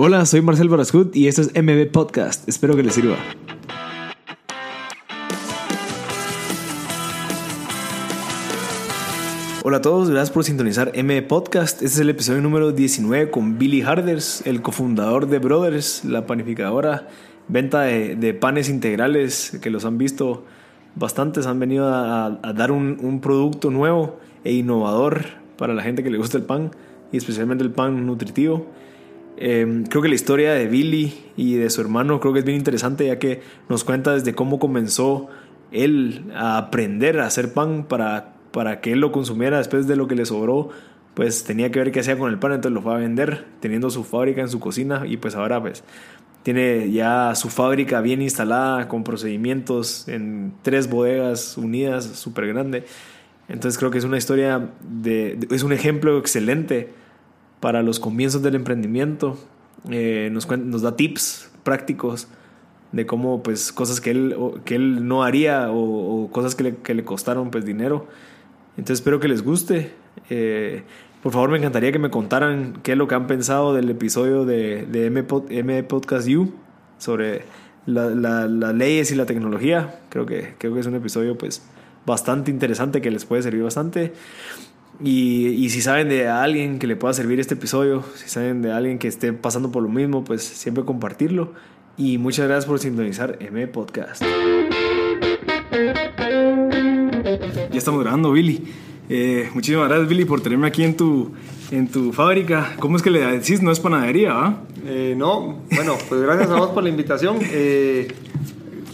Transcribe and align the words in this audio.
Hola, 0.00 0.24
soy 0.26 0.42
Marcel 0.42 0.68
Barascut 0.68 1.16
y 1.16 1.26
esto 1.26 1.42
es 1.42 1.50
MB 1.60 1.90
Podcast. 1.90 2.48
Espero 2.48 2.76
que 2.76 2.84
les 2.84 2.94
sirva. 2.94 3.16
Hola 9.64 9.78
a 9.78 9.80
todos, 9.80 10.08
gracias 10.08 10.30
por 10.30 10.44
sintonizar 10.44 10.92
MB 10.94 11.26
Podcast. 11.26 11.82
Este 11.82 11.86
es 11.86 11.98
el 11.98 12.10
episodio 12.10 12.40
número 12.40 12.70
19 12.70 13.32
con 13.32 13.58
Billy 13.58 13.82
Harders, 13.82 14.46
el 14.46 14.62
cofundador 14.62 15.26
de 15.26 15.40
Brothers, 15.40 16.04
la 16.04 16.26
panificadora, 16.26 17.08
venta 17.48 17.80
de, 17.80 18.34
panes 18.40 18.68
integrales 18.68 19.58
que 19.60 19.68
los 19.68 19.84
han 19.84 19.98
visto 19.98 20.44
bastantes, 20.94 21.44
han 21.46 21.58
venido 21.58 21.88
a, 21.92 22.38
dar 22.54 22.70
un 22.70 23.20
producto 23.20 23.72
nuevo 23.72 24.20
e 24.44 24.52
innovador 24.52 25.24
para 25.56 25.74
la 25.74 25.82
gente 25.82 26.04
que 26.04 26.10
le 26.10 26.18
gusta 26.18 26.38
el 26.38 26.44
pan 26.44 26.70
y 27.10 27.16
especialmente 27.16 27.64
el 27.64 27.72
pan 27.72 28.06
nutritivo. 28.06 28.68
Em, 29.40 29.84
creo 29.84 30.02
que 30.02 30.08
la 30.08 30.16
historia 30.16 30.52
de 30.52 30.66
Billy 30.66 31.14
y 31.36 31.54
de 31.54 31.70
su 31.70 31.80
hermano 31.80 32.18
creo 32.18 32.32
que 32.32 32.40
es 32.40 32.44
bien 32.44 32.58
interesante 32.58 33.06
ya 33.06 33.20
que 33.20 33.40
nos 33.68 33.84
cuenta 33.84 34.12
desde 34.12 34.34
cómo 34.34 34.58
comenzó 34.58 35.28
él 35.70 36.24
a 36.34 36.58
aprender 36.58 37.20
a 37.20 37.26
hacer 37.26 37.52
pan 37.52 37.84
para, 37.84 38.34
para 38.50 38.80
que 38.80 38.92
él 38.92 38.98
lo 38.98 39.12
consumiera 39.12 39.58
después 39.58 39.86
de 39.86 39.94
lo 39.94 40.08
que 40.08 40.16
le 40.16 40.26
sobró 40.26 40.70
pues 41.14 41.44
tenía 41.44 41.70
que 41.70 41.78
ver 41.78 41.92
qué 41.92 42.00
hacía 42.00 42.18
con 42.18 42.32
el 42.32 42.40
pan 42.40 42.50
entonces 42.50 42.74
lo 42.74 42.82
fue 42.82 42.94
a 42.94 42.96
vender 42.96 43.44
teniendo 43.60 43.90
su 43.90 44.02
fábrica 44.02 44.40
en 44.40 44.48
su 44.48 44.58
cocina 44.58 45.04
y 45.06 45.18
pues 45.18 45.36
ahora 45.36 45.60
pues 45.60 45.84
tiene 46.42 46.90
ya 46.90 47.32
su 47.36 47.48
fábrica 47.48 48.00
bien 48.00 48.22
instalada 48.22 48.88
con 48.88 49.04
procedimientos 49.04 50.08
en 50.08 50.52
tres 50.62 50.90
bodegas 50.90 51.56
unidas 51.56 52.06
súper 52.06 52.48
grande 52.48 52.86
entonces 53.48 53.78
creo 53.78 53.92
que 53.92 53.98
es 53.98 54.04
una 54.04 54.18
historia 54.18 54.70
de, 54.80 55.38
es 55.52 55.62
un 55.62 55.72
ejemplo 55.72 56.18
excelente 56.18 56.88
para 57.60 57.82
los 57.82 58.00
comienzos 58.00 58.42
del 58.42 58.54
emprendimiento. 58.54 59.38
Eh, 59.90 60.28
nos, 60.32 60.48
nos, 60.48 60.82
da 60.82 60.96
tips 60.96 61.50
prácticos 61.62 62.28
de 62.92 63.06
cómo, 63.06 63.42
pues, 63.42 63.72
cosas 63.72 64.00
que 64.00 64.10
él, 64.10 64.36
que 64.64 64.74
él 64.74 65.06
no 65.06 65.22
haría 65.22 65.68
o, 65.70 66.28
cosas 66.32 66.54
que 66.54 66.64
le, 66.64 66.76
que 66.76 66.94
le, 66.94 67.04
costaron, 67.04 67.50
pues, 67.50 67.64
dinero. 67.64 68.06
Entonces, 68.76 69.00
espero 69.00 69.20
que 69.20 69.28
les 69.28 69.42
guste. 69.42 69.92
Eh, 70.30 70.82
por 71.22 71.32
favor, 71.32 71.50
me 71.50 71.58
encantaría 71.58 71.92
que 71.92 71.98
me 71.98 72.10
contaran 72.10 72.80
qué 72.82 72.92
es 72.92 72.98
lo 72.98 73.08
que 73.08 73.14
han 73.14 73.26
pensado 73.26 73.74
del 73.74 73.90
episodio 73.90 74.44
de, 74.44 74.86
de 74.86 75.06
M, 75.06 75.24
M, 75.50 75.82
Podcast 75.82 76.28
U 76.28 76.52
sobre 76.98 77.42
las 77.86 78.74
leyes 78.74 79.10
y 79.10 79.14
la 79.14 79.26
tecnología. 79.26 80.00
Creo 80.10 80.26
que, 80.26 80.54
creo 80.58 80.74
que 80.74 80.80
es 80.80 80.86
un 80.86 80.94
episodio, 80.94 81.36
pues, 81.36 81.62
bastante 82.06 82.50
interesante 82.50 83.00
que 83.00 83.10
les 83.10 83.24
puede 83.24 83.42
servir 83.42 83.62
bastante. 83.62 84.12
Y, 85.02 85.68
si 85.70 85.80
saben 85.80 86.08
de 86.08 86.28
alguien 86.28 86.78
que 86.78 86.88
le 86.88 86.96
pueda 86.96 87.14
servir 87.14 87.38
este 87.38 87.54
episodio, 87.54 88.02
si 88.16 88.28
saben 88.28 88.62
de 88.62 88.72
alguien 88.72 88.98
que 88.98 89.06
esté 89.06 89.32
pasando 89.32 89.70
por 89.70 89.82
lo 89.82 89.88
mismo, 89.88 90.24
pues 90.24 90.42
siempre 90.42 90.84
compartirlo. 90.84 91.52
Y 91.96 92.18
muchas 92.18 92.46
gracias 92.46 92.66
por 92.66 92.78
sintonizar 92.80 93.36
M 93.40 93.66
Podcast. 93.68 94.22
Ya 97.70 97.78
estamos 97.78 98.02
grabando, 98.02 98.32
Billy. 98.32 98.64
Eh, 99.08 99.48
muchísimas 99.54 99.88
gracias, 99.88 100.08
Billy, 100.08 100.24
por 100.24 100.40
tenerme 100.40 100.66
aquí 100.66 100.82
en 100.82 100.96
tu, 100.96 101.32
en 101.70 101.88
tu 101.88 102.12
fábrica. 102.12 102.74
¿Cómo 102.80 102.96
es 102.96 103.02
que 103.02 103.10
le 103.10 103.20
decís? 103.20 103.62
No 103.62 103.70
es 103.70 103.78
panadería, 103.80 104.32
¿ah? 104.32 104.62
no, 105.16 105.60
bueno, 105.70 105.96
pues 106.08 106.22
gracias 106.22 106.50
a 106.50 106.56
vos 106.56 106.70
por 106.70 106.82
la 106.82 106.88
invitación. 106.88 107.38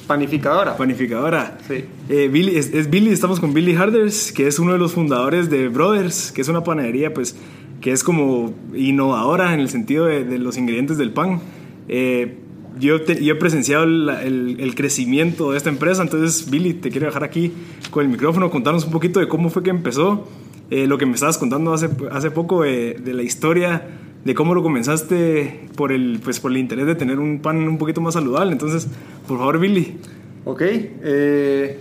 Panificadora. 0.06 0.76
Panificadora. 0.76 1.58
Sí. 1.66 1.84
Eh, 2.08 2.28
Billy, 2.30 2.56
es, 2.56 2.90
Billy, 2.90 3.10
estamos 3.10 3.40
con 3.40 3.54
Billy 3.54 3.74
Harders, 3.74 4.32
que 4.32 4.46
es 4.46 4.58
uno 4.58 4.72
de 4.72 4.78
los 4.78 4.92
fundadores 4.92 5.50
de 5.50 5.68
Brothers, 5.68 6.32
que 6.32 6.42
es 6.42 6.48
una 6.48 6.62
panadería, 6.62 7.14
pues, 7.14 7.36
que 7.80 7.92
es 7.92 8.04
como 8.04 8.54
innovadora 8.74 9.54
en 9.54 9.60
el 9.60 9.68
sentido 9.68 10.06
de, 10.06 10.38
los 10.38 10.58
ingredientes 10.58 10.98
del 10.98 11.10
pan. 11.10 11.40
Eh, 11.88 12.38
yo, 12.78 13.04
yo, 13.04 13.34
he 13.34 13.36
presenciado 13.36 13.84
el, 13.84 14.72
crecimiento 14.76 15.52
de 15.52 15.58
esta 15.58 15.70
empresa, 15.70 16.02
entonces, 16.02 16.50
Billy, 16.50 16.74
te 16.74 16.90
quiero 16.90 17.06
dejar 17.06 17.24
aquí 17.24 17.52
con 17.90 18.04
el 18.04 18.10
micrófono, 18.10 18.50
contarnos 18.50 18.84
un 18.84 18.92
poquito 18.92 19.20
de 19.20 19.28
cómo 19.28 19.48
fue 19.48 19.62
que 19.62 19.70
empezó, 19.70 20.28
eh, 20.70 20.86
lo 20.86 20.98
que 20.98 21.06
me 21.06 21.14
estabas 21.14 21.38
contando 21.38 21.72
hace, 21.72 21.88
hace 22.10 22.30
poco 22.30 22.62
de, 22.62 22.94
de 22.94 23.14
la 23.14 23.22
historia 23.22 23.86
de 24.24 24.34
cómo 24.34 24.54
lo 24.54 24.62
comenzaste 24.62 25.68
por 25.76 25.92
el, 25.92 26.20
pues, 26.22 26.40
por 26.40 26.50
el 26.50 26.56
interés 26.56 26.86
de 26.86 26.94
tener 26.94 27.18
un 27.18 27.40
pan 27.40 27.56
un 27.68 27.78
poquito 27.78 28.00
más 28.00 28.14
saludable. 28.14 28.52
Entonces, 28.52 28.88
por 29.28 29.38
favor, 29.38 29.58
Billy. 29.58 29.98
Ok, 30.46 30.62
eh, 30.62 31.78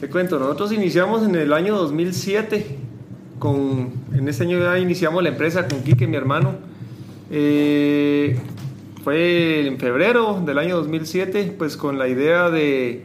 te 0.00 0.08
cuento, 0.08 0.38
nosotros 0.38 0.72
iniciamos 0.72 1.26
en 1.26 1.34
el 1.34 1.52
año 1.52 1.76
2007, 1.76 2.78
con, 3.38 3.90
en 4.14 4.28
ese 4.28 4.44
año 4.44 4.58
ya 4.58 4.78
iniciamos 4.78 5.22
la 5.22 5.30
empresa 5.30 5.66
con 5.66 5.82
Quique, 5.82 6.06
mi 6.06 6.16
hermano. 6.16 6.54
Eh, 7.30 8.38
fue 9.04 9.66
en 9.66 9.78
febrero 9.78 10.42
del 10.44 10.58
año 10.58 10.76
2007, 10.76 11.54
pues 11.56 11.76
con 11.76 11.98
la 11.98 12.08
idea 12.08 12.50
de, 12.50 13.02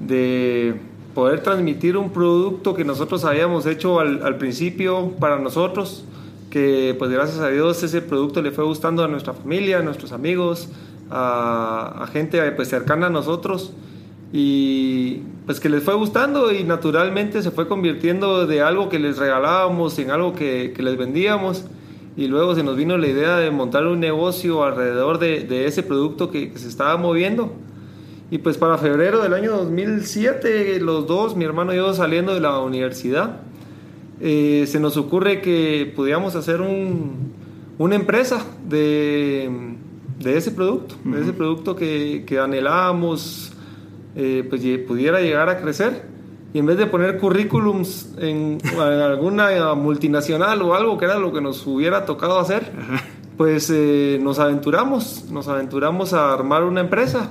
de 0.00 0.74
poder 1.14 1.42
transmitir 1.42 1.96
un 1.96 2.10
producto 2.10 2.74
que 2.74 2.84
nosotros 2.84 3.24
habíamos 3.24 3.66
hecho 3.66 4.00
al 4.00 4.36
principio 4.36 5.12
para 5.18 5.38
nosotros, 5.38 6.04
que 6.58 6.94
pues 6.98 7.10
gracias 7.10 7.38
a 7.38 7.48
Dios 7.50 7.82
ese 7.84 8.02
producto 8.02 8.42
le 8.42 8.50
fue 8.50 8.64
gustando 8.64 9.04
a 9.04 9.08
nuestra 9.08 9.32
familia, 9.32 9.78
a 9.78 9.82
nuestros 9.82 10.10
amigos, 10.10 10.68
a, 11.08 12.08
gente 12.12 12.40
pues 12.52 12.68
cercana 12.68 13.06
a 13.06 13.10
nosotros. 13.10 13.72
Y 14.32 15.22
pues 15.46 15.60
que 15.60 15.68
les 15.68 15.84
fue 15.84 15.94
gustando 15.94 16.52
y 16.52 16.64
naturalmente 16.64 17.42
se 17.42 17.52
fue 17.52 17.68
convirtiendo 17.68 18.46
de 18.46 18.60
algo 18.60 18.88
que 18.88 18.98
les 18.98 19.18
regalábamos 19.18 19.98
en 20.00 20.10
algo 20.10 20.34
que, 20.34 20.74
les 20.76 20.96
vendíamos. 20.98 21.64
Y 22.16 22.26
luego 22.26 22.56
se 22.56 22.64
nos 22.64 22.74
vino 22.74 22.98
la 22.98 23.06
idea 23.06 23.36
de 23.36 23.52
montar 23.52 23.86
un 23.86 24.00
negocio 24.00 24.64
alrededor 24.64 25.20
de, 25.20 25.66
ese 25.66 25.84
producto 25.84 26.32
que, 26.32 26.50
que, 26.50 26.58
se 26.58 26.68
estaba 26.68 26.96
moviendo. 26.96 27.52
Y 28.32 28.38
pues 28.38 28.58
para 28.58 28.76
febrero 28.78 29.22
del 29.22 29.32
año 29.32 29.52
2007 29.52 30.80
los 30.80 31.06
dos, 31.06 31.36
mi 31.36 31.44
hermano 31.44 31.72
y 31.72 31.76
yo 31.76 31.94
saliendo 31.94 32.34
de 32.34 32.40
la 32.40 32.58
universidad 32.58 33.42
eh, 34.20 34.64
se 34.66 34.80
nos 34.80 34.96
ocurre 34.96 35.40
que 35.40 35.92
pudiéramos 35.94 36.34
hacer 36.34 36.60
un, 36.60 37.32
una 37.78 37.94
empresa 37.94 38.44
de, 38.68 39.48
de, 40.18 40.36
ese 40.36 40.50
producto, 40.50 40.96
de 41.04 41.20
ese 41.20 41.32
producto 41.32 41.76
que, 41.76 42.24
que 42.26 42.38
anhelábamos, 42.38 43.52
eh, 44.16 44.44
pues 44.48 44.62
pudiera 44.86 45.20
llegar 45.20 45.48
a 45.48 45.60
crecer. 45.60 46.06
Y 46.52 46.58
en 46.58 46.66
vez 46.66 46.78
de 46.78 46.86
poner 46.86 47.18
currículums 47.18 48.14
en, 48.18 48.58
alguna 48.78 49.74
multinacional 49.74 50.62
o 50.62 50.74
algo 50.74 50.96
que 50.96 51.04
era 51.04 51.18
lo 51.18 51.32
que 51.32 51.40
nos 51.40 51.66
hubiera 51.66 52.06
tocado 52.06 52.38
hacer, 52.38 52.72
pues 53.36 53.70
eh, 53.70 54.18
nos 54.22 54.38
aventuramos, 54.38 55.26
nos 55.30 55.46
aventuramos 55.46 56.14
a 56.14 56.32
armar 56.32 56.64
una 56.64 56.80
empresa. 56.80 57.30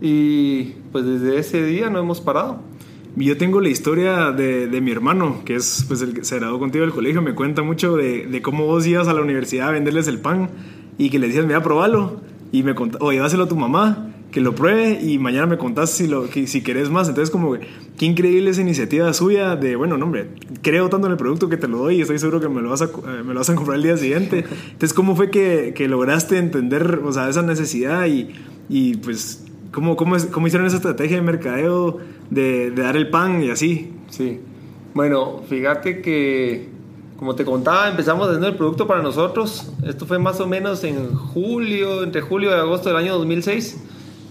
Y 0.00 0.72
pues 0.90 1.04
desde 1.04 1.38
ese 1.38 1.62
día 1.62 1.90
no 1.90 1.98
hemos 1.98 2.20
parado. 2.20 2.69
Yo 3.16 3.36
tengo 3.36 3.60
la 3.60 3.68
historia 3.68 4.30
de, 4.30 4.68
de, 4.68 4.80
mi 4.80 4.92
hermano, 4.92 5.42
que 5.44 5.56
es 5.56 5.84
pues 5.88 6.00
el 6.02 6.14
que 6.14 6.24
se 6.24 6.38
graduó 6.38 6.58
contigo 6.58 6.84
del 6.84 6.94
colegio, 6.94 7.20
me 7.22 7.34
cuenta 7.34 7.62
mucho 7.62 7.96
de, 7.96 8.26
de, 8.26 8.42
cómo 8.42 8.66
vos 8.66 8.86
ibas 8.86 9.08
a 9.08 9.12
la 9.12 9.20
universidad 9.20 9.68
a 9.68 9.72
venderles 9.72 10.06
el 10.06 10.20
pan 10.20 10.48
y 10.96 11.10
que 11.10 11.18
le 11.18 11.26
decías, 11.26 11.46
mira, 11.46 11.62
probalo. 11.62 12.20
Y 12.52 12.62
me 12.62 12.74
o 12.98 13.12
llévaselo 13.12 13.44
a 13.44 13.48
tu 13.48 13.56
mamá, 13.56 14.10
que 14.30 14.40
lo 14.40 14.54
pruebe 14.54 15.00
y 15.02 15.18
mañana 15.18 15.46
me 15.46 15.58
contás 15.58 15.90
si, 15.90 16.06
lo, 16.06 16.28
que, 16.28 16.46
si 16.46 16.62
querés 16.62 16.90
más. 16.90 17.08
Entonces, 17.08 17.30
como, 17.30 17.56
qué 17.98 18.06
increíble 18.06 18.50
esa 18.50 18.60
iniciativa 18.60 19.12
suya 19.12 19.56
de, 19.56 19.76
bueno, 19.76 19.96
no, 19.96 20.06
hombre, 20.06 20.30
creo 20.62 20.88
tanto 20.88 21.06
en 21.06 21.12
el 21.12 21.18
producto 21.18 21.48
que 21.48 21.56
te 21.56 21.68
lo 21.68 21.78
doy 21.78 21.96
y 21.96 22.00
estoy 22.02 22.18
seguro 22.18 22.40
que 22.40 22.48
me 22.48 22.60
lo 22.60 22.70
vas 22.70 22.82
a, 22.82 22.86
eh, 22.86 23.22
me 23.24 23.34
lo 23.34 23.40
vas 23.40 23.50
a 23.50 23.54
comprar 23.54 23.76
el 23.76 23.82
día 23.82 23.96
siguiente. 23.96 24.44
Entonces, 24.72 24.94
¿cómo 24.94 25.16
fue 25.16 25.30
que, 25.30 25.72
que 25.74 25.88
lograste 25.88 26.38
entender, 26.38 27.00
o 27.04 27.12
sea, 27.12 27.28
esa 27.28 27.42
necesidad 27.42 28.06
y, 28.06 28.30
y 28.68 28.96
pues 28.96 29.44
¿Cómo, 29.72 29.96
cómo, 29.96 30.16
cómo 30.32 30.46
hicieron 30.46 30.66
esa 30.66 30.76
estrategia 30.76 31.16
de 31.16 31.22
mercadeo 31.22 31.98
de, 32.28 32.70
de, 32.70 32.82
dar 32.82 32.96
el 32.96 33.08
pan 33.08 33.42
y 33.42 33.50
así? 33.50 33.92
Sí. 34.08 34.40
Bueno, 34.94 35.42
fíjate 35.48 36.02
que, 36.02 36.68
como 37.16 37.36
te 37.36 37.44
contaba, 37.44 37.88
empezamos 37.88 38.26
haciendo 38.26 38.48
el 38.48 38.56
producto 38.56 38.88
para 38.88 39.02
nosotros. 39.02 39.72
Esto 39.86 40.06
fue 40.06 40.18
más 40.18 40.40
o 40.40 40.48
menos 40.48 40.82
en 40.82 41.14
julio, 41.14 42.02
entre 42.02 42.20
julio 42.20 42.50
y 42.50 42.54
agosto 42.54 42.88
del 42.88 42.98
año 42.98 43.16
2006. 43.18 43.78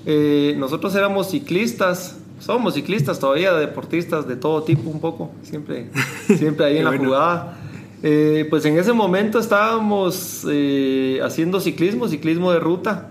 Eh, 0.05 0.55
nosotros 0.57 0.93
éramos 0.95 1.29
ciclistas, 1.29 2.19
somos 2.39 2.73
ciclistas 2.73 3.19
todavía, 3.19 3.53
deportistas 3.53 4.27
de 4.27 4.35
todo 4.35 4.63
tipo 4.63 4.89
un 4.89 4.99
poco, 4.99 5.31
siempre, 5.43 5.89
siempre 6.37 6.65
ahí 6.65 6.77
en 6.77 6.85
la 6.85 6.97
jugada. 6.97 7.57
Eh, 8.01 8.47
pues 8.49 8.65
en 8.65 8.77
ese 8.77 8.91
momento 8.91 9.39
estábamos 9.39 10.45
eh, 10.49 11.19
haciendo 11.23 11.59
ciclismo, 11.59 12.07
ciclismo 12.07 12.51
de 12.51 12.59
ruta. 12.59 13.09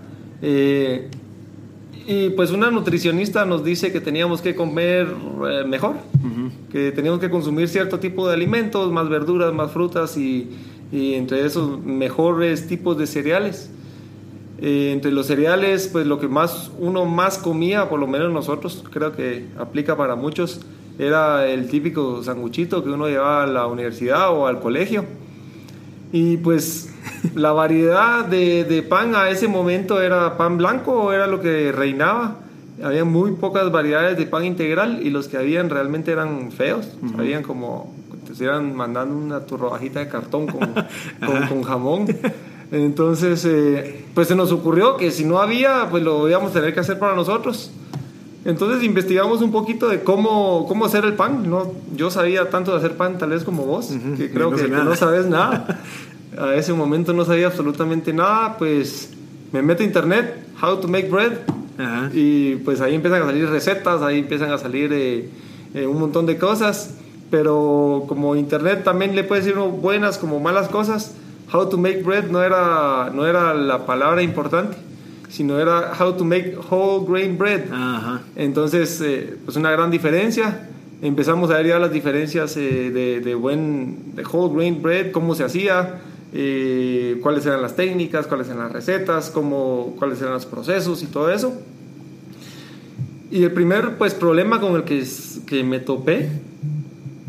Y 2.11 2.31
pues 2.31 2.49
una 2.49 2.71
nutricionista 2.71 3.45
nos 3.45 3.63
dice 3.63 3.91
que 3.91 4.01
teníamos 4.01 4.41
que 4.41 4.55
comer 4.55 5.13
eh, 5.47 5.63
mejor, 5.63 5.97
que 6.71 6.91
teníamos 6.91 7.19
que 7.19 7.29
consumir 7.29 7.69
cierto 7.69 7.99
tipo 7.99 8.27
de 8.27 8.33
alimentos, 8.33 8.91
más 8.91 9.07
verduras, 9.09 9.53
más 9.53 9.71
frutas 9.71 10.17
y, 10.17 10.49
y 10.91 11.13
entre 11.13 11.45
esos 11.45 11.79
mejores 11.85 12.65
tipos 12.65 12.97
de 12.97 13.05
cereales. 13.05 13.69
Eh, 14.59 14.89
entre 14.91 15.11
los 15.11 15.27
cereales, 15.27 15.87
pues 15.87 16.07
lo 16.07 16.19
que 16.19 16.27
más 16.27 16.71
uno 16.79 17.05
más 17.05 17.37
comía, 17.37 17.87
por 17.89 17.99
lo 17.99 18.07
menos 18.07 18.33
nosotros, 18.33 18.83
creo 18.91 19.15
que 19.15 19.45
aplica 19.59 19.95
para 19.95 20.15
muchos, 20.15 20.61
era 20.97 21.47
el 21.47 21.69
típico 21.69 22.23
sanguchito 22.23 22.83
que 22.83 22.89
uno 22.89 23.07
llevaba 23.07 23.43
a 23.43 23.47
la 23.47 23.67
universidad 23.67 24.35
o 24.35 24.47
al 24.47 24.59
colegio. 24.59 25.05
Y 26.11 26.37
pues 26.37 26.88
la 27.35 27.51
variedad 27.51 28.25
de, 28.25 28.63
de, 28.63 28.83
pan 28.83 29.15
a 29.15 29.29
ese 29.29 29.47
momento 29.47 30.01
era 30.01 30.37
pan 30.37 30.57
blanco, 30.57 31.13
era 31.13 31.27
lo 31.27 31.41
que 31.41 31.71
reinaba. 31.71 32.37
Había 32.83 33.03
muy 33.03 33.33
pocas 33.33 33.71
variedades 33.71 34.17
de 34.17 34.25
pan 34.25 34.45
integral 34.45 34.99
y 35.05 35.09
los 35.09 35.27
que 35.27 35.37
habían 35.37 35.69
realmente 35.69 36.11
eran 36.11 36.51
feos. 36.51 36.87
Habían 37.17 37.43
como, 37.43 37.93
te 38.25 38.31
estuvieran 38.31 38.75
mandando 38.75 39.15
una 39.15 39.45
turbajita 39.45 39.99
de 39.99 40.07
cartón 40.07 40.47
con, 40.47 40.73
con, 41.25 41.47
con 41.47 41.63
jamón. 41.63 42.07
Entonces, 42.71 43.43
eh, 43.45 44.05
pues 44.13 44.27
se 44.27 44.35
nos 44.35 44.51
ocurrió 44.51 44.95
que 44.95 45.11
si 45.11 45.25
no 45.25 45.39
había, 45.39 45.87
pues 45.89 46.03
lo 46.03 46.29
íbamos 46.29 46.51
a 46.51 46.53
tener 46.53 46.73
que 46.73 46.79
hacer 46.79 46.99
para 46.99 47.15
nosotros. 47.15 47.71
Entonces 48.45 48.83
investigamos 48.83 49.41
un 49.41 49.51
poquito 49.51 49.89
de 49.89 50.01
cómo, 50.03 50.65
cómo 50.67 50.85
hacer 50.85 51.03
el 51.03 51.13
pan. 51.13 51.49
No, 51.49 51.73
yo 51.95 52.09
sabía 52.09 52.49
tanto 52.49 52.71
de 52.71 52.77
hacer 52.77 52.95
pan 52.95 53.17
tal 53.17 53.31
vez 53.31 53.43
como 53.43 53.63
vos, 53.65 53.91
que 54.17 54.31
creo 54.31 54.51
no 54.51 54.55
que, 54.55 54.63
que, 54.63 54.69
no 54.69 54.95
sabes 54.95 55.25
nada. 55.25 55.81
A 56.39 56.55
ese 56.55 56.73
momento 56.73 57.13
no 57.13 57.25
sabía 57.25 57.47
absolutamente 57.47 58.13
nada, 58.13 58.57
pues 58.57 59.11
me 59.51 59.61
meto 59.61 59.83
a 59.83 59.85
internet, 59.85 60.35
how 60.61 60.77
to 60.77 60.87
make 60.87 61.09
bread, 61.09 61.33
Ajá. 61.77 62.09
y 62.13 62.55
pues 62.57 62.81
ahí 62.81 62.95
empiezan 62.95 63.21
a 63.23 63.25
salir 63.25 63.49
recetas, 63.49 64.01
ahí 64.01 64.19
empiezan 64.19 64.51
a 64.51 64.57
salir 64.57 64.93
eh, 64.93 65.29
eh, 65.73 65.85
un 65.85 65.99
montón 65.99 66.25
de 66.25 66.37
cosas, 66.37 66.95
pero 67.29 68.05
como 68.07 68.35
internet 68.35 68.83
también 68.83 69.15
le 69.15 69.23
puede 69.23 69.41
decir 69.41 69.57
buenas 69.57 70.17
como 70.17 70.39
malas 70.39 70.69
cosas, 70.69 71.13
how 71.51 71.67
to 71.67 71.77
make 71.77 72.03
bread 72.03 72.25
no 72.29 72.41
era, 72.41 73.11
no 73.13 73.27
era 73.27 73.53
la 73.53 73.85
palabra 73.85 74.21
importante 74.21 74.77
sino 75.29 75.59
era 75.59 75.93
how 75.97 76.11
to 76.11 76.25
make 76.25 76.57
whole 76.69 77.05
grain 77.07 77.37
bread. 77.37 77.71
Ajá. 77.71 78.21
Entonces, 78.35 78.99
eh, 79.01 79.37
pues 79.45 79.55
una 79.55 79.71
gran 79.71 79.91
diferencia. 79.91 80.67
Empezamos 81.01 81.49
a 81.51 81.57
ver 81.57 81.67
ya 81.67 81.79
las 81.79 81.91
diferencias 81.91 82.57
eh, 82.57 82.91
de, 82.91 83.21
de, 83.21 83.35
buen 83.35 84.15
de 84.15 84.23
whole 84.25 84.53
grain 84.53 84.81
bread, 84.81 85.11
cómo 85.11 85.33
se 85.33 85.45
hacía, 85.45 86.01
eh, 86.33 87.19
cuáles 87.21 87.45
eran 87.45 87.61
las 87.61 87.75
técnicas, 87.75 88.27
cuáles 88.27 88.47
eran 88.47 88.59
las 88.59 88.71
recetas, 88.71 89.29
cómo, 89.29 89.95
cuáles 89.97 90.21
eran 90.21 90.33
los 90.33 90.45
procesos 90.45 91.01
y 91.03 91.07
todo 91.07 91.31
eso. 91.31 91.53
Y 93.31 93.43
el 93.43 93.51
primer 93.51 93.97
pues, 93.97 94.13
problema 94.13 94.59
con 94.59 94.75
el 94.75 94.83
que, 94.83 95.05
que 95.45 95.63
me 95.63 95.79
topé 95.79 96.29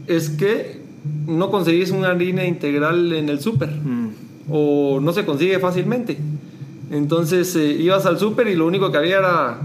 es 0.06 0.31
que 0.31 0.81
no 1.26 1.50
conseguís 1.50 1.91
una 1.91 2.11
harina 2.11 2.44
integral 2.44 3.12
en 3.12 3.29
el 3.29 3.41
súper 3.41 3.70
mm. 3.70 4.11
o 4.50 4.99
no 5.00 5.12
se 5.12 5.25
consigue 5.25 5.58
fácilmente. 5.58 6.19
Entonces 6.91 7.55
eh, 7.56 7.73
ibas 7.73 8.06
al 8.06 8.19
súper 8.19 8.49
y 8.49 8.56
lo 8.56 8.67
único 8.67 8.91
que 8.91 8.99
había 8.99 9.19
era 9.19 9.61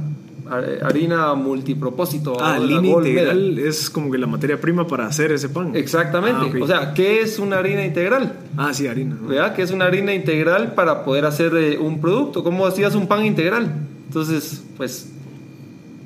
harina 0.49 1.33
multipropósito. 1.33 2.37
Ah, 2.39 2.59
línea 2.59 2.97
integral 2.97 3.59
es 3.59 3.89
como 3.89 4.11
que 4.11 4.17
la 4.17 4.27
materia 4.27 4.59
prima 4.59 4.87
para 4.87 5.07
hacer 5.07 5.31
ese 5.31 5.49
pan. 5.49 5.75
Exactamente. 5.75 6.41
Ah, 6.41 6.47
okay. 6.47 6.61
O 6.61 6.67
sea, 6.67 6.93
¿qué 6.93 7.21
es 7.21 7.39
una 7.39 7.57
harina 7.57 7.85
integral? 7.85 8.33
Ah, 8.57 8.73
sí, 8.73 8.87
harina. 8.87 9.15
¿no? 9.19 9.27
¿Verdad? 9.27 9.55
¿Qué 9.55 9.61
es 9.63 9.71
una 9.71 9.85
harina 9.85 10.13
integral 10.13 10.73
para 10.73 11.03
poder 11.03 11.25
hacer 11.25 11.55
eh, 11.55 11.77
un 11.77 11.99
producto? 11.99 12.43
¿Cómo 12.43 12.65
hacías 12.65 12.95
un 12.95 13.07
pan 13.07 13.25
integral? 13.25 13.71
Entonces, 14.07 14.63
pues, 14.77 15.11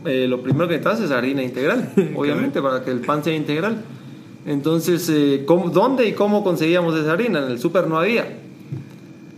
eh, 0.05 0.27
lo 0.27 0.41
primero 0.41 0.67
que 0.67 0.77
necesitas 0.77 1.01
es 1.01 1.11
harina 1.11 1.43
integral, 1.43 1.91
obviamente, 2.15 2.61
para 2.61 2.83
que 2.83 2.91
el 2.91 3.01
pan 3.01 3.23
sea 3.23 3.35
integral. 3.35 3.83
Entonces, 4.45 5.09
eh, 5.09 5.43
¿cómo, 5.45 5.69
¿dónde 5.69 6.07
y 6.07 6.13
cómo 6.13 6.43
conseguíamos 6.43 6.95
esa 6.95 7.11
harina? 7.11 7.39
En 7.39 7.51
el 7.51 7.59
súper 7.59 7.87
no 7.87 7.99
había. 7.99 8.37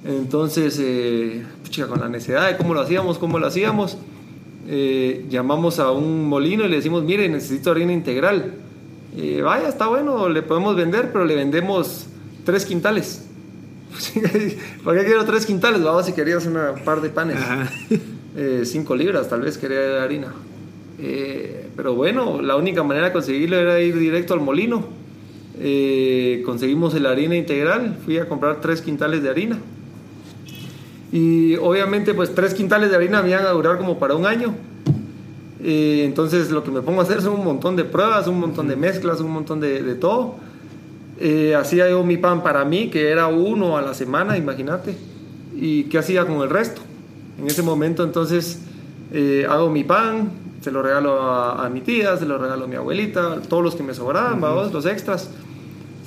Entonces, 0.05 0.79
eh, 0.81 1.43
pucha, 1.63 1.87
con 1.87 1.99
la 1.99 2.09
necesidad 2.09 2.47
de 2.47 2.57
cómo 2.57 2.73
lo 2.73 2.81
hacíamos, 2.81 3.17
cómo 3.17 3.39
lo 3.39 3.47
hacíamos, 3.47 3.97
eh, 4.73 5.25
llamamos 5.29 5.79
a 5.79 5.91
un 5.91 6.29
molino 6.29 6.63
y 6.63 6.69
le 6.69 6.77
decimos, 6.77 7.03
mire, 7.03 7.27
necesito 7.27 7.71
harina 7.71 7.91
integral. 7.91 8.53
Eh, 9.17 9.41
vaya, 9.41 9.67
está 9.67 9.87
bueno, 9.87 10.29
le 10.29 10.43
podemos 10.43 10.77
vender, 10.77 11.11
pero 11.11 11.25
le 11.25 11.35
vendemos 11.35 12.07
tres 12.45 12.65
quintales. 12.65 13.27
¿Para 14.85 14.99
qué 14.99 15.05
quiero 15.07 15.25
tres 15.25 15.45
quintales? 15.45 15.83
Vamos 15.83 16.05
si 16.05 16.13
querías 16.13 16.45
una 16.45 16.75
par 16.85 17.01
de 17.01 17.09
panes. 17.09 17.37
Eh, 18.33 18.61
cinco 18.63 18.95
libras, 18.95 19.27
tal 19.27 19.41
vez 19.41 19.57
quería 19.57 20.01
harina. 20.01 20.31
Pero 21.75 21.95
bueno, 21.95 22.41
la 22.41 22.55
única 22.55 22.81
manera 22.81 23.07
de 23.07 23.11
conseguirlo 23.11 23.57
era 23.57 23.81
ir 23.81 23.97
directo 23.99 24.33
al 24.33 24.39
molino. 24.39 24.85
Conseguimos 26.45 26.93
la 26.93 27.09
harina 27.09 27.35
integral, 27.35 27.99
fui 28.05 28.19
a 28.19 28.29
comprar 28.29 28.61
tres 28.61 28.81
quintales 28.81 29.21
de 29.21 29.29
harina. 29.29 29.59
Y 31.11 31.55
obviamente 31.57 32.13
pues 32.13 32.33
tres 32.33 32.53
quintales 32.53 32.89
de 32.89 32.95
harina 32.95 33.21
me 33.21 33.29
iban 33.29 33.45
a 33.45 33.49
durar 33.49 33.77
como 33.77 33.99
para 33.99 34.15
un 34.15 34.25
año. 34.25 34.53
Eh, 35.63 36.03
entonces 36.05 36.49
lo 36.49 36.63
que 36.63 36.71
me 36.71 36.81
pongo 36.81 37.01
a 37.01 37.03
hacer 37.03 37.21
son 37.21 37.33
un 37.33 37.45
montón 37.45 37.75
de 37.75 37.83
pruebas, 37.83 38.27
un 38.27 38.39
montón 38.39 38.67
de 38.67 38.75
mezclas, 38.75 39.19
un 39.19 39.31
montón 39.31 39.59
de, 39.59 39.83
de 39.83 39.95
todo. 39.95 40.35
Eh, 41.19 41.53
hacía 41.53 41.89
yo 41.89 42.03
mi 42.03 42.17
pan 42.17 42.41
para 42.41 42.65
mí, 42.65 42.89
que 42.89 43.09
era 43.09 43.27
uno 43.27 43.77
a 43.77 43.81
la 43.81 43.93
semana, 43.93 44.37
imagínate. 44.37 44.95
¿Y 45.55 45.83
qué 45.83 45.99
hacía 45.99 46.25
con 46.25 46.41
el 46.41 46.49
resto? 46.49 46.81
En 47.39 47.47
ese 47.47 47.61
momento 47.61 48.03
entonces 48.03 48.59
eh, 49.11 49.45
hago 49.49 49.69
mi 49.69 49.83
pan, 49.83 50.31
se 50.61 50.71
lo 50.71 50.81
regalo 50.81 51.21
a, 51.21 51.65
a, 51.65 51.69
mi 51.69 51.81
tía, 51.81 52.17
se 52.17 52.25
lo 52.25 52.37
regalo 52.37 52.65
a 52.65 52.67
mi 52.67 52.75
abuelita, 52.75 53.41
todos 53.49 53.63
los 53.63 53.75
que 53.75 53.83
me 53.83 53.93
sobraban, 53.93 54.41
uh 54.41 54.47
-huh. 54.47 54.71
los 54.71 54.85
extras 54.85 55.29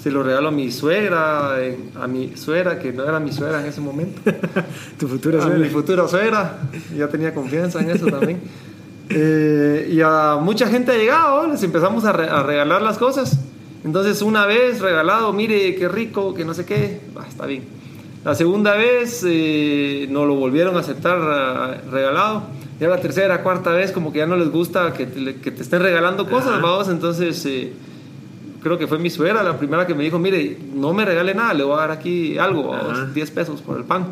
se 0.05 0.11
lo 0.11 0.23
regalo 0.23 0.49
a 0.49 0.51
mi 0.51 0.71
suegra, 0.71 1.55
eh, 1.61 1.79
a 1.99 2.06
mi 2.06 2.37
suegra, 2.37 2.79
que 2.79 2.93
no 2.93 3.05
era 3.05 3.19
mi 3.21 3.33
suegra 3.33 3.61
en 3.62 3.67
ese 3.69 3.81
momento. 3.81 4.21
tu 4.99 5.09
futura 5.09 5.41
suegra. 5.41 5.56
A 5.56 5.59
mi 5.59 5.71
futura 5.71 6.06
suegra, 6.06 6.59
ya 6.95 7.09
tenía 7.09 7.33
confianza 7.33 7.81
en 7.81 7.89
eso 7.89 8.05
también. 8.09 8.43
eh, 9.09 9.89
y 9.91 10.03
a 10.03 10.37
mucha 10.39 10.67
gente 10.67 10.93
ha 10.93 10.97
llegado, 10.97 11.47
les 11.47 11.62
empezamos 11.62 12.05
a, 12.05 12.12
re 12.12 12.29
a, 12.29 12.43
regalar 12.43 12.83
las 12.83 12.99
cosas. 12.99 13.41
Entonces, 13.83 14.21
una 14.21 14.45
vez 14.45 14.83
regalado, 14.83 15.33
mire 15.33 15.75
qué 15.75 15.89
rico, 15.89 16.35
que 16.35 16.45
no 16.45 16.53
sé 16.53 16.67
qué, 16.67 17.01
está 17.27 17.47
bien. 17.47 17.65
La 18.27 18.35
segunda 18.35 18.75
vez 18.75 19.25
eh, 19.27 20.06
nos 20.11 20.27
lo 20.27 20.35
volvieron 20.35 20.77
a 20.77 20.81
aceptar 20.81 21.83
regalado. 21.91 22.43
Ya 22.79 22.89
la 22.89 23.01
tercera, 23.01 23.43
cuarta 23.43 23.71
vez, 23.71 23.91
como 23.91 24.12
que 24.12 24.19
ya 24.19 24.27
no 24.27 24.37
les 24.37 24.51
gusta 24.51 24.93
que 24.93 25.06
te, 25.06 25.37
que 25.37 25.51
te 25.51 25.62
estén 25.62 25.81
regalando 25.81 26.29
cosas, 26.29 26.61
vamos, 26.61 26.91
entonces. 26.91 27.47
Eh, 27.47 27.73
creo 28.65 28.79
que 28.79 28.87
fue 28.87 28.99
mi 28.99 29.11
suegra 29.11 29.43
la 29.43 29.59
primera 29.59 29.87
que 29.87 29.95
me 29.95 30.03
dijo, 30.03 30.19
mire, 30.19 30.57
no 30.75 30.95
me 30.95 31.05
regale 31.05 31.35
nada, 31.35 31.53
le 31.53 31.63
voy 31.63 31.75
a 31.75 31.81
dar 31.81 31.91
aquí 31.91 32.39
algo, 32.39 32.69
vamos, 32.69 33.13
10 33.13 33.31
pesos 33.31 33.61
por 33.61 33.77
el 33.77 33.85
pan. 33.85 34.07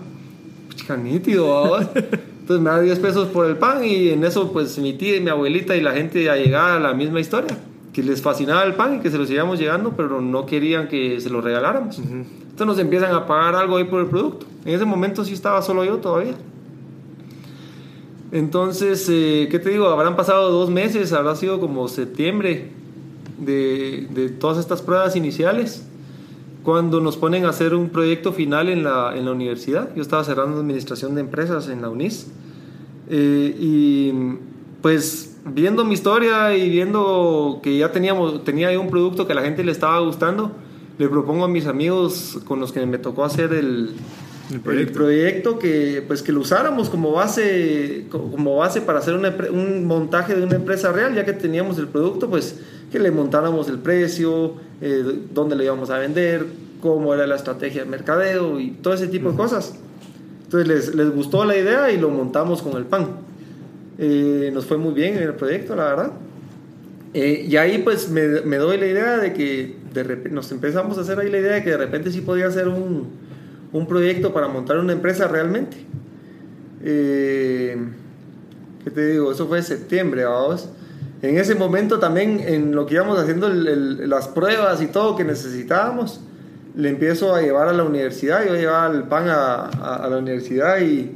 Chica, 0.74 0.96
nítido. 0.96 1.80
Entonces 1.80 2.60
me 2.62 2.70
da 2.70 2.80
10 2.80 2.98
pesos 2.98 3.28
por 3.28 3.46
el 3.46 3.56
pan 3.56 3.82
y 3.82 4.10
en 4.10 4.22
eso 4.24 4.52
pues 4.52 4.78
mi 4.78 4.92
tía 4.92 5.16
y 5.16 5.20
mi 5.20 5.30
abuelita 5.30 5.74
y 5.74 5.80
la 5.80 5.92
gente 5.92 6.28
a 6.28 6.36
llegar 6.36 6.72
a 6.72 6.80
la 6.80 6.92
misma 6.92 7.18
historia, 7.18 7.56
que 7.94 8.02
les 8.02 8.20
fascinaba 8.20 8.62
el 8.64 8.74
pan 8.74 8.96
y 8.96 9.00
que 9.00 9.10
se 9.10 9.16
los 9.16 9.30
íbamos 9.30 9.58
llegando, 9.58 9.94
pero 9.96 10.20
no 10.20 10.44
querían 10.44 10.86
que 10.86 11.18
se 11.20 11.30
lo 11.30 11.40
regaláramos. 11.40 11.98
Uh 11.98 12.02
-huh. 12.02 12.24
Entonces 12.42 12.66
nos 12.66 12.78
empiezan 12.78 13.14
a 13.14 13.26
pagar 13.26 13.56
algo 13.56 13.78
ahí 13.78 13.84
por 13.84 14.00
el 14.00 14.06
producto. 14.06 14.44
En 14.66 14.74
ese 14.74 14.84
momento 14.84 15.24
sí 15.24 15.32
estaba 15.32 15.62
solo 15.62 15.82
yo 15.82 15.96
todavía. 15.96 16.34
Entonces, 18.32 19.08
eh, 19.10 19.48
¿qué 19.50 19.58
te 19.58 19.70
digo? 19.70 19.86
Habrán 19.86 20.14
pasado 20.14 20.50
dos 20.50 20.68
meses, 20.68 21.12
habrá 21.12 21.36
sido 21.36 21.58
como 21.58 21.88
septiembre 21.88 22.81
de, 23.44 24.08
de, 24.10 24.28
todas 24.28 24.58
estas 24.58 24.82
pruebas 24.82 25.16
iniciales 25.16 25.84
cuando 26.62 27.00
nos 27.00 27.16
ponen 27.16 27.44
a 27.44 27.50
hacer 27.50 27.74
un 27.74 27.88
proyecto 27.88 28.32
final 28.32 28.68
en 28.68 28.84
la, 28.84 29.16
en 29.16 29.24
la 29.24 29.32
universidad. 29.32 29.94
Yo 29.94 30.02
estaba 30.02 30.22
cerrando 30.24 30.58
administración 30.58 31.14
de 31.14 31.22
empresas 31.22 31.68
en 31.68 31.82
la 31.82 31.88
UNIS. 31.88 32.28
Eh, 33.08 33.56
y 33.58 34.12
pues 34.80 35.36
viendo 35.44 35.84
mi 35.84 35.94
historia 35.94 36.56
y 36.56 36.70
viendo 36.70 37.60
que 37.62 37.78
ya 37.78 37.90
teníamos, 37.92 38.44
tenía 38.44 38.72
yo 38.72 38.80
un 38.80 38.90
producto 38.90 39.26
que 39.26 39.32
a 39.32 39.36
la 39.36 39.42
gente 39.42 39.64
le 39.64 39.72
estaba 39.72 39.98
gustando, 40.00 40.52
le 40.98 41.08
propongo 41.08 41.44
a 41.44 41.48
mis 41.48 41.66
amigos 41.66 42.38
con 42.44 42.60
los 42.60 42.72
que 42.72 42.84
me 42.86 42.98
tocó 42.98 43.24
hacer 43.24 43.52
el, 43.52 43.96
el 44.50 44.60
proyecto. 44.60 44.88
el 44.88 44.96
proyecto, 44.96 45.58
que 45.58 46.04
pues 46.06 46.22
que 46.22 46.32
lo 46.32 46.40
usáramos 46.40 46.90
como 46.90 47.12
base 47.12 48.06
como 48.10 48.56
base 48.56 48.80
para 48.80 48.98
hacer 48.98 49.14
una, 49.14 49.34
un 49.50 49.84
montaje 49.84 50.34
de 50.34 50.42
una 50.42 50.56
empresa 50.56 50.92
real 50.92 51.14
ya 51.14 51.24
que 51.24 51.32
teníamos 51.32 51.78
el 51.78 51.88
producto 51.88 52.28
pues 52.28 52.58
que 52.90 52.98
le 52.98 53.10
montáramos 53.10 53.68
el 53.68 53.78
precio 53.78 54.54
eh, 54.80 55.04
dónde 55.32 55.56
lo 55.56 55.62
íbamos 55.62 55.90
a 55.90 55.98
vender 55.98 56.46
cómo 56.80 57.14
era 57.14 57.26
la 57.26 57.36
estrategia 57.36 57.84
de 57.84 57.90
mercadeo 57.90 58.58
y 58.58 58.72
todo 58.72 58.94
ese 58.94 59.06
tipo 59.06 59.28
uh 59.28 59.28
-huh. 59.28 59.32
de 59.32 59.38
cosas 59.38 59.74
entonces 60.44 60.68
les, 60.68 60.94
les, 60.94 61.10
gustó 61.10 61.44
la 61.44 61.56
idea 61.56 61.90
y 61.90 61.98
lo 61.98 62.10
montamos 62.10 62.62
con 62.62 62.76
el 62.76 62.84
pan 62.84 63.08
eh, 63.98 64.50
nos 64.52 64.66
fue 64.66 64.76
muy 64.76 64.92
bien 64.92 65.16
en 65.16 65.22
el 65.22 65.34
proyecto 65.34 65.76
la 65.76 65.84
verdad 65.84 66.12
eh, 67.14 67.46
y 67.48 67.56
ahí 67.56 67.78
pues 67.78 68.08
me, 68.10 68.40
me, 68.40 68.56
doy 68.56 68.78
la 68.78 68.86
idea 68.86 69.18
de 69.18 69.34
que 69.34 69.76
de 69.92 70.02
repente, 70.02 70.30
nos 70.30 70.50
empezamos 70.50 70.96
a 70.96 71.02
hacer 71.02 71.18
ahí 71.18 71.30
la 71.30 71.38
idea 71.38 71.52
de 71.52 71.62
que 71.62 71.70
de 71.70 71.76
repente 71.76 72.10
sí 72.10 72.22
podía 72.22 72.50
ser 72.50 72.68
un 72.68 73.08
un 73.72 73.86
proyecto 73.86 74.32
para 74.32 74.48
montar 74.48 74.78
una 74.78 74.92
empresa 74.92 75.28
realmente. 75.28 75.76
Eh, 76.84 77.76
¿Qué 78.84 78.90
te 78.90 79.06
digo? 79.08 79.32
Eso 79.32 79.46
fue 79.46 79.58
en 79.58 79.64
septiembre, 79.64 80.24
vamos. 80.24 80.68
En 81.22 81.38
ese 81.38 81.54
momento 81.54 81.98
también, 81.98 82.40
en 82.40 82.74
lo 82.74 82.84
que 82.86 82.94
íbamos 82.94 83.18
haciendo 83.18 83.46
el, 83.46 83.68
el, 83.68 84.10
las 84.10 84.28
pruebas 84.28 84.82
y 84.82 84.86
todo 84.86 85.14
que 85.16 85.24
necesitábamos, 85.24 86.20
le 86.74 86.88
empiezo 86.88 87.34
a 87.34 87.40
llevar 87.40 87.68
a 87.68 87.72
la 87.72 87.84
universidad. 87.84 88.44
Yo 88.44 88.54
llevaba 88.56 88.92
el 88.92 89.04
pan 89.04 89.28
a, 89.28 89.66
a, 89.66 89.96
a 90.04 90.08
la 90.08 90.18
universidad 90.18 90.80
y, 90.80 91.12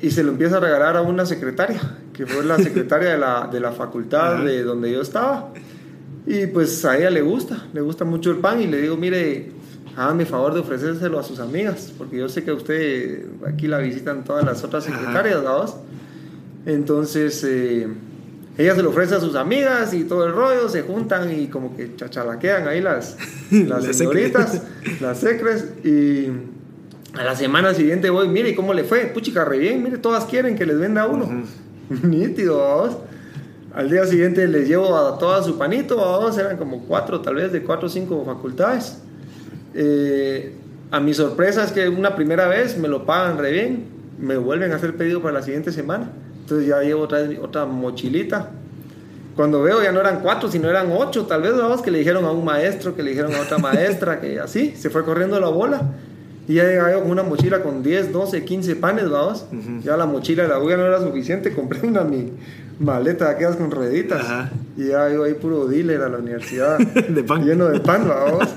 y 0.00 0.10
se 0.10 0.22
lo 0.22 0.30
empiezo 0.30 0.58
a 0.58 0.60
regalar 0.60 0.96
a 0.96 1.02
una 1.02 1.26
secretaria, 1.26 1.80
que 2.12 2.26
fue 2.26 2.44
la 2.44 2.56
secretaria 2.62 3.10
de 3.10 3.18
la, 3.18 3.48
de 3.50 3.60
la 3.60 3.72
facultad 3.72 4.44
de 4.44 4.62
donde 4.62 4.92
yo 4.92 5.02
estaba. 5.02 5.52
Y 6.26 6.46
pues 6.46 6.84
a 6.84 6.96
ella 6.96 7.10
le 7.10 7.22
gusta, 7.22 7.66
le 7.72 7.80
gusta 7.80 8.04
mucho 8.04 8.30
el 8.30 8.38
pan 8.38 8.60
y 8.60 8.66
le 8.66 8.80
digo, 8.80 8.96
mire, 8.96 9.50
hágame 9.96 10.26
favor 10.26 10.52
de 10.52 10.60
ofrecérselo 10.60 11.18
a 11.18 11.22
sus 11.22 11.40
amigas, 11.40 11.92
porque 11.96 12.18
yo 12.18 12.28
sé 12.28 12.44
que 12.44 12.52
usted 12.52 13.26
aquí 13.46 13.66
la 13.66 13.78
visitan 13.78 14.24
todas 14.24 14.44
las 14.44 14.62
otras 14.62 14.84
secretarias, 14.84 15.42
¿verdad? 15.42 15.74
Entonces, 16.66 17.42
eh, 17.44 17.88
ella 18.58 18.74
se 18.74 18.82
lo 18.82 18.90
ofrece 18.90 19.14
a 19.14 19.20
sus 19.20 19.34
amigas 19.36 19.94
y 19.94 20.04
todo 20.04 20.26
el 20.26 20.32
rollo, 20.32 20.68
se 20.68 20.82
juntan 20.82 21.32
y 21.32 21.48
como 21.48 21.74
que 21.74 21.96
chachalaquean 21.96 22.68
ahí 22.68 22.82
las, 22.82 23.16
las 23.50 23.84
señoritas, 23.96 24.62
las 25.00 25.18
secres, 25.18 25.64
y 25.82 26.28
a 27.14 27.24
la 27.24 27.34
semana 27.34 27.72
siguiente 27.72 28.10
voy, 28.10 28.28
mire, 28.28 28.54
¿cómo 28.54 28.74
le 28.74 28.84
fue? 28.84 29.06
Puchica, 29.06 29.46
re 29.46 29.58
bien, 29.58 29.82
mire, 29.82 29.96
todas 29.96 30.26
quieren 30.26 30.56
que 30.56 30.66
les 30.66 30.78
venda 30.78 31.06
uno. 31.06 31.44
Nítido, 32.02 32.58
vamos. 32.58 32.98
Al 33.74 33.90
día 33.90 34.06
siguiente 34.06 34.46
les 34.46 34.68
llevo 34.68 34.96
a 34.96 35.18
todas 35.18 35.46
su 35.46 35.56
panito, 35.56 35.96
vamos, 35.96 36.36
eran 36.36 36.58
como 36.58 36.84
cuatro, 36.86 37.20
tal 37.20 37.36
vez 37.36 37.52
de 37.52 37.62
cuatro 37.62 37.86
o 37.86 37.90
cinco 37.90 38.22
facultades. 38.24 38.98
Eh, 39.76 40.52
a 40.90 41.00
mi 41.00 41.12
sorpresa 41.12 41.62
es 41.64 41.72
que 41.72 41.88
una 41.88 42.16
primera 42.16 42.48
vez 42.48 42.78
me 42.78 42.88
lo 42.88 43.04
pagan 43.04 43.38
re 43.38 43.52
bien, 43.52 43.84
me 44.18 44.36
vuelven 44.38 44.72
a 44.72 44.76
hacer 44.76 44.96
pedido 44.96 45.20
para 45.20 45.34
la 45.34 45.42
siguiente 45.42 45.70
semana. 45.70 46.10
Entonces 46.40 46.66
ya 46.66 46.80
llevo 46.80 47.02
otra, 47.02 47.20
otra 47.42 47.66
mochilita. 47.66 48.50
Cuando 49.36 49.60
veo 49.62 49.82
ya 49.82 49.92
no 49.92 50.00
eran 50.00 50.20
cuatro, 50.20 50.50
sino 50.50 50.70
eran 50.70 50.90
ocho, 50.90 51.26
tal 51.26 51.42
vez, 51.42 51.54
vamos, 51.54 51.82
que 51.82 51.90
le 51.90 51.98
dijeron 51.98 52.24
a 52.24 52.30
un 52.30 52.44
maestro, 52.44 52.96
que 52.96 53.02
le 53.02 53.10
dijeron 53.10 53.34
a 53.34 53.40
otra 53.42 53.58
maestra, 53.58 54.18
que 54.18 54.40
así, 54.40 54.74
se 54.76 54.88
fue 54.88 55.04
corriendo 55.04 55.38
la 55.38 55.48
bola. 55.48 55.82
Y 56.48 56.54
ya 56.54 56.64
llegaba 56.64 56.92
yo 56.92 57.02
con 57.02 57.10
una 57.10 57.22
mochila 57.22 57.62
con 57.62 57.82
10, 57.82 58.12
12, 58.12 58.44
15 58.44 58.76
panes, 58.76 59.10
vamos. 59.10 59.44
Ya 59.82 59.96
la 59.96 60.06
mochila 60.06 60.44
de 60.44 60.48
la 60.48 60.58
bulla 60.58 60.76
no 60.78 60.86
era 60.86 61.00
suficiente, 61.00 61.52
compré 61.52 61.86
una 61.86 62.02
mi 62.04 62.32
maleta 62.78 63.26
de 63.26 63.30
aquellas 63.32 63.56
con 63.56 63.70
rueditas. 63.70 64.24
Y 64.76 64.88
ya 64.88 65.10
iba 65.12 65.26
ahí 65.26 65.34
puro 65.34 65.66
dealer 65.66 66.00
a 66.02 66.08
la 66.08 66.18
universidad. 66.18 66.78
De 67.08 67.22
pan. 67.24 67.44
Lleno 67.44 67.66
de 67.66 67.80
pan, 67.80 68.08
vamos. 68.08 68.48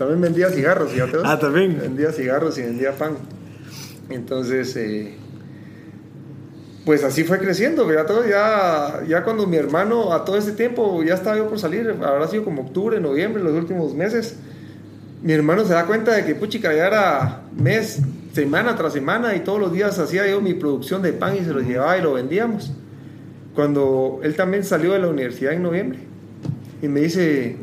También 0.00 0.22
vendía 0.22 0.48
cigarros, 0.48 0.92
vos. 0.96 1.22
Ah, 1.26 1.38
también. 1.38 1.78
Vendía 1.78 2.10
cigarros 2.10 2.56
y 2.56 2.62
vendía 2.62 2.92
pan. 2.92 3.18
Entonces, 4.08 4.74
eh, 4.76 5.12
pues 6.86 7.04
así 7.04 7.22
fue 7.22 7.38
creciendo, 7.38 7.86
¿verdad? 7.86 8.06
Todo 8.06 8.26
ya, 8.26 9.02
ya 9.06 9.22
cuando 9.24 9.46
mi 9.46 9.58
hermano, 9.58 10.14
a 10.14 10.24
todo 10.24 10.38
ese 10.38 10.52
tiempo, 10.52 11.02
ya 11.02 11.12
estaba 11.12 11.36
yo 11.36 11.50
por 11.50 11.58
salir, 11.58 11.96
habrá 12.02 12.26
sido 12.28 12.44
como 12.44 12.62
octubre, 12.62 12.98
noviembre, 12.98 13.42
los 13.42 13.52
últimos 13.52 13.94
meses, 13.94 14.36
mi 15.22 15.34
hermano 15.34 15.66
se 15.66 15.74
da 15.74 15.84
cuenta 15.84 16.14
de 16.14 16.24
que 16.24 16.34
puchica 16.34 16.72
ya 16.72 16.86
era 16.86 17.42
mes, 17.54 18.00
semana 18.32 18.76
tras 18.76 18.94
semana 18.94 19.36
y 19.36 19.40
todos 19.40 19.60
los 19.60 19.70
días 19.70 19.98
hacía 19.98 20.26
yo 20.26 20.40
mi 20.40 20.54
producción 20.54 21.02
de 21.02 21.12
pan 21.12 21.36
y 21.36 21.44
se 21.44 21.52
lo 21.52 21.60
llevaba 21.60 21.98
y 21.98 22.00
lo 22.00 22.14
vendíamos. 22.14 22.72
Cuando 23.54 24.20
él 24.22 24.34
también 24.34 24.64
salió 24.64 24.94
de 24.94 25.00
la 25.00 25.08
universidad 25.08 25.52
en 25.52 25.62
noviembre 25.62 25.98
y 26.80 26.88
me 26.88 27.00
dice, 27.00 27.58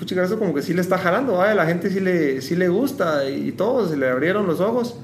puchica, 0.00 0.24
eso 0.24 0.38
como 0.38 0.52
que 0.54 0.62
sí 0.62 0.72
le 0.74 0.80
está 0.80 0.98
jalando, 0.98 1.34
¿vale? 1.34 1.54
la 1.54 1.66
gente 1.66 1.90
sí 1.90 2.00
le, 2.00 2.40
sí 2.42 2.56
le 2.56 2.68
gusta 2.68 3.28
y 3.28 3.52
todo, 3.52 3.88
se 3.88 3.96
le 3.96 4.08
abrieron 4.08 4.46
los 4.46 4.58
ojos. 4.60 4.96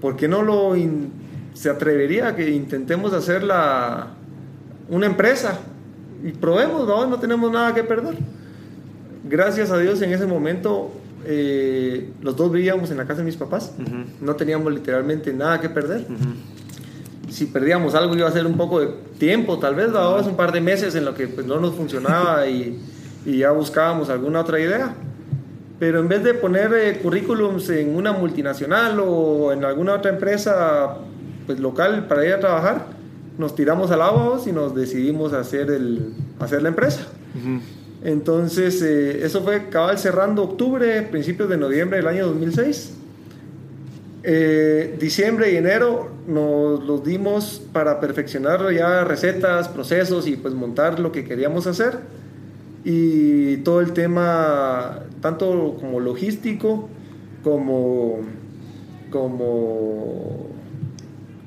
¿Por 0.00 0.16
qué 0.16 0.26
no 0.28 0.42
lo 0.42 0.76
in- 0.76 1.10
se 1.54 1.70
atrevería 1.70 2.28
a 2.28 2.36
que 2.36 2.50
intentemos 2.50 3.12
hacer 3.12 3.42
la, 3.44 4.08
una 4.90 5.06
empresa? 5.06 5.60
Y 6.24 6.32
probemos, 6.32 6.86
¿no? 6.86 7.06
no 7.06 7.18
tenemos 7.18 7.50
nada 7.52 7.72
que 7.74 7.84
perder. 7.84 8.16
Gracias 9.24 9.70
a 9.70 9.78
Dios 9.78 10.02
en 10.02 10.12
ese 10.12 10.26
momento 10.26 10.90
eh, 11.24 12.10
los 12.20 12.36
dos 12.36 12.50
vivíamos 12.50 12.90
en 12.90 12.96
la 12.96 13.06
casa 13.06 13.20
de 13.20 13.24
mis 13.24 13.36
papás. 13.36 13.72
No 14.20 14.34
teníamos 14.34 14.72
literalmente 14.72 15.32
nada 15.32 15.60
que 15.60 15.68
perder. 15.68 16.04
Si 17.30 17.46
perdíamos 17.46 17.94
algo 17.94 18.14
iba 18.16 18.28
a 18.28 18.32
ser 18.32 18.44
un 18.46 18.56
poco 18.56 18.80
de 18.80 18.88
tiempo, 19.18 19.58
tal 19.58 19.74
vez, 19.76 19.88
¿no? 19.90 20.16
un 20.16 20.36
par 20.36 20.50
de 20.52 20.60
meses 20.60 20.94
en 20.96 21.04
lo 21.04 21.14
que 21.14 21.28
pues, 21.28 21.46
no 21.46 21.60
nos 21.60 21.74
funcionaba 21.74 22.46
y, 22.48 22.78
y 23.24 23.38
ya 23.38 23.50
buscábamos 23.50 24.10
alguna 24.10 24.40
otra 24.40 24.60
idea. 24.60 24.94
Pero 25.78 26.00
en 26.00 26.08
vez 26.08 26.22
de 26.22 26.34
poner 26.34 26.72
eh, 26.74 26.98
currículums 27.02 27.68
en 27.70 27.96
una 27.96 28.12
multinacional 28.12 29.00
o 29.00 29.52
en 29.52 29.64
alguna 29.64 29.94
otra 29.94 30.12
empresa 30.12 30.98
pues, 31.46 31.58
local 31.58 32.06
para 32.06 32.24
ir 32.24 32.34
a 32.34 32.40
trabajar, 32.40 32.86
nos 33.38 33.54
tiramos 33.54 33.90
al 33.90 34.02
agua 34.02 34.40
y 34.46 34.52
nos 34.52 34.74
decidimos 34.74 35.32
hacer, 35.32 35.70
el, 35.70 36.12
hacer 36.38 36.62
la 36.62 36.68
empresa. 36.68 37.06
Entonces, 38.04 38.82
eh, 38.82 39.24
eso 39.24 39.42
fue 39.42 39.68
cabal 39.68 39.98
cerrando 39.98 40.42
octubre, 40.42 41.02
principios 41.02 41.48
de 41.48 41.56
noviembre 41.56 41.98
del 41.98 42.06
año 42.06 42.26
2006. 42.26 42.94
Eh, 44.24 44.96
diciembre 45.00 45.52
y 45.52 45.56
enero 45.56 46.10
nos 46.28 46.84
los 46.84 47.02
dimos 47.02 47.60
para 47.72 47.98
perfeccionar 47.98 48.72
ya 48.72 49.02
recetas, 49.02 49.66
procesos 49.66 50.28
y 50.28 50.36
pues 50.36 50.54
montar 50.54 51.00
lo 51.00 51.10
que 51.10 51.24
queríamos 51.24 51.66
hacer. 51.66 51.98
Y 52.84 53.58
todo 53.58 53.80
el 53.80 53.92
tema, 53.92 55.00
tanto 55.20 55.76
como 55.78 56.00
logístico, 56.00 56.88
como, 57.44 58.20
como 59.10 60.48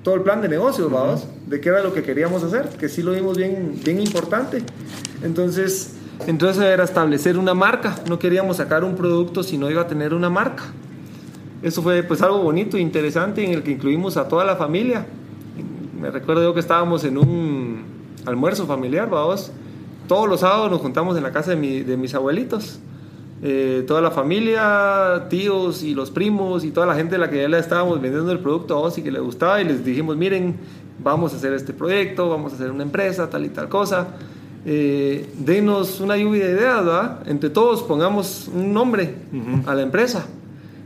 todo 0.04 0.16
el 0.16 0.22
plan 0.22 0.42
de 0.42 0.48
negocios, 0.48 0.92
vamos, 0.92 1.28
de 1.48 1.60
qué 1.60 1.70
era 1.70 1.82
lo 1.82 1.94
que 1.94 2.04
queríamos 2.04 2.44
hacer, 2.44 2.70
que 2.70 2.88
sí 2.88 3.02
lo 3.02 3.12
vimos 3.12 3.38
bien, 3.38 3.80
bien 3.84 4.00
importante. 4.00 4.64
Entonces, 5.24 5.96
entonces 6.28 6.64
era 6.64 6.84
establecer 6.84 7.38
una 7.38 7.54
marca. 7.54 7.96
No 8.08 8.20
queríamos 8.20 8.58
sacar 8.58 8.84
un 8.84 8.96
producto 8.96 9.44
si 9.44 9.58
no 9.58 9.70
iba 9.70 9.82
a 9.82 9.88
tener 9.88 10.14
una 10.14 10.30
marca. 10.30 10.64
Eso 11.62 11.82
fue 11.82 12.04
pues 12.04 12.22
algo 12.22 12.44
bonito 12.44 12.78
interesante 12.78 13.44
en 13.44 13.52
el 13.52 13.64
que 13.64 13.72
incluimos 13.72 14.18
a 14.18 14.28
toda 14.28 14.46
la 14.46 14.56
familia. 14.56 15.06
Me 16.00 16.12
recuerdo 16.12 16.44
yo 16.44 16.54
que 16.54 16.60
estábamos 16.60 17.04
en 17.04 17.18
un 17.18 17.84
almuerzo 18.26 18.68
familiar, 18.68 19.10
vamos. 19.10 19.52
Todos 20.08 20.28
los 20.30 20.40
sábados 20.42 20.70
nos 20.72 20.82
juntamos 20.82 21.18
en 21.18 21.24
la 21.24 21.32
casa 21.32 21.52
de, 21.52 21.56
mi- 21.58 21.82
de 21.82 21.98
mis 21.98 22.14
abuelitos. 22.16 22.80
Eh, 23.44 23.84
toda 23.88 24.02
la 24.02 24.12
familia, 24.12 25.26
tíos 25.30 25.84
y 25.84 25.94
los 25.94 26.10
primos 26.10 26.64
y 26.64 26.72
toda 26.72 26.86
la 26.88 26.96
gente 26.96 27.16
a 27.16 27.18
la 27.20 27.30
que 27.30 27.42
ya 27.42 27.48
le 27.50 27.60
estábamos 27.60 28.02
vendiendo 28.02 28.32
el 28.32 28.40
producto 28.40 28.76
a 28.78 28.80
vos 28.82 28.98
y 28.98 29.02
que 29.04 29.12
le 29.12 29.20
gustaba 29.20 29.62
y 29.62 29.66
les 29.66 29.84
dijimos, 29.84 30.16
miren, 30.18 30.56
vamos 31.04 31.34
a 31.34 31.36
hacer 31.36 31.54
este 31.54 31.74
proyecto, 31.74 32.30
vamos 32.30 32.54
a 32.54 32.56
hacer 32.56 32.72
una 32.72 32.84
empresa, 32.84 33.30
tal 33.30 33.46
y 33.46 33.50
tal 33.50 33.68
cosa. 33.70 34.08
Eh, 34.66 35.30
denos 35.38 36.00
una 36.00 36.18
lluvia 36.18 36.46
de 36.48 36.52
ideas, 36.54 36.84
¿verdad? 36.86 37.20
Entre 37.28 37.50
todos 37.52 37.84
pongamos 37.84 38.50
un 38.54 38.74
nombre 38.74 39.16
a 39.68 39.76
la 39.76 39.82
empresa. 39.84 40.26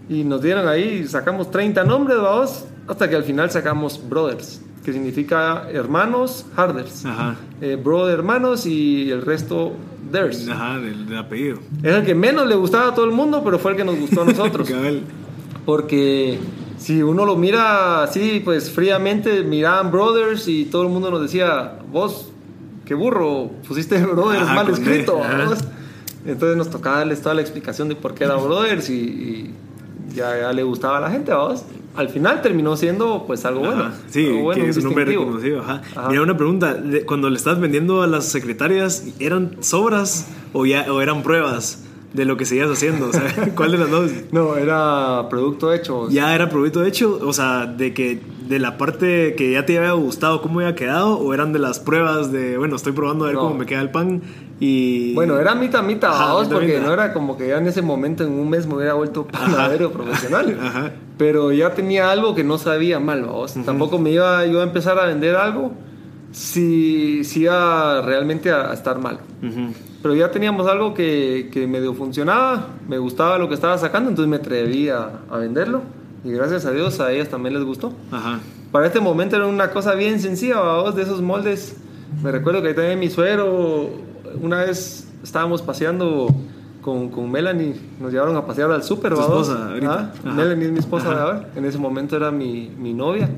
Y 0.10 0.24
nos 0.24 0.42
dieron 0.42 0.68
ahí, 0.68 1.08
sacamos 1.08 1.52
30 1.52 1.84
nombres, 1.84 2.18
vamos, 2.18 2.66
hasta 2.88 3.08
que 3.10 3.16
al 3.16 3.24
final 3.24 3.52
sacamos 3.52 4.02
Brothers, 4.10 4.60
que 4.90 4.94
significa 4.94 5.70
hermanos, 5.72 6.46
Harders. 6.56 7.06
Ajá. 7.06 7.36
Eh, 7.62 7.76
brother, 7.82 8.16
hermanos 8.20 8.66
y 8.66 9.12
el 9.12 9.22
resto, 9.22 9.74
theirs. 10.12 10.48
Ajá, 10.50 10.80
del, 10.80 11.06
del 11.08 11.18
apellido. 11.18 11.60
Era 11.84 11.98
el 12.00 12.06
que 12.06 12.16
menos 12.16 12.48
le 12.48 12.56
gustaba 12.56 12.90
a 12.90 12.96
todo 12.96 13.06
el 13.06 13.12
mundo, 13.12 13.42
pero 13.44 13.60
fue 13.60 13.72
el 13.72 13.78
que 13.78 13.86
nos 13.86 14.00
gustó 14.00 14.24
a 14.24 14.26
nosotros. 14.34 14.68
Porque 15.66 16.40
si 16.78 17.04
uno 17.04 17.26
lo 17.26 17.36
mira 17.36 18.04
así, 18.04 18.42
pues 18.44 18.72
fríamente, 18.72 19.44
miraban 19.44 19.92
Brothers 19.92 20.48
y 20.48 20.66
todo 20.66 20.84
el 20.84 20.90
mundo 20.90 21.12
nos 21.12 21.22
decía, 21.22 21.78
vos, 21.92 22.32
qué 22.86 22.96
burro, 22.96 23.52
pusiste 23.68 24.04
Brothers 24.06 24.44
Ajá, 24.44 24.54
mal 24.56 24.70
escrito. 24.70 25.22
ajá. 25.24 25.46
vos". 25.46 25.60
Entonces 26.26 26.58
nos 26.58 26.70
tocaba 26.70 26.98
darles 26.98 27.22
toda 27.22 27.36
la 27.36 27.42
explicación 27.42 27.88
de 27.90 27.96
por 27.96 28.14
qué 28.14 28.24
era 28.26 28.36
Brothers 28.36 28.90
y, 28.90 28.94
y 28.94 29.54
ya, 30.16 30.38
ya 30.40 30.52
le 30.52 30.64
gustaba 30.64 30.98
a 30.98 31.02
la 31.02 31.12
gente, 31.12 31.34
vos. 31.34 31.64
Al 32.00 32.08
final 32.08 32.42
terminó 32.42 32.78
siendo 32.78 33.26
pues 33.28 33.44
algo 33.44 33.60
bueno. 33.60 33.92
Sí, 34.10 34.26
algo 34.28 34.42
bueno, 34.44 34.64
que 34.64 34.70
es 34.70 34.78
un 34.78 34.84
nombre 34.86 35.04
reconocido. 35.04 35.60
Ajá. 35.60 35.82
Ajá. 35.96 36.08
Mira, 36.10 36.22
una 36.22 36.38
pregunta. 36.38 36.74
de- 36.74 37.04
Cuando 37.06 37.30
le 37.30 37.36
estás 37.36 37.60
vendiendo 37.60 38.02
a 38.02 38.08
las 38.08 38.24
secretarias, 38.26 39.04
¿eran 39.20 39.58
sobras 39.60 40.28
o, 40.54 40.66
ya, 40.66 40.86
o 40.94 41.02
eran 41.02 41.24
pruebas 41.24 41.84
de 42.14 42.26
lo 42.26 42.38
que 42.38 42.46
seguías 42.46 42.70
haciendo? 42.70 43.10
O 43.10 43.14
sea, 43.14 43.24
¿cuál 43.56 43.72
de 43.72 43.78
las 43.78 43.90
dos? 43.92 44.12
No, 44.32 44.56
era 44.58 45.28
producto 45.30 45.74
hecho. 45.74 46.10
¿Ya 46.10 46.34
era 46.36 46.50
producto 46.50 46.84
hecho? 46.84 47.20
O 47.22 47.34
sea, 47.34 47.66
de 47.68 47.94
que 47.94 48.20
de 48.48 48.58
la 48.60 48.78
parte 48.78 49.36
que 49.36 49.52
ya 49.52 49.66
te 49.66 49.78
había 49.78 49.92
gustado, 49.92 50.42
cómo 50.42 50.60
había 50.60 50.74
quedado, 50.76 51.18
o 51.20 51.34
eran 51.36 51.54
de 51.54 51.60
las 51.60 51.80
pruebas 51.80 52.32
de, 52.32 52.58
bueno, 52.58 52.76
estoy 52.78 52.94
probando 52.94 53.26
a 53.26 53.28
ver 53.28 53.36
No. 53.36 53.42
cómo 53.44 53.56
me 53.56 53.66
queda 53.68 53.82
el 53.82 53.92
pan 53.92 54.24
y... 54.60 55.14
Bueno, 55.14 55.38
era 55.40 55.54
mitad 55.54 55.84
mitad, 55.84 56.10
Ajá, 56.12 56.40
mitad, 56.42 56.52
porque 56.54 56.68
mitad. 56.78 56.82
no 56.88 56.94
era 56.94 57.14
como 57.14 57.38
que 57.38 57.48
ya 57.50 57.60
en 57.60 57.68
ese 57.68 57.84
momento, 57.84 58.24
en 58.24 58.32
un 58.32 58.50
mes, 58.50 58.66
me 58.66 58.74
hubiera 58.76 58.96
vuelto 58.96 59.28
panadero 59.28 59.92
profesional. 59.94 60.58
Ajá. 60.62 60.92
Pero 61.20 61.52
ya 61.52 61.76
tenía 61.76 62.12
algo 62.12 62.34
que 62.34 62.44
no 62.44 62.58
sabía 62.58 63.00
mal, 63.00 63.22
vamos. 63.22 63.54
Tampoco 63.66 64.00
me 64.00 64.10
iba 64.12 64.44
yo 64.48 64.62
a 64.62 64.64
empezar 64.64 64.98
a 64.98 65.06
vender 65.06 65.36
algo 65.36 65.74
si, 66.32 67.24
si 67.24 67.42
iba 67.42 68.02
realmente 68.02 68.50
a, 68.52 68.72
a 68.72 68.74
estar 68.74 68.98
mal. 69.00 69.20
Pero 70.02 70.16
ya 70.16 70.32
teníamos 70.32 70.68
algo 70.68 70.94
que, 70.94 71.50
que 71.52 71.68
medio 71.68 71.94
funcionaba, 71.94 72.68
me 72.88 72.98
gustaba 72.98 73.38
lo 73.38 73.50
que 73.50 73.56
estaba 73.56 73.78
sacando, 73.78 74.10
entonces 74.10 74.30
me 74.30 74.38
atreví 74.38 74.90
a, 74.90 75.20
a 75.30 75.38
venderlo. 75.38 75.82
Y 76.24 76.32
gracias 76.32 76.66
a 76.66 76.72
Dios 76.72 77.00
a 77.00 77.12
ellas 77.12 77.30
también 77.30 77.54
les 77.54 77.64
gustó. 77.64 77.94
Ajá. 78.12 78.40
Para 78.72 78.86
este 78.86 79.00
momento 79.00 79.36
era 79.36 79.48
una 79.48 79.72
cosa 79.72 79.96
bien 79.96 80.20
sencilla, 80.20 80.60
vamos, 80.60 80.96
de 80.96 81.04
esos 81.04 81.22
moldes. 81.22 81.76
Me 82.22 82.32
recuerdo 82.32 82.62
que 82.62 82.70
ahí 82.70 82.76
también 82.76 83.00
mi 83.00 83.10
suegro, 83.10 83.90
una 84.42 84.64
vez 84.64 85.08
estábamos 85.24 85.62
paseando 85.62 86.28
con, 86.82 87.10
con 87.10 87.32
Melanie, 87.32 87.76
nos 88.00 88.12
llevaron 88.12 88.36
a 88.36 88.46
pasear 88.46 88.72
al 88.72 88.84
súper, 88.84 89.14
vamos. 89.16 89.48
esposa 89.48 89.70
ahorita. 89.70 90.14
Ah. 90.24 90.32
Melanie 90.34 90.66
es 90.68 90.72
mi 90.72 90.80
esposa 90.80 91.12
ahora, 91.12 91.50
en 91.56 91.66
ese 91.66 91.78
momento 91.78 92.16
era 92.16 92.32
mi, 92.32 92.72
mi 92.78 92.94
novia. 92.94 93.30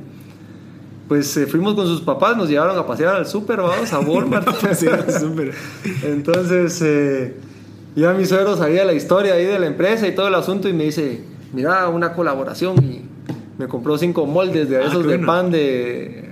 Pues 1.11 1.35
eh, 1.35 1.45
fuimos 1.45 1.73
con 1.73 1.85
sus 1.85 1.99
papás, 1.99 2.37
nos 2.37 2.47
llevaron 2.47 2.79
a 2.79 2.87
pasear 2.87 3.15
al 3.15 3.27
súper, 3.27 3.59
vamos, 3.59 3.91
a 3.91 3.99
Walmart. 3.99 4.47
Entonces, 6.03 6.81
eh, 6.81 7.35
Ya 7.97 8.13
mi 8.13 8.25
suegro 8.25 8.55
sabía 8.55 8.85
la 8.85 8.93
historia 8.93 9.33
ahí 9.33 9.43
de 9.43 9.59
la 9.59 9.67
empresa 9.67 10.07
y 10.07 10.15
todo 10.15 10.29
el 10.29 10.35
asunto 10.35 10.69
y 10.69 10.73
me 10.73 10.85
dice, 10.85 11.21
mira, 11.51 11.89
una 11.89 12.13
colaboración 12.13 12.81
y 12.81 13.01
me 13.57 13.67
compró 13.67 13.97
cinco 13.97 14.25
moldes 14.25 14.69
de 14.69 14.77
Ah, 14.77 14.85
esos 14.87 15.05
de 15.05 15.19
pan 15.19 15.51
de, 15.51 16.29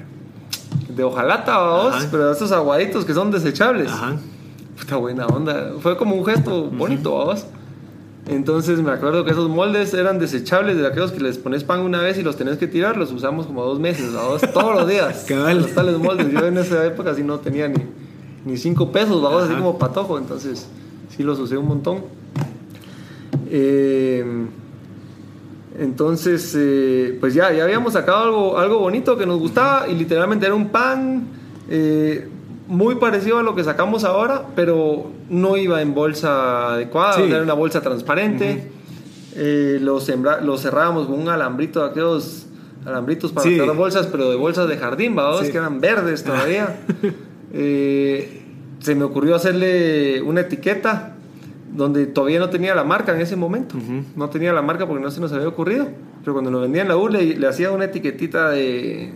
de 0.87 1.03
hojalata, 1.03 1.57
vamos, 1.57 1.95
Ajá. 1.95 2.07
pero 2.09 2.31
estos 2.31 2.53
aguaditos 2.53 3.03
que 3.03 3.13
son 3.13 3.31
desechables. 3.31 3.91
Ajá. 3.91 4.15
Puta 4.79 4.95
buena 4.95 5.27
onda. 5.27 5.73
Fue 5.81 5.97
como 5.97 6.15
un 6.15 6.25
gesto 6.25 6.69
bonito, 6.71 7.17
vamos. 7.17 7.45
Entonces 8.29 8.79
me 8.79 8.91
acuerdo 8.91 9.25
que 9.25 9.31
esos 9.31 9.49
moldes 9.49 9.91
eran 9.95 10.19
desechables 10.19 10.77
de 10.77 10.85
aquellos 10.85 11.11
que 11.11 11.19
les 11.19 11.39
pones 11.39 11.63
pan 11.63 11.79
una 11.79 11.99
vez 11.99 12.19
y 12.19 12.21
los 12.21 12.37
tenés 12.37 12.59
que 12.59 12.67
tirar, 12.67 12.95
los 12.95 13.11
usamos 13.11 13.47
como 13.47 13.65
dos 13.65 13.79
meses, 13.79 14.11
todos 14.53 14.75
los 14.75 14.87
días. 14.87 15.25
Cabal. 15.27 15.63
Los 15.63 15.73
tales 15.73 15.97
moldes. 15.97 16.31
Yo 16.31 16.45
en 16.45 16.57
esa 16.59 16.85
época 16.85 17.15
sí 17.15 17.23
no 17.23 17.39
tenía 17.39 17.67
ni, 17.67 17.81
ni 18.45 18.57
cinco 18.57 18.91
pesos, 18.91 19.19
vamos, 19.19 19.43
así 19.43 19.55
como 19.55 19.79
patojo, 19.79 20.19
entonces 20.19 20.67
sí 21.15 21.23
los 21.23 21.39
usé 21.39 21.57
un 21.57 21.67
montón. 21.67 22.03
Eh, 23.49 24.23
entonces, 25.79 26.53
eh, 26.55 27.17
pues 27.19 27.33
ya, 27.33 27.51
ya 27.51 27.63
habíamos 27.63 27.93
sacado 27.93 28.19
algo, 28.19 28.57
algo 28.59 28.77
bonito 28.77 29.17
que 29.17 29.25
nos 29.25 29.39
gustaba 29.39 29.87
y 29.87 29.95
literalmente 29.95 30.45
era 30.45 30.53
un 30.53 30.69
pan 30.69 31.27
eh, 31.67 32.27
muy 32.69 32.95
parecido 32.95 33.39
a 33.39 33.43
lo 33.43 33.55
que 33.55 33.63
sacamos 33.65 34.03
ahora, 34.05 34.45
pero 34.55 35.11
no 35.29 35.57
iba 35.57 35.81
en 35.81 35.93
bolsa 35.93 36.73
adecuada, 36.75 37.15
Sí. 37.15 37.23
era 37.23 37.43
una 37.43 37.53
bolsa 37.53 37.81
transparente. 37.81 38.71
Eh, 39.35 39.79
lo, 39.81 39.99
sembra- 39.99 40.39
lo 40.41 40.57
cerrábamos 40.57 41.07
con 41.07 41.19
un 41.19 41.27
alambrito, 41.29 41.83
aquellos 41.83 42.45
alambritos 42.85 43.31
para 43.33 43.47
Sí. 43.49 43.59
bolsas, 43.75 44.07
pero 44.07 44.29
de 44.29 44.35
bolsas 44.37 44.67
de 44.69 44.77
jardín, 44.77 45.15
¿va? 45.17 45.43
Sí. 45.43 45.51
que 45.51 45.57
eran 45.57 45.81
verdes 45.81 46.23
todavía. 46.23 46.79
Eh, 47.51 48.43
se 48.79 48.93
me 48.93 49.03
ocurrió 49.03 49.33
hacerle 49.35 50.21
una 50.21 50.41
etiqueta 50.41 51.15
donde 51.73 52.05
todavía 52.05 52.37
no 52.39 52.49
tenía 52.51 52.75
la 52.75 52.83
marca 52.83 53.13
en 53.15 53.21
ese 53.21 53.35
momento. 53.35 53.75
No 54.15 54.29
tenía 54.29 54.53
la 54.53 54.61
marca 54.61 54.87
porque 54.87 55.03
no 55.03 55.09
se 55.09 55.19
nos 55.19 55.33
había 55.33 55.47
ocurrido. 55.47 55.87
Pero 56.21 56.33
cuando 56.33 56.51
lo 56.51 56.59
vendía 56.61 56.83
en 56.83 56.87
la 56.89 56.97
U 56.97 57.07
le, 57.09 57.23
le 57.37 57.47
hacía 57.47 57.71
una 57.71 57.85
etiquetita 57.85 58.51
de, 58.51 59.13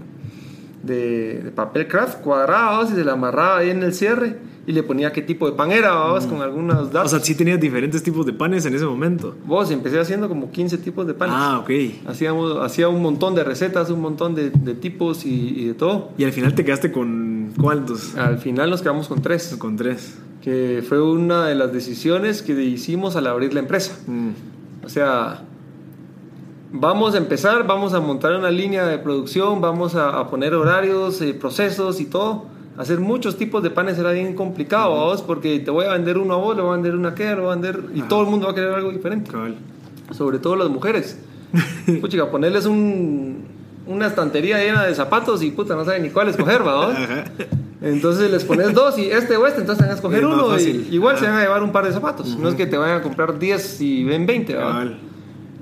de, 0.84 1.42
de 1.44 1.52
papel 1.52 1.88
craft 1.88 2.20
cuadrado 2.22 2.84
y 2.84 2.88
se 2.90 3.04
la 3.04 3.14
amarraba 3.14 3.58
ahí 3.58 3.70
en 3.70 3.82
el 3.84 3.94
cierre 3.94 4.38
y 4.66 4.72
le 4.72 4.82
ponía 4.84 5.12
qué 5.12 5.22
tipo 5.22 5.46
de 5.50 5.58
pan 5.58 5.72
era, 5.74 5.92
vamos, 5.94 6.26
con 6.26 6.42
algunos 6.42 6.78
O 6.78 6.86
datos. 6.86 7.12
sea, 7.12 7.20
sí 7.20 7.36
tenías 7.36 7.60
diferentes 7.60 8.02
tipos 8.02 8.26
de 8.26 8.32
panes 8.32 8.66
en 8.66 8.74
ese 8.76 8.86
momento. 8.86 9.36
Vos 9.46 9.70
empecé 9.72 10.00
haciendo 10.00 10.30
como 10.30 10.52
15 10.52 10.78
tipos 10.78 11.06
de 11.06 11.14
panes. 11.14 11.36
Ah, 11.38 11.60
ok. 11.60 11.70
Hacíamos, 12.08 12.58
hacía 12.64 12.88
un 12.88 13.02
montón 13.02 13.36
de 13.36 13.44
recetas, 13.44 13.90
un 13.90 14.00
montón 14.00 14.36
de, 14.36 14.52
de 14.52 14.74
tipos 14.76 15.26
y, 15.26 15.54
y 15.60 15.68
de 15.68 15.74
todo. 15.74 16.12
Y 16.18 16.24
al 16.24 16.32
final 16.32 16.56
te 16.56 16.64
quedaste 16.64 16.94
con 16.94 17.52
cuántos? 17.60 18.16
Al 18.16 18.38
final 18.38 18.70
nos 18.70 18.82
quedamos 18.82 19.10
con 19.10 19.22
tres, 19.22 19.54
Con 19.58 19.76
tres. 19.76 20.18
que 20.42 20.82
fue 20.88 21.02
una 21.02 21.46
de 21.48 21.56
las 21.56 21.74
decisiones 21.74 22.42
que 22.42 22.54
hicimos 22.64 23.18
al 23.18 23.28
abrir 23.28 23.54
la 23.54 23.60
empresa. 23.60 23.98
Mm. 24.08 24.30
O 24.86 24.90
sea, 24.90 25.44
vamos 26.74 27.14
a 27.14 27.20
empezar, 27.20 27.66
vamos 27.66 27.94
a 27.94 28.02
montar 28.02 28.34
una 28.34 28.52
línea 28.52 28.86
de 28.86 28.98
producción, 28.98 29.62
vamos 29.62 29.96
a, 29.96 30.20
a 30.20 30.30
poner 30.30 30.54
horarios, 30.56 31.22
eh, 31.22 31.34
procesos 31.34 32.02
y 32.02 32.06
todo. 32.06 32.46
Hacer 32.76 33.00
muchos 33.00 33.38
tipos 33.38 33.62
de 33.62 33.70
panes 33.70 34.00
era 34.00 34.12
bien 34.12 34.36
complicado, 34.36 34.90
¿vos? 34.90 35.22
porque 35.22 35.60
te 35.60 35.70
voy 35.70 35.86
a 35.86 35.94
vender 35.94 36.18
uno 36.18 36.34
a 36.34 36.38
vos, 36.38 36.56
le 36.56 36.64
voy 36.64 36.72
a 36.72 36.74
vender 36.74 36.96
una 36.96 37.14
le 37.16 37.36
voy 37.36 37.46
a 37.46 37.50
vender... 37.50 37.84
Y 37.94 38.00
Ajá. 38.00 38.10
todo 38.10 38.22
el 38.24 38.28
mundo 38.28 38.48
va 38.48 38.52
a 38.52 38.56
querer 38.56 38.74
algo 38.74 38.92
diferente, 38.92 39.32
sobre 40.12 40.40
todo 40.40 40.56
las 40.56 40.70
mujeres. 40.70 41.20
Puchica, 42.02 42.32
ponerles 42.32 42.66
un, 42.66 43.46
una 43.86 44.08
estantería 44.08 44.58
llena 44.58 44.86
de 44.86 44.96
zapatos 44.96 45.44
y 45.44 45.52
puta, 45.52 45.76
no 45.76 45.86
saben 45.86 46.02
ni 46.02 46.10
cuál 46.10 46.30
escoger, 46.30 46.68
¿va? 46.68 46.88
vos? 46.88 46.96
Ajá. 46.96 47.26
Entonces 47.84 48.32
les 48.32 48.44
pones 48.44 48.74
dos 48.74 48.98
y 48.98 49.12
este 49.12 49.38
o 49.38 49.46
este, 49.46 49.60
entonces 49.60 49.84
van 49.84 49.92
a 49.92 49.96
escoger 49.96 50.26
uno 50.26 50.58
y 50.58 50.88
igual 50.90 51.20
se 51.20 51.26
van 51.26 51.36
a 51.36 51.42
llevar 51.42 51.62
un 51.62 51.72
par 51.72 51.86
de 51.86 51.92
zapatos. 51.92 52.36
No 52.40 52.50
es 52.50 52.56
que 52.56 52.66
te 52.66 52.78
vayan 52.78 52.98
a 52.98 53.02
comprar 53.04 53.38
10 53.38 53.82
y 53.82 54.04
ven 54.06 54.26
20, 54.26 54.56
¿va? 54.56 54.88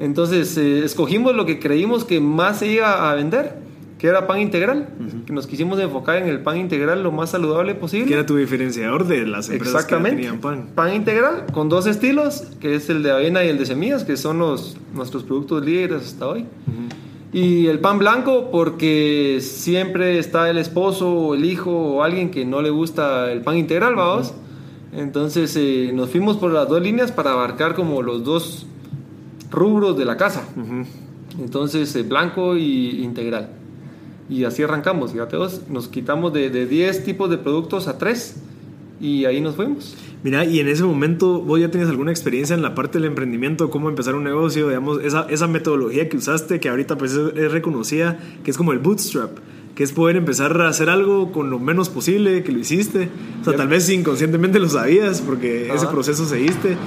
Entonces 0.01 0.57
eh, 0.57 0.83
escogimos 0.83 1.35
lo 1.35 1.45
que 1.45 1.59
creímos 1.59 2.05
que 2.05 2.19
más 2.19 2.57
se 2.57 2.67
iba 2.67 3.11
a 3.11 3.13
vender, 3.13 3.59
que 3.99 4.07
era 4.07 4.25
pan 4.25 4.41
integral. 4.41 4.89
Que 5.27 5.31
nos 5.31 5.45
quisimos 5.45 5.79
enfocar 5.79 6.17
en 6.17 6.27
el 6.27 6.39
pan 6.39 6.57
integral 6.57 7.03
lo 7.03 7.11
más 7.11 7.29
saludable 7.29 7.75
posible. 7.75 8.07
Que 8.07 8.15
era 8.15 8.25
tu 8.25 8.35
diferenciador 8.35 9.05
de 9.05 9.27
las 9.27 9.47
empresas 9.49 9.75
Exactamente. 9.75 10.23
que 10.23 10.31
tenían 10.31 10.73
pan. 10.73 10.95
integral 10.95 11.45
con 11.53 11.69
dos 11.69 11.85
estilos, 11.85 12.47
que 12.59 12.73
es 12.73 12.89
el 12.89 13.03
de 13.03 13.11
avena 13.11 13.43
y 13.43 13.49
el 13.49 13.59
de 13.59 13.67
semillas, 13.67 14.03
que 14.03 14.17
son 14.17 14.39
los, 14.39 14.75
nuestros 14.95 15.23
productos 15.23 15.63
líderes 15.63 16.01
hasta 16.01 16.27
hoy. 16.27 16.45
Y 17.31 17.67
el 17.67 17.77
pan 17.77 17.99
blanco 17.99 18.49
porque 18.51 19.37
siempre 19.39 20.17
está 20.17 20.49
el 20.49 20.57
esposo 20.57 21.11
o 21.11 21.35
el 21.35 21.45
hijo 21.45 21.71
o 21.71 22.03
alguien 22.03 22.31
que 22.31 22.43
no 22.43 22.63
le 22.63 22.71
gusta 22.71 23.31
el 23.31 23.41
pan 23.41 23.55
integral, 23.55 23.93
vamos. 23.93 24.33
Entonces 24.93 25.55
eh, 25.57 25.91
nos 25.93 26.09
fuimos 26.09 26.37
por 26.37 26.51
las 26.51 26.67
dos 26.67 26.81
líneas 26.81 27.11
para 27.11 27.33
abarcar 27.33 27.75
como 27.75 28.01
los 28.01 28.23
dos 28.23 28.65
rubros 29.51 29.97
de 29.97 30.05
la 30.05 30.17
casa. 30.17 30.43
Entonces, 31.39 31.95
eh, 31.95 32.03
blanco 32.03 32.57
y 32.57 33.03
integral. 33.03 33.51
Y 34.29 34.45
así 34.45 34.63
arrancamos, 34.63 35.11
fíjate 35.11 35.35
vos, 35.35 35.61
nos 35.69 35.89
quitamos 35.89 36.31
de, 36.31 36.49
de 36.49 36.65
10 36.65 37.03
tipos 37.03 37.29
de 37.29 37.37
productos 37.37 37.87
a 37.87 37.97
3 37.97 38.35
y 39.01 39.25
ahí 39.25 39.41
nos 39.41 39.55
fuimos. 39.55 39.95
Mira, 40.23 40.45
y 40.45 40.59
en 40.59 40.67
ese 40.67 40.83
momento 40.83 41.41
vos 41.41 41.59
ya 41.59 41.71
tenías 41.71 41.89
alguna 41.89 42.11
experiencia 42.11 42.55
en 42.55 42.61
la 42.61 42.75
parte 42.75 42.99
del 42.99 43.05
emprendimiento, 43.07 43.71
cómo 43.71 43.89
empezar 43.89 44.13
un 44.13 44.23
negocio, 44.23 44.67
digamos, 44.67 45.03
esa, 45.03 45.25
esa 45.29 45.47
metodología 45.47 46.07
que 46.07 46.17
usaste, 46.17 46.59
que 46.59 46.69
ahorita 46.69 46.97
pues 46.97 47.13
es, 47.13 47.51
reconocida, 47.51 48.19
que 48.43 48.51
es 48.51 48.57
como 48.57 48.71
el 48.71 48.79
bootstrap, 48.79 49.31
que 49.73 49.83
es 49.83 49.91
poder 49.91 50.17
empezar 50.17 50.61
a 50.61 50.67
hacer 50.67 50.89
algo 50.89 51.31
con 51.31 51.49
lo 51.49 51.57
menos 51.57 51.89
posible 51.89 52.43
que 52.43 52.51
lo 52.51 52.59
hiciste. 52.59 53.09
O 53.41 53.45
sea, 53.45 53.55
tal 53.55 53.67
vez 53.67 53.89
inconscientemente 53.89 54.59
lo 54.59 54.69
sabías 54.69 55.21
porque 55.21 55.73
ese 55.73 55.87
proceso 55.87 56.25
seguiste. 56.25 56.77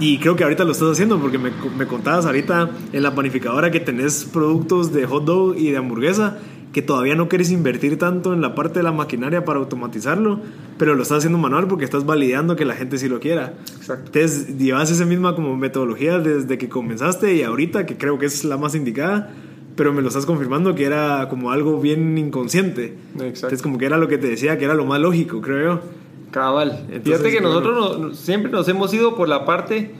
Y 0.00 0.18
creo 0.18 0.34
que 0.34 0.44
ahorita 0.44 0.64
lo 0.64 0.72
estás 0.72 0.90
haciendo 0.90 1.20
porque 1.20 1.38
me, 1.38 1.50
me 1.76 1.86
contabas 1.86 2.26
ahorita 2.26 2.70
en 2.92 3.02
la 3.02 3.14
panificadora 3.14 3.70
que 3.70 3.80
tenés 3.80 4.24
productos 4.24 4.92
de 4.92 5.06
hot 5.06 5.24
dog 5.24 5.56
y 5.56 5.70
de 5.70 5.76
hamburguesa 5.76 6.38
que 6.72 6.82
todavía 6.82 7.14
no 7.14 7.28
quieres 7.28 7.50
invertir 7.50 7.98
tanto 7.98 8.32
en 8.32 8.40
la 8.40 8.54
parte 8.54 8.78
de 8.78 8.82
la 8.84 8.92
maquinaria 8.92 9.44
para 9.44 9.58
automatizarlo, 9.58 10.40
pero 10.78 10.94
lo 10.94 11.02
estás 11.02 11.18
haciendo 11.18 11.38
manual 11.38 11.66
porque 11.66 11.84
estás 11.84 12.06
validando 12.06 12.54
que 12.56 12.64
la 12.64 12.74
gente 12.74 12.96
sí 12.98 13.08
lo 13.08 13.18
quiera. 13.18 13.54
Exacto. 13.76 14.12
Entonces, 14.14 14.56
llevas 14.56 14.90
esa 14.90 15.04
misma 15.04 15.34
como 15.34 15.56
metodología 15.56 16.18
desde 16.18 16.58
que 16.58 16.68
comenzaste 16.68 17.34
y 17.34 17.42
ahorita, 17.42 17.86
que 17.86 17.96
creo 17.96 18.18
que 18.18 18.26
es 18.26 18.44
la 18.44 18.56
más 18.56 18.74
indicada, 18.74 19.32
pero 19.74 19.92
me 19.92 20.02
lo 20.02 20.08
estás 20.08 20.26
confirmando 20.26 20.74
que 20.74 20.84
era 20.84 21.28
como 21.28 21.50
algo 21.50 21.80
bien 21.80 22.16
inconsciente. 22.16 22.94
Exacto. 23.14 23.26
Entonces, 23.26 23.62
como 23.62 23.78
que 23.78 23.86
era 23.86 23.98
lo 23.98 24.06
que 24.06 24.18
te 24.18 24.28
decía, 24.28 24.56
que 24.56 24.64
era 24.64 24.74
lo 24.74 24.84
más 24.84 25.00
lógico, 25.00 25.40
creo 25.40 25.74
yo. 25.74 25.99
Cabal. 26.30 26.86
Entonces, 26.90 27.02
Fíjate 27.04 27.30
que 27.32 27.40
nosotros 27.40 27.98
no- 27.98 28.14
siempre 28.14 28.50
nos 28.52 28.68
hemos 28.68 28.92
ido 28.94 29.16
por 29.16 29.28
la 29.28 29.44
parte 29.44 29.90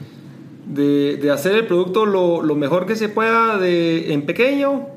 de, 0.65 1.17
de 1.17 1.31
hacer 1.31 1.55
el 1.55 1.67
producto 1.67 2.05
lo, 2.05 2.41
lo 2.41 2.55
mejor 2.55 2.85
que 2.85 2.95
se 2.95 3.09
pueda 3.09 3.57
de, 3.57 4.13
en 4.13 4.25
pequeño, 4.25 4.87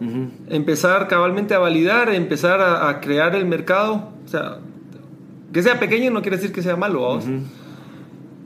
empezar 0.49 1.09
cabalmente 1.09 1.55
a 1.55 1.59
validar, 1.59 2.09
empezar 2.15 2.61
a, 2.61 2.89
a 2.89 3.01
crear 3.01 3.35
el 3.35 3.47
mercado. 3.47 4.11
O 4.25 4.29
sea, 4.29 4.59
que 5.53 5.63
sea 5.63 5.81
pequeño 5.81 6.11
no 6.11 6.23
quiere 6.23 6.37
decir 6.37 6.53
que 6.53 6.63
sea 6.63 6.77
malo, 6.77 7.03
vamos. 7.03 7.25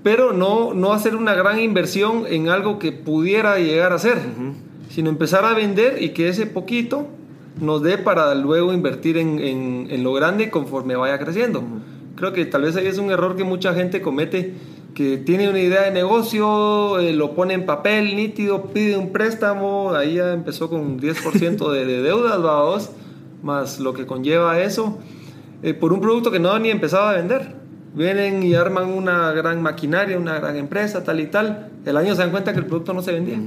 Pero 0.03 0.33
no, 0.33 0.73
no 0.75 0.93
hacer 0.93 1.17
una 1.17 1.35
gran 1.35 1.59
inversión 1.61 2.25
en 2.29 2.49
algo 2.49 2.79
que 2.79 2.93
pudiera 2.93 3.59
llegar 3.59 3.93
a 3.93 3.99
ser, 3.99 4.17
sino 4.89 5.11
empezar 5.11 5.45
a 5.45 5.53
vender 5.55 6.01
y 6.03 6.11
que 6.11 6.29
ese 6.29 6.47
poquito 6.47 7.09
nos 7.61 7.83
dé 7.83 7.99
para 7.99 8.35
luego 8.37 8.73
invertir 8.73 9.19
en, 9.19 9.39
en- 9.41 9.89
en 9.91 10.05
lo 10.05 10.13
grande 10.15 10.51
conforme 10.51 10.95
vaya 10.97 11.19
creciendo. 11.19 11.63
Creo 12.19 12.33
que 12.33 12.45
tal 12.47 12.63
vez 12.63 12.75
ahí 12.75 12.89
es 12.89 12.99
un 12.99 13.13
error 13.13 13.37
que 13.37 13.45
mucha 13.45 13.75
gente 13.75 14.03
comete, 14.03 14.55
que 14.93 15.19
tiene 15.19 15.49
una 15.49 15.61
idea 15.61 15.83
de 15.83 15.93
negocio, 15.93 16.99
eh, 16.99 17.13
lo 17.13 17.37
pone 17.37 17.55
en 17.55 17.65
papel 17.65 18.17
nítido, 18.17 18.73
pide 18.73 18.97
un 18.97 19.13
préstamo, 19.13 19.95
ahí 19.95 20.15
ya 20.15 20.33
empezó 20.33 20.69
con 20.69 20.99
10% 20.99 21.71
de, 21.71 21.87
de 21.87 22.03
deudas, 22.03 22.43
vamos, 22.43 22.91
más 23.45 23.79
lo 23.79 23.95
que 23.95 24.05
conlleva 24.05 24.61
eso, 24.61 24.99
eh, 25.63 25.75
por 25.75 25.93
un 25.93 26.01
producto 26.01 26.33
que 26.33 26.41
no 26.41 26.51
han 26.51 26.63
ni 26.63 26.71
empezado 26.71 27.07
a 27.07 27.13
vender. 27.13 27.55
Vienen 27.95 28.43
y 28.43 28.53
arman 28.55 28.89
una 28.89 29.31
gran 29.31 29.63
maquinaria, 29.63 30.19
una 30.19 30.41
gran 30.41 30.57
empresa, 30.57 31.05
tal 31.05 31.21
y 31.21 31.27
tal. 31.27 31.71
El 31.87 31.97
año 31.97 32.17
se 32.17 32.23
dan 32.23 32.33
cuenta 32.33 32.53
que 32.53 32.59
el 32.59 32.67
producto 32.67 32.93
no 32.95 33.03
se 33.03 33.13
vendía. 33.13 33.39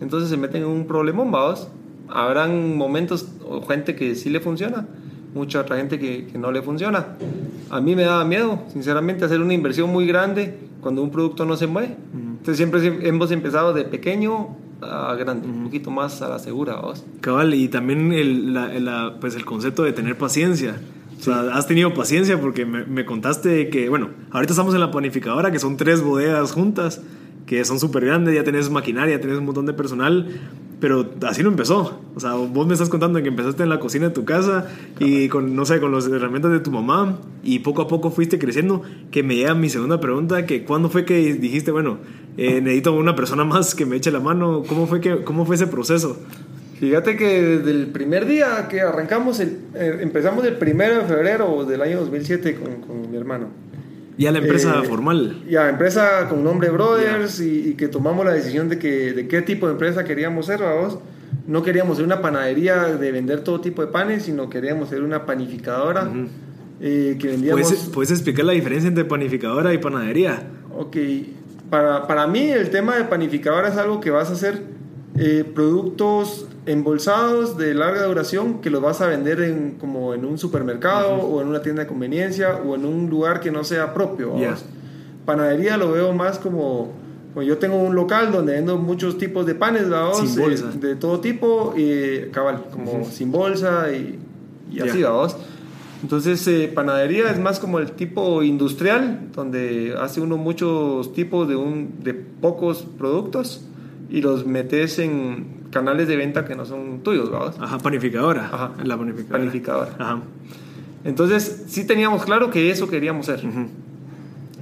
Entonces 0.00 0.30
se 0.30 0.38
meten 0.38 0.62
en 0.62 0.68
un 0.68 0.86
problemón, 0.86 1.30
vamos. 1.30 1.68
Habrán 2.08 2.78
momentos 2.78 3.28
o 3.46 3.60
gente 3.60 3.94
que 3.94 4.14
sí 4.14 4.30
le 4.30 4.40
funciona, 4.40 4.86
mucha 5.36 5.60
otra 5.60 5.76
gente 5.76 5.98
que, 6.00 6.26
que 6.26 6.38
no 6.38 6.50
le 6.50 6.62
funciona. 6.62 7.06
A 7.70 7.80
mí 7.80 7.94
me 7.94 8.02
daba 8.02 8.24
miedo, 8.24 8.62
sinceramente, 8.72 9.24
hacer 9.24 9.40
una 9.40 9.54
inversión 9.54 9.90
muy 9.90 10.06
grande 10.06 10.58
cuando 10.80 11.02
un 11.02 11.10
producto 11.10 11.44
no 11.44 11.56
se 11.56 11.66
mueve. 11.66 11.94
Entonces 12.14 12.56
siempre 12.56 12.80
siem- 12.80 13.04
hemos 13.06 13.30
empezado 13.30 13.72
de 13.72 13.84
pequeño 13.84 14.56
a 14.80 15.14
grande, 15.14 15.46
un 15.48 15.64
poquito 15.64 15.90
más 15.90 16.20
a 16.22 16.28
la 16.28 16.38
segura, 16.38 16.74
vamos. 16.76 17.04
Cabal, 17.20 17.54
y 17.54 17.68
también 17.68 18.12
el, 18.12 18.54
la- 18.54 18.68
la- 18.80 19.16
pues 19.20 19.34
el 19.36 19.44
concepto 19.44 19.82
de 19.84 19.92
tener 19.92 20.16
paciencia. 20.16 20.76
O 21.18 21.22
sea, 21.22 21.40
has 21.54 21.66
tenido 21.66 21.92
paciencia 21.94 22.40
porque 22.40 22.66
me, 22.66 22.84
me 22.84 23.04
contaste 23.04 23.68
que, 23.70 23.88
bueno, 23.88 24.10
ahorita 24.32 24.52
estamos 24.52 24.74
en 24.74 24.80
la 24.80 24.90
panificadora, 24.90 25.50
que 25.50 25.58
son 25.58 25.76
tres 25.76 26.02
bodegas 26.02 26.52
juntas, 26.52 27.00
que 27.46 27.64
son 27.64 27.78
súper 27.80 28.04
grandes, 28.04 28.34
ya 28.34 28.44
tenés 28.44 28.68
maquinaria, 28.70 29.20
tenés 29.20 29.38
un 29.38 29.44
montón 29.46 29.66
de 29.66 29.72
personal, 29.72 30.28
Pero 30.80 31.10
así 31.26 31.42
no 31.42 31.48
empezó. 31.48 32.00
O 32.14 32.20
sea, 32.20 32.34
vos 32.34 32.66
me 32.66 32.74
estás 32.74 32.88
contando 32.88 33.22
que 33.22 33.28
empezaste 33.28 33.62
en 33.62 33.70
la 33.70 33.80
cocina 33.80 34.08
de 34.08 34.14
tu 34.14 34.24
casa 34.24 34.66
y 34.98 35.28
con, 35.28 35.56
no 35.56 35.64
sé, 35.64 35.80
con 35.80 35.92
las 35.92 36.06
herramientas 36.06 36.52
de 36.52 36.60
tu 36.60 36.70
mamá 36.70 37.18
y 37.42 37.60
poco 37.60 37.82
a 37.82 37.88
poco 37.88 38.10
fuiste 38.10 38.38
creciendo. 38.38 38.82
Que 39.10 39.22
me 39.22 39.36
llega 39.36 39.54
mi 39.54 39.70
segunda 39.70 40.00
pregunta, 40.00 40.44
que 40.44 40.64
¿cuándo 40.64 40.90
fue 40.90 41.04
que 41.06 41.34
dijiste, 41.34 41.70
bueno, 41.70 41.98
eh, 42.36 42.60
necesito 42.60 42.92
una 42.92 43.16
persona 43.16 43.44
más 43.44 43.74
que 43.74 43.86
me 43.86 43.96
eche 43.96 44.10
la 44.10 44.20
mano? 44.20 44.64
¿Cómo 44.68 44.86
fue, 44.86 45.00
que, 45.00 45.24
cómo 45.24 45.46
fue 45.46 45.56
ese 45.56 45.66
proceso? 45.66 46.18
Fíjate 46.78 47.16
que 47.16 47.42
desde 47.42 47.70
el 47.70 47.86
primer 47.86 48.26
día 48.26 48.68
que 48.68 48.82
arrancamos, 48.82 49.40
el, 49.40 49.58
eh, 49.74 49.98
empezamos 50.02 50.44
el 50.44 50.56
primero 50.56 50.96
de 50.96 51.04
febrero 51.06 51.64
del 51.64 51.80
año 51.80 52.00
2007 52.00 52.56
con, 52.56 52.82
con 52.82 53.10
mi 53.10 53.16
hermano. 53.16 53.48
Ya 54.18 54.32
la 54.32 54.38
empresa 54.38 54.80
eh, 54.82 54.86
formal. 54.86 55.42
Ya, 55.48 55.68
empresa 55.68 56.28
con 56.28 56.42
nombre 56.42 56.70
Brothers 56.70 57.40
y, 57.40 57.74
que 57.74 57.88
tomamos 57.88 58.24
la 58.24 58.32
decisión 58.32 58.68
de, 58.68 58.78
que, 58.78 59.12
de 59.12 59.28
qué 59.28 59.42
tipo 59.42 59.66
de 59.66 59.72
empresa 59.72 60.04
queríamos 60.04 60.46
ser, 60.46 60.60
vamos. 60.60 60.98
No 61.46 61.62
queríamos 61.62 61.96
ser 61.96 62.06
una 62.06 62.22
panadería 62.22 62.84
de 62.84 63.12
vender 63.12 63.44
todo 63.44 63.60
tipo 63.60 63.82
de 63.84 63.88
panes, 63.88 64.24
sino 64.24 64.48
queríamos 64.48 64.88
ser 64.88 65.02
una 65.02 65.26
panificadora 65.26 66.10
eh, 66.80 67.16
que 67.20 67.28
vendíamos... 67.28 67.62
¿Puedes, 67.62 67.84
¿Puedes, 67.86 68.10
explicar 68.10 68.44
la 68.44 68.52
diferencia 68.52 68.88
entre 68.88 69.04
panificadora 69.04 69.72
y 69.74 69.78
panadería? 69.78 70.48
Ok, 70.76 70.96
para, 71.70 72.06
para 72.06 72.26
mí 72.26 72.48
el 72.50 72.70
tema 72.70 72.96
de 72.96 73.04
panificadora 73.04 73.68
es 73.68 73.76
algo 73.76 74.00
que 74.00 74.10
vas 74.10 74.30
a 74.30 74.32
hacer 74.32 74.62
eh, 75.18 75.44
productos 75.54 76.46
embolsados 76.66 77.56
de 77.56 77.74
larga 77.74 78.04
duración 78.04 78.60
que 78.60 78.70
los 78.70 78.82
vas 78.82 79.00
a 79.00 79.06
vender 79.06 79.40
en, 79.40 79.76
como 79.78 80.14
en 80.14 80.24
un 80.24 80.36
supermercado 80.36 81.14
o 81.14 81.40
en 81.40 81.48
una 81.48 81.62
tienda 81.62 81.82
de 81.82 81.88
conveniencia 81.88 82.56
o 82.56 82.74
en 82.74 82.84
un 82.84 83.08
lugar 83.08 83.40
que 83.40 83.50
no 83.50 83.64
sea 83.64 83.94
propio. 83.94 84.34
Panadería 85.24 85.76
lo 85.76 85.92
veo 85.92 86.12
más 86.12 86.38
como, 86.38 86.92
yo 87.36 87.58
tengo 87.58 87.76
un 87.76 87.94
local 87.94 88.32
donde 88.32 88.54
vendo 88.54 88.76
muchos 88.78 89.16
tipos 89.18 89.46
de 89.46 89.54
panes 89.54 89.88
¿vamos? 89.88 90.36
Eh, 90.36 90.56
de 90.78 90.96
todo 90.96 91.20
tipo, 91.20 91.74
y 91.76 92.30
cabal, 92.30 92.64
como 92.70 93.04
sin 93.04 93.32
bolsa 93.32 93.86
y, 93.92 94.18
así, 94.80 95.02
vamos. 95.02 95.36
Entonces, 96.02 96.46
eh, 96.46 96.70
panadería 96.72 97.30
es 97.30 97.38
más 97.38 97.58
como 97.58 97.78
el 97.78 97.92
tipo 97.92 98.42
industrial, 98.42 99.28
donde 99.34 99.94
hace 99.98 100.20
uno 100.20 100.36
muchos 100.36 101.12
tipos 101.14 101.48
de, 101.48 101.56
un, 101.56 101.94
de 102.02 102.14
pocos 102.14 102.86
productos 102.98 103.62
y 104.10 104.20
los 104.20 104.46
metes 104.46 104.98
en 104.98 105.55
canales 105.70 106.08
de 106.08 106.16
venta 106.16 106.44
que 106.44 106.54
no 106.54 106.64
son 106.64 107.00
tuyos, 107.02 107.30
¿verdad? 107.30 107.54
Ajá, 107.60 107.78
panificadora. 107.78 108.46
Ajá, 108.52 108.72
la 108.84 108.96
panificadora. 108.96 109.38
Panificadora. 109.38 109.96
Ajá. 109.98 110.22
Entonces, 111.04 111.64
sí 111.68 111.86
teníamos 111.86 112.24
claro 112.24 112.50
que 112.50 112.70
eso 112.70 112.88
queríamos 112.88 113.26
ser. 113.26 113.40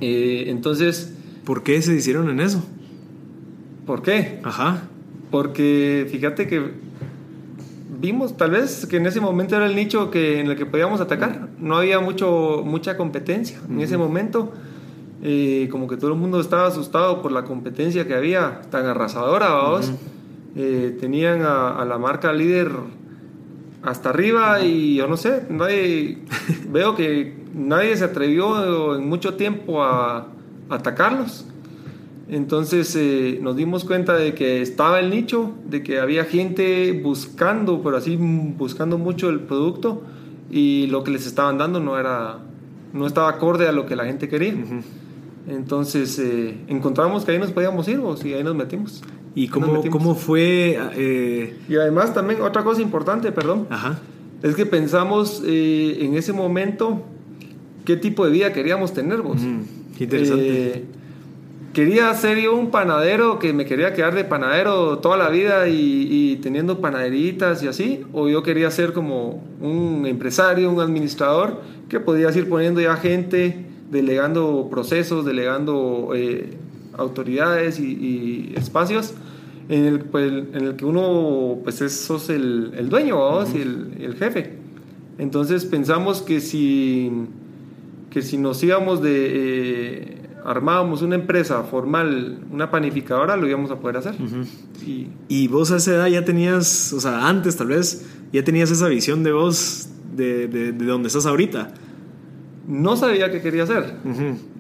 Eh, 0.01 0.45
entonces... 0.49 1.15
¿Por 1.45 1.63
qué 1.63 1.81
se 1.83 1.95
hicieron 1.95 2.29
en 2.31 2.41
eso? 2.41 2.65
¿Por 3.87 4.03
qué? 4.03 4.41
Ajá. 4.43 4.89
Porque 5.31 6.07
fíjate 6.11 6.47
que 6.47 6.71
vimos 8.01 8.37
tal 8.37 8.51
vez 8.51 8.87
que 8.87 8.99
en 8.99 9.07
ese 9.07 9.21
momento 9.21 9.57
era 9.57 9.67
el 9.67 9.75
nicho 9.75 10.11
que, 10.11 10.41
en 10.41 10.49
el 10.49 10.57
que 10.57 10.67
podíamos 10.67 11.01
atacar. 11.01 11.49
No 11.59 11.77
había 11.77 12.01
mucho, 12.01 12.63
mucha 12.65 12.97
competencia 12.97 13.59
en 13.69 13.81
ese 13.81 13.97
momento. 13.97 14.53
Eh, 15.23 15.69
como 15.71 15.89
que 15.89 15.97
todo 15.97 16.13
el 16.13 16.19
mundo 16.19 16.39
estaba 16.41 16.67
asustado 16.67 17.23
por 17.23 17.33
la 17.33 17.45
competencia 17.45 18.07
que 18.07 18.15
había 18.15 18.61
tan 18.71 18.85
arrasadora, 18.85 19.49
vamos. 19.49 19.93
Eh, 20.57 20.97
tenían 21.01 21.43
a, 21.43 21.85
la 21.85 21.99
marca 21.99 22.33
líder 22.33 22.71
hasta 23.83 24.11
arriba 24.11 24.61
y 24.63 24.97
yo 24.97 25.09
no 25.09 25.17
sé, 25.17 25.47
nadie, 25.51 26.19
veo 26.69 26.95
que 26.95 27.35
nadie 27.55 27.97
se 27.97 28.05
atrevió 28.05 28.97
en 28.97 29.09
mucho 29.09 29.35
tiempo 29.35 29.83
a, 29.83 30.29
atacarlos. 30.71 31.47
Entonces 32.29 32.97
eh, 32.97 33.39
nos 33.43 33.57
dimos 33.57 33.85
cuenta 33.85 34.15
de 34.15 34.35
que 34.35 34.63
estaba 34.63 34.99
el 35.01 35.11
nicho, 35.11 35.53
de 35.67 35.83
que 35.83 36.01
había 36.01 36.25
gente 36.25 36.93
buscando, 36.93 37.83
pero 37.83 37.99
así 37.99 38.17
buscando 38.17 38.97
mucho 38.97 39.29
el 39.29 39.41
producto 39.41 40.03
y 40.51 40.87
lo 40.87 41.05
que 41.05 41.11
les 41.11 41.27
estaban 41.27 41.59
dando 41.59 41.81
no 41.81 41.99
era, 41.99 42.39
no 42.93 43.07
estaba 43.07 43.29
acorde 43.29 43.69
a 43.69 43.73
lo 43.73 43.85
que 43.85 43.97
la 43.97 44.07
gente 44.07 44.29
quería. 44.29 44.55
Entonces 45.47 46.19
eh, 46.19 46.57
encontramos 46.69 47.25
que 47.25 47.33
ahí 47.33 47.39
nos 47.39 47.51
podíamos 47.51 47.87
ir 47.89 48.01
y 48.25 48.33
ahí 48.33 48.43
nos 48.43 48.55
metimos. 48.55 49.03
¿Y 49.35 49.49
cómo, 49.49 49.83
cómo 49.91 50.15
fue? 50.15 50.79
Eh? 50.97 51.57
Y 51.69 51.77
además 51.77 52.15
también 52.15 52.41
otra 52.41 52.63
cosa 52.63 52.81
importante, 52.81 53.33
perdón, 53.33 53.67
Ajá. 53.69 53.99
es 54.43 54.55
que 54.55 54.65
pensamos 54.65 55.43
eh, 55.45 55.99
en 56.01 56.15
ese 56.15 56.33
momento 56.33 57.03
qué 57.85 57.97
tipo 57.97 58.25
de 58.25 58.33
vida 58.33 58.53
queríamos 58.53 58.93
tener 58.93 59.23
vos. 59.23 59.41
qué 59.99 60.05
interesante. 60.05 60.85
quería 61.73 62.15
ser 62.15 62.39
yo 62.39 62.55
un 62.55 62.71
panadero 62.71 63.41
que 63.41 63.53
me 63.53 63.67
quería 63.67 63.93
quedar 63.93 64.15
de 64.15 64.25
panadero 64.25 64.99
toda 64.99 65.17
la 65.17 65.29
vida 65.31 65.69
y, 65.69 66.07
y, 66.09 66.37
teniendo 66.37 66.81
panaderitas 66.81 67.63
y 67.65 67.67
así, 67.67 68.03
o 68.13 68.29
yo 68.29 68.45
quería 68.45 68.71
ser 68.71 68.93
como 68.93 69.43
un 69.61 70.07
empresario, 70.07 70.71
un 70.71 70.81
administrador 70.81 71.61
que 71.89 71.99
podías 71.99 72.37
ir 72.37 72.49
poniendo 72.49 72.81
ya 72.81 72.97
gente 72.97 73.67
delegando 73.91 74.69
procesos, 74.71 75.25
delegando 75.25 76.13
eh, 76.15 76.57
autoridades 76.97 77.79
y, 77.81 78.53
espacios 78.57 79.15
en 79.69 79.85
el, 79.85 80.01
pues, 80.01 80.31
en 80.31 80.65
el 80.65 80.77
que 80.77 80.85
uno, 80.85 81.59
pues, 81.63 81.81
es, 81.81 81.93
sos 81.93 82.29
el, 82.29 82.73
el 82.77 82.89
dueño, 82.89 83.17
y 83.55 83.59
el, 84.03 84.15
jefe. 84.19 84.59
Entonces 85.19 85.65
pensamos 85.65 86.23
que 86.23 86.41
si, 86.41 87.11
que 88.11 88.23
si 88.23 88.39
nos 88.39 88.63
íbamos 88.63 89.03
de... 89.03 89.31
Eh, 89.33 90.21
armábamos 90.45 91.01
una 91.01 91.15
empresa 91.15 91.63
formal, 91.63 92.41
una 92.53 92.71
panificadora, 92.71 93.35
lo 93.37 93.49
íbamos 93.49 93.71
a 93.71 93.81
poder 93.81 93.97
hacer. 93.97 94.15
y, 94.87 95.09
y, 95.29 95.49
vos 95.49 95.73
a 95.73 95.77
esa 95.77 95.95
edad 95.95 96.07
ya 96.09 96.25
tenías, 96.25 96.93
o 96.93 97.01
sea, 97.01 97.27
antes 97.27 97.57
tal 97.57 97.69
vez, 97.69 98.07
ya 98.31 98.45
tenías 98.45 98.71
esa 98.71 98.89
visión 98.89 99.23
de 99.23 99.33
vos 99.33 99.89
de, 100.15 100.47
de, 100.49 100.73
de 100.73 100.85
donde 100.85 101.09
estás 101.09 101.25
ahorita. 101.25 101.73
No 102.69 102.97
sabía 102.97 103.31
qué 103.31 103.41
quería 103.41 103.65
hacer, 103.65 103.95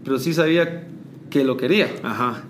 pero 0.05 0.18
sí 0.18 0.35
sabía 0.35 0.87
que 1.35 1.42
lo 1.42 1.57
quería. 1.57 1.90
Ajá. 2.05 2.44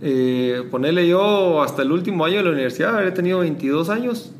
Eh, 0.00 0.62
ponerle 0.70 1.06
yo 1.06 1.62
hasta 1.62 1.82
el 1.82 1.92
último 1.92 2.24
año 2.24 2.38
de 2.38 2.44
la 2.44 2.50
universidad, 2.52 2.96
había 2.96 3.12
tenido 3.12 3.40
22 3.40 3.90
años, 3.90 4.32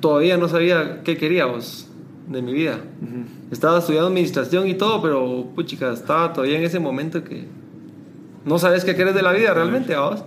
todavía 0.00 0.36
no 0.36 0.48
sabía 0.48 1.02
qué 1.04 1.16
quería 1.16 1.46
vos 1.46 1.86
de 2.26 2.42
mi 2.42 2.52
vida. 2.52 2.80
Estaba 3.52 3.78
estudiando 3.78 4.08
administración 4.08 4.66
y 4.66 4.74
todo, 4.74 5.00
pero 5.00 5.46
puchica, 5.54 5.92
estaba 5.92 6.32
todavía 6.32 6.58
en 6.58 6.64
ese 6.64 6.80
momento 6.80 7.22
que 7.22 7.44
no 8.44 8.58
sabes 8.58 8.84
qué 8.84 8.96
quieres 8.96 9.14
de 9.14 9.22
la 9.22 9.32
vida 9.32 9.54
realmente, 9.54 9.94
vos. 9.94 10.24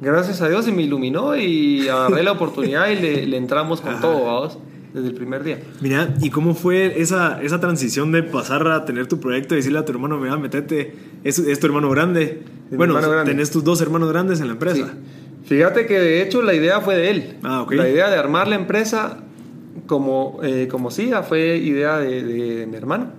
Gracias 0.00 0.40
a 0.40 0.48
Dios 0.48 0.64
se 0.64 0.72
me 0.72 0.84
iluminó 0.84 1.36
y 1.36 1.86
agarré 1.86 2.22
la 2.22 2.32
oportunidad 2.38 2.88
y 2.88 3.26
le, 3.26 3.36
entramos 3.36 3.82
con 3.82 4.00
todo, 4.00 4.20
vos 4.20 4.58
desde 4.94 5.08
el 5.08 5.14
primer 5.14 5.42
día. 5.42 5.58
Mira, 5.80 6.14
¿y 6.22 6.30
cómo 6.30 6.54
fue 6.54 7.00
esa, 7.00 7.42
esa 7.42 7.58
transición 7.58 8.12
de 8.12 8.22
pasar 8.22 8.66
a 8.68 8.84
tener 8.84 9.08
tu 9.08 9.18
proyecto 9.18 9.54
y 9.54 9.56
decirle 9.56 9.80
a 9.80 9.84
tu 9.84 9.90
hermano, 9.90 10.18
mira, 10.18 10.36
metete, 10.36 10.94
es, 11.24 11.40
es 11.40 11.58
tu 11.58 11.66
hermano 11.66 11.90
grande? 11.90 12.42
bueno, 12.70 12.98
tenés 13.24 13.50
tus 13.50 13.64
dos 13.64 13.80
hermanos 13.80 14.08
grandes 14.08 14.40
en 14.40 14.46
la 14.46 14.52
empresa. 14.52 14.94
Fíjate 15.44 15.86
que 15.86 15.98
de 15.98 16.22
hecho 16.22 16.42
la 16.42 16.54
idea 16.54 16.80
fue 16.80 16.96
de 16.96 17.10
él. 17.10 17.36
Ah. 17.42 17.66
La 17.70 17.88
idea 17.88 18.08
de 18.08 18.16
armar 18.16 18.46
la 18.46 18.54
empresa 18.54 19.18
como, 19.86 20.38
eh, 20.42 20.68
como 20.70 20.90
SIGA 20.90 21.24
fue 21.24 21.56
idea 21.56 21.98
de, 21.98 22.66
mi 22.70 22.76
hermano. 22.76 23.10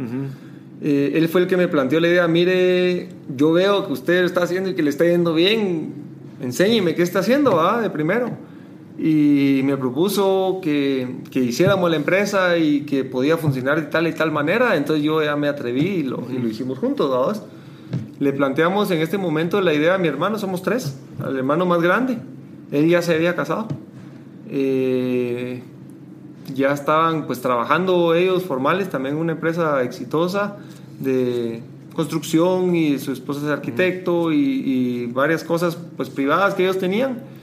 Eh, 0.82 1.12
él 1.16 1.28
fue 1.28 1.42
el 1.42 1.48
que 1.48 1.58
me 1.58 1.68
planteó 1.68 2.00
la 2.00 2.08
idea, 2.08 2.28
mire, 2.28 3.10
yo 3.36 3.52
veo 3.52 3.86
que 3.86 3.94
usted 3.94 4.24
está 4.24 4.44
haciendo 4.44 4.70
y 4.70 4.76
que 4.76 4.82
le 4.82 4.90
está 4.90 5.06
yendo 5.06 5.34
bien, 5.34 5.94
enséñeme 6.42 6.96
qué 6.96 7.04
está 7.04 7.20
haciendo, 7.20 7.56
¿va? 7.56 7.82
De 7.82 7.90
primero 7.90 8.55
y 8.98 9.62
me 9.64 9.76
propuso 9.76 10.60
que, 10.62 11.18
que, 11.30 11.42
hiciéramos 11.42 11.90
la 11.90 11.98
empresa 11.98 12.58
y 12.58 12.82
que 12.82 13.04
podía 13.04 13.38
funcionar 13.38 13.82
de 13.82 13.88
tal 13.88 14.08
y 14.08 14.14
tal 14.14 14.32
manera, 14.32 14.78
entonces 14.78 15.04
yo 15.04 15.22
ya 15.22 15.36
me 15.36 15.50
atreví 15.50 15.86
y 15.86 16.04
lo, 16.04 16.26
y 16.32 16.38
lo 16.38 16.48
hicimos 16.48 16.80
juntos, 16.80 17.12
¿sabes? 17.12 17.42
Le 18.20 18.32
planteamos 18.32 18.90
en 18.92 19.02
este 19.02 19.18
momento 19.18 19.60
la 19.60 19.74
idea 19.74 19.96
a 19.96 19.98
mi 19.98 20.08
hermano, 20.08 20.40
somos 20.40 20.62
tres, 20.62 20.98
al 21.22 21.36
hermano 21.36 21.66
más 21.66 21.82
grande, 21.82 22.20
él 22.72 22.88
ya 22.88 23.02
se 23.02 23.16
había 23.16 23.36
casado, 23.36 23.68
eh, 24.50 25.62
ya 26.54 26.72
estaban 26.72 27.28
pues 27.28 27.42
trabajando 27.42 28.16
ellos 28.16 28.44
formales, 28.44 28.90
también 28.90 29.18
una 29.18 29.34
empresa 29.34 29.84
exitosa 29.84 30.56
de 31.00 31.62
construcción 31.94 32.74
y 32.76 32.98
su 33.00 33.12
esposa 33.12 33.42
es 33.42 33.52
arquitecto 33.52 34.32
y, 34.32 34.38
y 34.38 35.06
varias 35.08 35.44
cosas 35.44 35.78
pues 35.98 36.10
privadas 36.10 36.54
que 36.54 36.64
ellos 36.64 36.78
tenían 36.78 37.35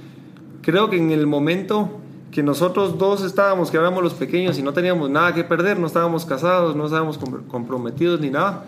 creo 0.63 0.89
que 0.89 0.97
en 0.97 1.11
el 1.11 1.27
momento 1.27 1.91
que 2.31 2.43
nosotros 2.43 2.97
dos 2.97 3.23
estábamos, 3.23 3.71
que 3.71 3.77
éramos 3.77 4.03
los 4.03 4.15
pequeños 4.15 4.59
y 4.59 4.63
no 4.63 4.73
teníamos 4.73 5.11
nada 5.11 5.35
que 5.35 5.45
perder, 5.45 5.79
no 5.79 5.87
estábamos 5.87 6.25
casados, 6.25 6.75
no 6.75 6.87
estábamos 6.87 7.19
comprometidos 7.49 8.21
ni 8.21 8.31
nada, 8.31 8.65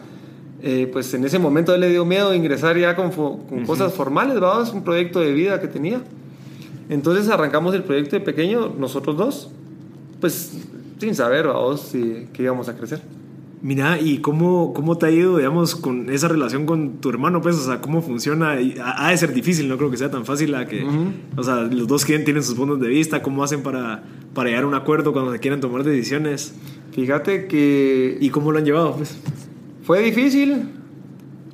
eh, 0.62 0.88
pues 0.92 1.12
en 1.14 1.24
ese 1.24 1.38
momento 1.38 1.74
él 1.74 1.80
le 1.80 1.88
dio 1.88 2.04
miedo 2.04 2.34
ingresar 2.34 2.76
ya 2.76 2.94
con, 2.94 3.10
cosas 3.66 3.94
formales, 3.94 4.38
vamos, 4.38 4.72
un 4.72 4.84
proyecto 4.84 5.20
de 5.20 5.32
vida 5.32 5.60
que 5.60 5.68
tenía. 5.68 6.02
Entonces 6.90 7.28
arrancamos 7.30 7.74
el 7.74 7.82
proyecto 7.82 8.16
de 8.16 8.20
pequeño, 8.20 8.72
nosotros 8.78 9.16
dos, 9.16 9.50
pues 10.20 10.52
sin 10.98 11.14
saber, 11.14 11.46
vamos, 11.46 11.80
si, 11.80 12.28
que 12.34 12.42
íbamos 12.42 12.68
a 12.68 12.76
crecer. 12.76 13.00
Mira, 13.64 13.98
¿y 13.98 14.18
cómo, 14.18 14.74
cómo 14.74 14.98
te 14.98 15.06
ha 15.06 15.10
ido, 15.10 15.38
digamos, 15.38 15.74
con 15.74 16.10
esa 16.10 16.28
relación 16.28 16.66
con 16.66 16.98
tu 17.00 17.08
hermano? 17.08 17.40
Pues, 17.40 17.56
o 17.56 17.64
sea, 17.64 17.80
¿cómo 17.80 18.02
funciona? 18.02 18.58
Ha 18.82 19.06
ha 19.06 19.10
de 19.10 19.16
ser 19.16 19.32
difícil, 19.32 19.68
no 19.70 19.78
creo 19.78 19.90
que 19.90 19.96
sea 19.96 20.10
tan 20.10 20.26
fácil 20.26 20.54
a 20.54 20.66
que, 20.66 20.84
o 21.34 21.42
sea, 21.42 21.62
los 21.62 21.88
dos 21.88 22.04
quieren, 22.04 22.26
tienen 22.26 22.42
sus 22.42 22.54
puntos 22.56 22.78
de 22.78 22.88
vista, 22.88 23.22
¿cómo 23.22 23.42
hacen 23.42 23.62
para, 23.62 24.02
para 24.34 24.50
llegar 24.50 24.64
a 24.64 24.66
un 24.66 24.74
acuerdo 24.74 25.14
cuando 25.14 25.32
se 25.32 25.38
quieren 25.38 25.60
tomar 25.62 25.82
decisiones? 25.82 26.54
Fíjate 26.92 27.46
que 27.46 28.18
¿Y 28.20 28.28
cómo 28.28 28.52
lo 28.52 28.58
han 28.58 28.66
llevado? 28.66 28.96
Pues? 28.96 29.16
fue 29.82 30.02
difícil 30.02 30.68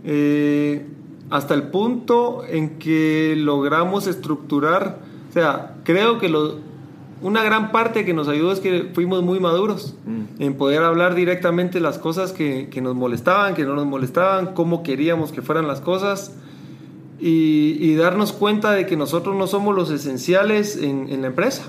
eh, 0.04 0.86
hasta 1.30 1.54
el 1.54 1.64
punto 1.64 2.42
en 2.48 2.78
que 2.80 3.34
logramos 3.38 4.06
estructurar, 4.08 5.00
o 5.28 5.32
sea, 5.32 5.76
creo 5.84 6.18
que 6.18 6.28
lo- 6.28 6.58
una 7.22 7.42
gran 7.42 7.70
parte 7.70 8.04
que 8.04 8.14
nos 8.14 8.28
ayudó 8.28 8.52
es 8.52 8.60
que 8.60 8.90
fuimos 8.94 9.22
muy 9.22 9.40
maduros 9.40 9.94
en 10.38 10.54
poder 10.54 10.82
hablar 10.82 11.14
directamente 11.14 11.78
las 11.80 11.98
cosas 11.98 12.32
que, 12.32 12.68
que 12.70 12.80
nos 12.80 12.94
molestaban, 12.94 13.54
que 13.54 13.64
no 13.64 13.74
nos 13.74 13.86
molestaban, 13.86 14.54
cómo 14.54 14.82
queríamos 14.82 15.30
que 15.30 15.42
fueran 15.42 15.66
las 15.66 15.80
cosas 15.80 16.34
y, 17.18 17.76
y 17.78 17.94
darnos 17.96 18.32
cuenta 18.32 18.72
de 18.72 18.86
que 18.86 18.96
nosotros 18.96 19.36
no 19.36 19.46
somos 19.46 19.74
los 19.74 19.90
esenciales 19.90 20.76
en, 20.76 21.08
en 21.10 21.20
la 21.20 21.26
empresa, 21.26 21.64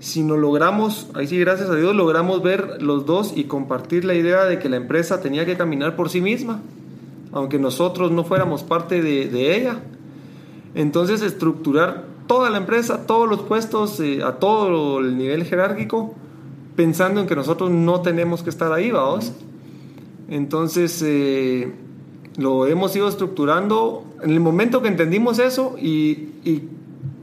sino 0.00 0.36
logramos, 0.36 1.08
ahí 1.14 1.28
sí 1.28 1.38
gracias 1.38 1.70
a 1.70 1.76
Dios, 1.76 1.94
logramos 1.94 2.42
ver 2.42 2.82
los 2.82 3.06
dos 3.06 3.32
y 3.36 3.44
compartir 3.44 4.04
la 4.04 4.14
idea 4.14 4.44
de 4.44 4.58
que 4.58 4.68
la 4.68 4.76
empresa 4.76 5.20
tenía 5.20 5.46
que 5.46 5.56
caminar 5.56 5.94
por 5.94 6.10
sí 6.10 6.20
misma, 6.20 6.60
aunque 7.32 7.60
nosotros 7.60 8.10
no 8.10 8.24
fuéramos 8.24 8.64
parte 8.64 9.02
de, 9.02 9.28
de 9.28 9.56
ella. 9.56 9.82
Entonces 10.74 11.22
estructurar 11.22 12.04
toda 12.30 12.48
la 12.48 12.58
empresa, 12.58 13.08
todos 13.08 13.28
los 13.28 13.40
puestos, 13.40 13.98
eh, 13.98 14.22
a 14.22 14.36
todo 14.36 15.00
el 15.00 15.18
nivel 15.18 15.42
jerárquico, 15.42 16.14
pensando 16.76 17.20
en 17.20 17.26
que 17.26 17.34
nosotros 17.34 17.72
no 17.72 18.02
tenemos 18.02 18.44
que 18.44 18.50
estar 18.50 18.72
ahí, 18.72 18.92
vamos. 18.92 19.32
Entonces 20.28 21.02
eh, 21.04 21.72
lo 22.36 22.68
hemos 22.68 22.94
ido 22.94 23.08
estructurando 23.08 24.04
en 24.22 24.30
el 24.30 24.38
momento 24.38 24.80
que 24.80 24.86
entendimos 24.86 25.40
eso 25.40 25.74
y, 25.76 26.28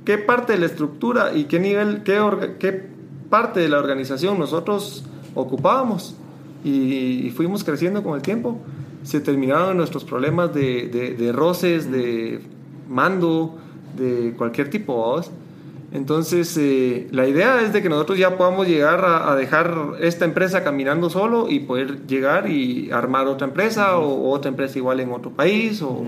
qué 0.03 0.17
parte 0.17 0.51
de 0.51 0.59
la 0.59 0.65
estructura 0.65 1.33
y 1.33 1.45
qué 1.45 1.61
nivel, 1.61 2.03
qué, 2.03 2.89
parte 3.29 3.61
de 3.61 3.69
la 3.69 3.77
organización 3.79 4.37
nosotros 4.37 5.05
ocupábamos 5.35 6.17
y, 6.65 7.31
fuimos 7.33 7.63
creciendo 7.63 8.03
con 8.03 8.15
el 8.15 8.21
tiempo. 8.21 8.59
Se 9.03 9.21
terminaron 9.21 9.77
nuestros 9.77 10.03
problemas 10.03 10.53
de- 10.53 11.15
de 11.17 11.31
roces, 11.31 11.89
de 11.89 12.41
mando, 12.89 13.57
de 13.97 14.33
cualquier 14.37 14.69
tipo. 14.69 14.95
¿vamos? 14.97 15.31
Entonces, 15.93 16.55
eh, 16.59 17.07
la 17.11 17.27
idea 17.27 17.61
es 17.61 17.71
de 17.73 17.81
que 17.81 17.89
nosotros 17.89 18.17
ya 18.19 18.37
podamos 18.37 18.67
llegar 18.67 19.05
a, 19.05 19.31
a 19.31 19.35
dejar 19.35 19.73
esta 20.01 20.25
empresa 20.25 20.63
caminando 20.63 21.09
solo 21.09 21.49
y 21.49 21.59
poder 21.61 22.05
llegar 22.07 22.49
y 22.49 22.91
armar 22.91 23.27
otra 23.27 23.47
empresa 23.47 23.97
o, 23.97 24.29
otra 24.31 24.49
empresa 24.49 24.77
igual 24.77 24.99
en 24.99 25.11
otro 25.11 25.31
país 25.31 25.81
o, 25.81 26.05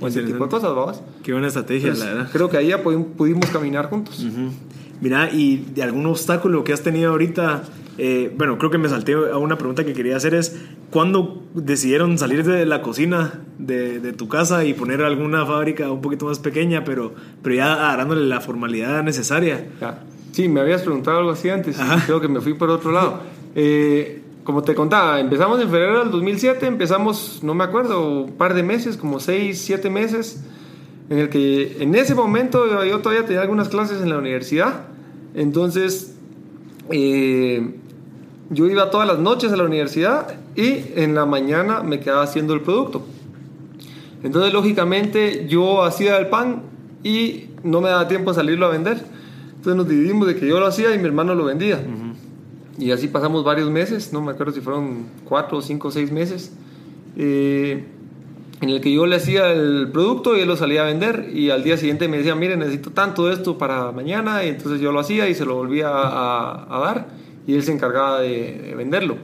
o 0.00 0.06
ese 0.06 0.22
tipo 0.22 0.44
de 0.44 0.50
cosas, 0.50 0.72
vamos. 0.74 1.00
Qué 1.24 1.32
buena 1.32 1.48
estrategia, 1.48 1.88
Pues, 1.90 1.98
la 1.98 2.06
verdad. 2.06 2.28
creo 2.32 2.48
que 2.48 2.56
ahí 2.58 2.68
ya 2.68 2.82
pudi- 2.82 3.04
pudimos 3.04 3.46
caminar 3.50 3.90
juntos. 3.90 4.20
Ujú. 4.24 4.50
Mira, 5.00 5.30
y 5.32 5.58
de 5.74 5.82
algún 5.82 6.06
obstáculo 6.06 6.64
que 6.64 6.72
has 6.72 6.82
tenido 6.82 7.12
ahorita, 7.12 7.62
eh, 7.98 8.32
bueno, 8.36 8.58
creo 8.58 8.70
que 8.70 8.78
me 8.78 8.88
salté 8.88 9.14
a 9.14 9.36
una 9.38 9.56
pregunta 9.56 9.84
que 9.84 9.92
quería 9.92 10.16
hacer 10.16 10.34
es, 10.34 10.60
¿cuándo 10.90 11.42
decidieron 11.54 12.18
salir 12.18 12.44
de 12.44 12.66
la 12.66 12.82
cocina 12.82 13.40
de, 13.58 14.00
de 14.00 14.12
tu 14.12 14.28
casa 14.28 14.64
y 14.64 14.74
poner 14.74 15.02
alguna 15.02 15.46
fábrica 15.46 15.90
un 15.90 16.00
poquito 16.00 16.26
más 16.26 16.38
pequeña, 16.38 16.84
pero, 16.84 17.14
pero 17.42 17.54
ya 17.54 17.96
dándole 17.96 18.26
la 18.26 18.40
formalidad 18.40 19.02
necesaria? 19.02 19.66
Sí, 20.32 20.48
me 20.48 20.60
habías 20.60 20.82
preguntado 20.82 21.18
algo 21.18 21.30
así 21.30 21.48
antes. 21.48 21.78
Ajá. 21.78 22.02
Creo 22.06 22.20
que 22.20 22.28
me 22.28 22.40
fui 22.40 22.54
por 22.54 22.70
otro 22.70 22.92
lado. 22.92 23.20
Eh, 23.54 24.22
como 24.44 24.62
te 24.62 24.74
contaba, 24.74 25.20
empezamos 25.20 25.60
en 25.60 25.68
febrero 25.68 26.00
del 26.00 26.10
2007, 26.10 26.66
empezamos, 26.66 27.40
no 27.42 27.54
me 27.54 27.64
acuerdo, 27.64 28.22
un 28.24 28.32
par 28.32 28.54
de 28.54 28.62
meses, 28.62 28.96
como 28.96 29.20
seis, 29.20 29.60
siete 29.60 29.90
meses, 29.90 30.42
en 31.10 31.18
el 31.18 31.28
que 31.28 31.82
en 31.82 31.94
ese 31.94 32.14
momento 32.14 32.84
yo, 32.84 33.00
todavía 33.00 33.24
tenía 33.24 33.42
algunas 33.42 33.68
clases 33.68 34.02
en 34.02 34.10
la 34.10 34.18
universidad. 34.18 34.86
Entonces, 35.34 36.14
eh, 36.90 37.74
yo 38.50 38.66
iba 38.66 38.90
todas 38.90 39.06
las 39.06 39.18
noches 39.18 39.52
a 39.52 39.56
la 39.56 39.64
universidad 39.64 40.34
y 40.56 40.84
en 40.96 41.14
la 41.14 41.26
mañana 41.26 41.82
me 41.82 42.00
quedaba 42.00 42.22
haciendo 42.22 42.54
el 42.54 42.60
producto. 42.60 43.06
Entonces, 44.22 44.52
lógicamente, 44.52 45.46
yo 45.48 45.82
hacía 45.84 46.18
el 46.18 46.28
pan 46.28 46.62
y 47.02 47.48
no 47.62 47.80
me 47.80 47.88
daba 47.88 48.08
tiempo 48.08 48.30
a 48.30 48.34
salirlo 48.34 48.66
a 48.66 48.70
vender. 48.70 48.98
Entonces 49.56 49.76
nos 49.76 49.88
dividimos 49.88 50.28
de 50.28 50.36
que 50.36 50.46
yo 50.46 50.60
lo 50.60 50.66
hacía 50.66 50.94
y 50.94 50.98
mi 50.98 51.06
hermano 51.06 51.34
lo 51.34 51.44
vendía. 51.44 51.80
Y 52.78 52.92
así 52.92 53.08
pasamos 53.08 53.44
varios 53.44 53.70
meses, 53.70 54.12
no 54.12 54.20
me 54.20 54.30
acuerdo 54.30 54.52
si 54.52 54.60
fueron 54.60 55.06
cuatro, 55.24 55.60
cinco, 55.60 55.90
seis 55.90 56.12
meses, 56.12 56.52
eh, 57.16 57.84
en 58.60 58.70
el 58.70 58.80
que 58.80 58.92
yo 58.92 59.06
le 59.06 59.16
hacía 59.16 59.52
el 59.52 59.88
producto 59.92 60.36
y 60.36 60.40
él 60.40 60.48
lo 60.48 60.56
salía 60.56 60.82
a 60.82 60.86
vender. 60.86 61.30
Y 61.32 61.50
al 61.50 61.62
día 61.62 61.76
siguiente 61.76 62.08
me 62.08 62.18
decía, 62.18 62.34
mire, 62.34 62.56
necesito 62.56 62.90
tanto 62.90 63.26
de 63.26 63.34
esto 63.34 63.58
para 63.58 63.92
mañana. 63.92 64.44
Y 64.44 64.48
entonces 64.48 64.80
yo 64.80 64.92
lo 64.92 65.00
hacía 65.00 65.28
y 65.28 65.34
se 65.34 65.44
lo 65.44 65.54
volvía 65.54 65.88
a, 65.88 66.76
a 66.76 66.80
dar 66.80 67.06
y 67.48 67.54
él 67.54 67.62
se 67.62 67.72
encargaba 67.72 68.20
de, 68.20 68.60
de 68.62 68.74
venderlo. 68.74 69.16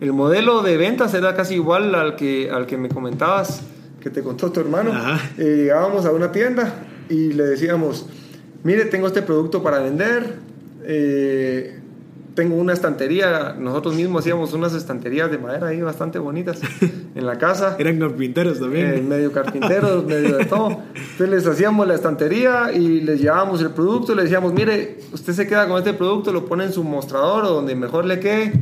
El 0.00 0.12
modelo 0.12 0.62
de 0.62 0.76
ventas 0.76 1.12
era 1.12 1.34
casi 1.34 1.54
igual 1.54 1.92
al 1.96 2.14
que, 2.14 2.50
al 2.50 2.66
que 2.66 2.76
me 2.76 2.88
comentabas, 2.88 3.62
que 4.00 4.10
te 4.10 4.22
contó 4.22 4.52
tu 4.52 4.60
hermano. 4.60 4.92
Eh, 5.36 5.56
llegábamos 5.56 6.06
a 6.06 6.12
una 6.12 6.30
tienda 6.30 6.86
y 7.08 7.32
le 7.32 7.42
decíamos, 7.44 8.06
mire, 8.62 8.84
tengo 8.84 9.08
este 9.08 9.22
producto 9.22 9.60
para 9.60 9.80
vender, 9.80 10.36
eh, 10.84 11.80
tengo 12.36 12.56
una 12.56 12.74
estantería, 12.74 13.56
nosotros 13.58 13.94
mismos 13.94 14.20
hacíamos 14.20 14.52
unas 14.52 14.74
estanterías 14.74 15.30
de 15.30 15.38
madera 15.38 15.68
ahí 15.68 15.80
bastante 15.80 16.18
bonitas 16.18 16.60
en 17.14 17.24
la 17.24 17.38
casa. 17.38 17.76
Eran 17.80 17.98
carpinteros 17.98 18.60
también. 18.60 18.86
Eh, 18.88 19.00
medio 19.00 19.32
carpinteros, 19.32 20.04
medio 20.04 20.36
de 20.36 20.44
todo. 20.44 20.82
Entonces 20.94 21.30
les 21.30 21.46
hacíamos 21.46 21.88
la 21.88 21.94
estantería 21.94 22.72
y 22.74 23.00
les 23.00 23.22
llevábamos 23.22 23.62
el 23.62 23.70
producto 23.70 24.12
y 24.12 24.16
le 24.16 24.24
decíamos, 24.24 24.52
mire, 24.52 24.98
usted 25.14 25.32
se 25.32 25.46
queda 25.46 25.66
con 25.66 25.78
este 25.78 25.94
producto, 25.94 26.30
lo 26.30 26.44
pone 26.44 26.64
en 26.64 26.74
su 26.74 26.84
mostrador 26.84 27.46
o 27.46 27.48
donde 27.48 27.74
mejor 27.74 28.04
le 28.04 28.20
quede, 28.20 28.52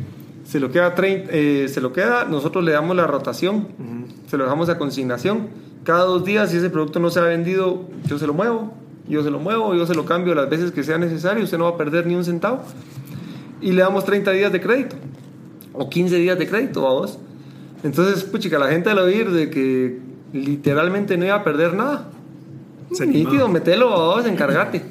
se 0.44 0.60
lo 0.60 0.70
queda, 0.70 0.94
30, 0.94 1.30
eh, 1.32 1.66
se 1.68 1.80
lo 1.80 1.92
queda 1.92 2.26
nosotros 2.26 2.62
le 2.62 2.70
damos 2.70 2.94
la 2.94 3.08
rotación, 3.08 3.66
se 4.28 4.36
lo 4.36 4.44
dejamos 4.44 4.68
a 4.68 4.78
consignación. 4.78 5.48
Cada 5.82 6.04
dos 6.04 6.24
días, 6.24 6.52
si 6.52 6.58
ese 6.58 6.70
producto 6.70 7.00
no 7.00 7.10
se 7.10 7.18
ha 7.18 7.24
vendido, 7.24 7.88
yo 8.06 8.20
se 8.20 8.28
lo 8.28 8.34
muevo, 8.34 8.72
yo 9.08 9.24
se 9.24 9.32
lo 9.32 9.40
muevo, 9.40 9.74
yo 9.74 9.84
se 9.84 9.96
lo 9.96 10.04
cambio 10.04 10.32
las 10.36 10.48
veces 10.48 10.70
que 10.70 10.84
sea 10.84 10.96
necesario, 10.96 11.42
usted 11.42 11.58
no 11.58 11.64
va 11.64 11.70
a 11.70 11.76
perder 11.76 12.06
ni 12.06 12.14
un 12.14 12.24
centavo. 12.24 12.62
Y 13.64 13.72
le 13.72 13.80
damos 13.80 14.04
30 14.04 14.30
días 14.32 14.52
de 14.52 14.60
crédito 14.60 14.94
o 15.72 15.88
15 15.88 16.16
días 16.16 16.38
de 16.38 16.46
crédito 16.46 16.86
a 16.86 16.92
vos. 16.92 17.18
Entonces, 17.82 18.22
puchica, 18.22 18.58
la 18.58 18.68
gente 18.68 18.90
al 18.90 18.98
oír 18.98 19.30
de 19.30 19.48
que 19.48 20.00
literalmente 20.34 21.16
no 21.16 21.24
iba 21.24 21.36
a 21.36 21.44
perder 21.44 21.72
nada, 21.72 22.08
Se 22.92 23.06
nítido, 23.06 23.48
metelo 23.48 23.90
a 23.94 24.16
vos, 24.16 24.26
encargate. 24.26 24.82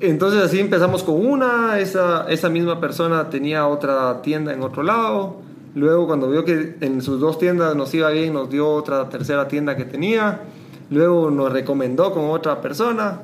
Entonces 0.00 0.42
así 0.42 0.58
empezamos 0.58 1.04
con 1.04 1.24
una, 1.24 1.78
esa, 1.78 2.26
esa 2.28 2.48
misma 2.48 2.80
persona 2.80 3.30
tenía 3.30 3.68
otra 3.68 4.22
tienda 4.22 4.52
en 4.52 4.62
otro 4.62 4.82
lado, 4.82 5.36
luego 5.76 6.08
cuando 6.08 6.28
vio 6.28 6.44
que 6.44 6.74
en 6.80 7.00
sus 7.00 7.20
dos 7.20 7.38
tiendas 7.38 7.76
nos 7.76 7.94
iba 7.94 8.10
bien, 8.10 8.34
nos 8.34 8.50
dio 8.50 8.68
otra 8.68 9.08
tercera 9.08 9.46
tienda 9.46 9.76
que 9.76 9.84
tenía, 9.84 10.40
luego 10.90 11.30
nos 11.30 11.52
recomendó 11.52 12.12
con 12.12 12.24
otra 12.24 12.60
persona 12.60 13.20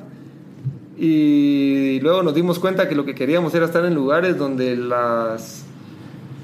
y 0.97 1.99
luego 2.01 2.23
nos 2.23 2.35
dimos 2.35 2.59
cuenta 2.59 2.87
que 2.87 2.95
lo 2.95 3.05
que 3.05 3.15
queríamos 3.15 3.53
era 3.55 3.65
estar 3.65 3.85
en 3.85 3.95
lugares 3.95 4.37
donde 4.37 4.75
las... 4.75 5.65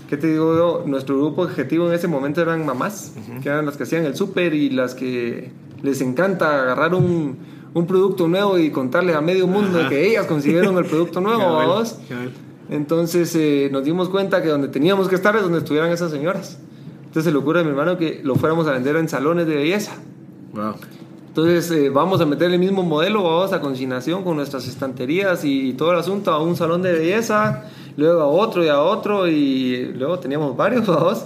¿Qué 0.10 0.18
te 0.18 0.28
digo 0.28 0.56
yo? 0.56 0.84
Nuestro 0.88 1.18
grupo 1.18 1.44
objetivo 1.44 1.88
en 1.88 1.94
ese 1.94 2.08
momento 2.08 2.42
eran 2.42 2.66
mamás, 2.66 3.14
que 3.44 3.50
eran 3.50 3.66
las 3.68 3.78
que 3.78 3.84
hacían 3.84 4.06
el 4.06 4.16
súper 4.16 4.56
y 4.56 4.72
las 4.72 4.96
que 4.96 5.52
les 5.84 6.02
encanta 6.02 6.64
agarrar 6.64 6.96
un, 6.96 7.38
un 7.76 7.86
producto 7.86 8.28
nuevo 8.28 8.58
y 8.58 8.72
contarle 8.72 9.14
a 9.14 9.22
medio 9.22 9.46
mundo 9.46 9.80
Ajá. 9.80 9.90
que 9.90 10.08
ellas 10.08 10.26
consiguieron 10.26 10.76
el 10.80 10.86
producto 10.86 11.22
nuevo, 11.22 11.40
Cabal, 11.42 11.68
¿vamos? 11.68 12.00
cabal. 12.10 12.32
Entonces 12.72 13.36
eh, 13.36 13.70
nos 13.72 13.84
dimos 13.84 14.10
cuenta 14.10 14.42
que 14.42 14.50
donde 14.50 14.68
teníamos 14.68 15.08
que 15.08 15.16
estar 15.16 15.36
es 15.36 15.44
donde 15.44 15.60
estuvieran 15.60 15.92
esas 15.92 16.10
señoras. 16.12 16.60
Entonces 17.02 17.26
se 17.26 17.32
le 17.32 17.38
ocurre 17.38 17.62
a 17.62 17.64
mi 17.64 17.70
hermano 17.70 17.98
que 17.98 18.22
lo 18.24 18.36
fuéramos 18.36 18.68
a 18.68 18.72
vender 18.72 18.96
en 18.96 19.10
salones 19.10 19.46
de 19.48 19.56
belleza. 19.56 19.94
Wow. 20.54 20.74
Entonces 21.30 21.70
eh, 21.72 21.90
vamos 21.90 22.20
a 22.22 22.26
meter 22.26 22.52
el 22.52 22.60
mismo 22.60 22.84
modelo, 22.84 23.24
vamos 23.24 23.54
a 23.54 23.62
consignación 23.62 24.24
con 24.24 24.36
nuestras 24.36 24.68
estanterías 24.68 25.46
y, 25.46 25.74
todo 25.74 25.92
el 25.94 26.00
asunto 26.00 26.32
a 26.32 26.42
un 26.42 26.56
salón 26.56 26.82
de 26.82 26.92
belleza, 26.92 27.66
luego 27.98 28.22
a 28.22 28.28
otro 28.28 28.66
y 28.66 28.68
a 28.68 28.82
otro 28.82 29.28
y 29.28 29.94
luego 29.96 30.20
teníamos 30.20 30.58
varios, 30.58 30.86
vamos. 30.88 31.26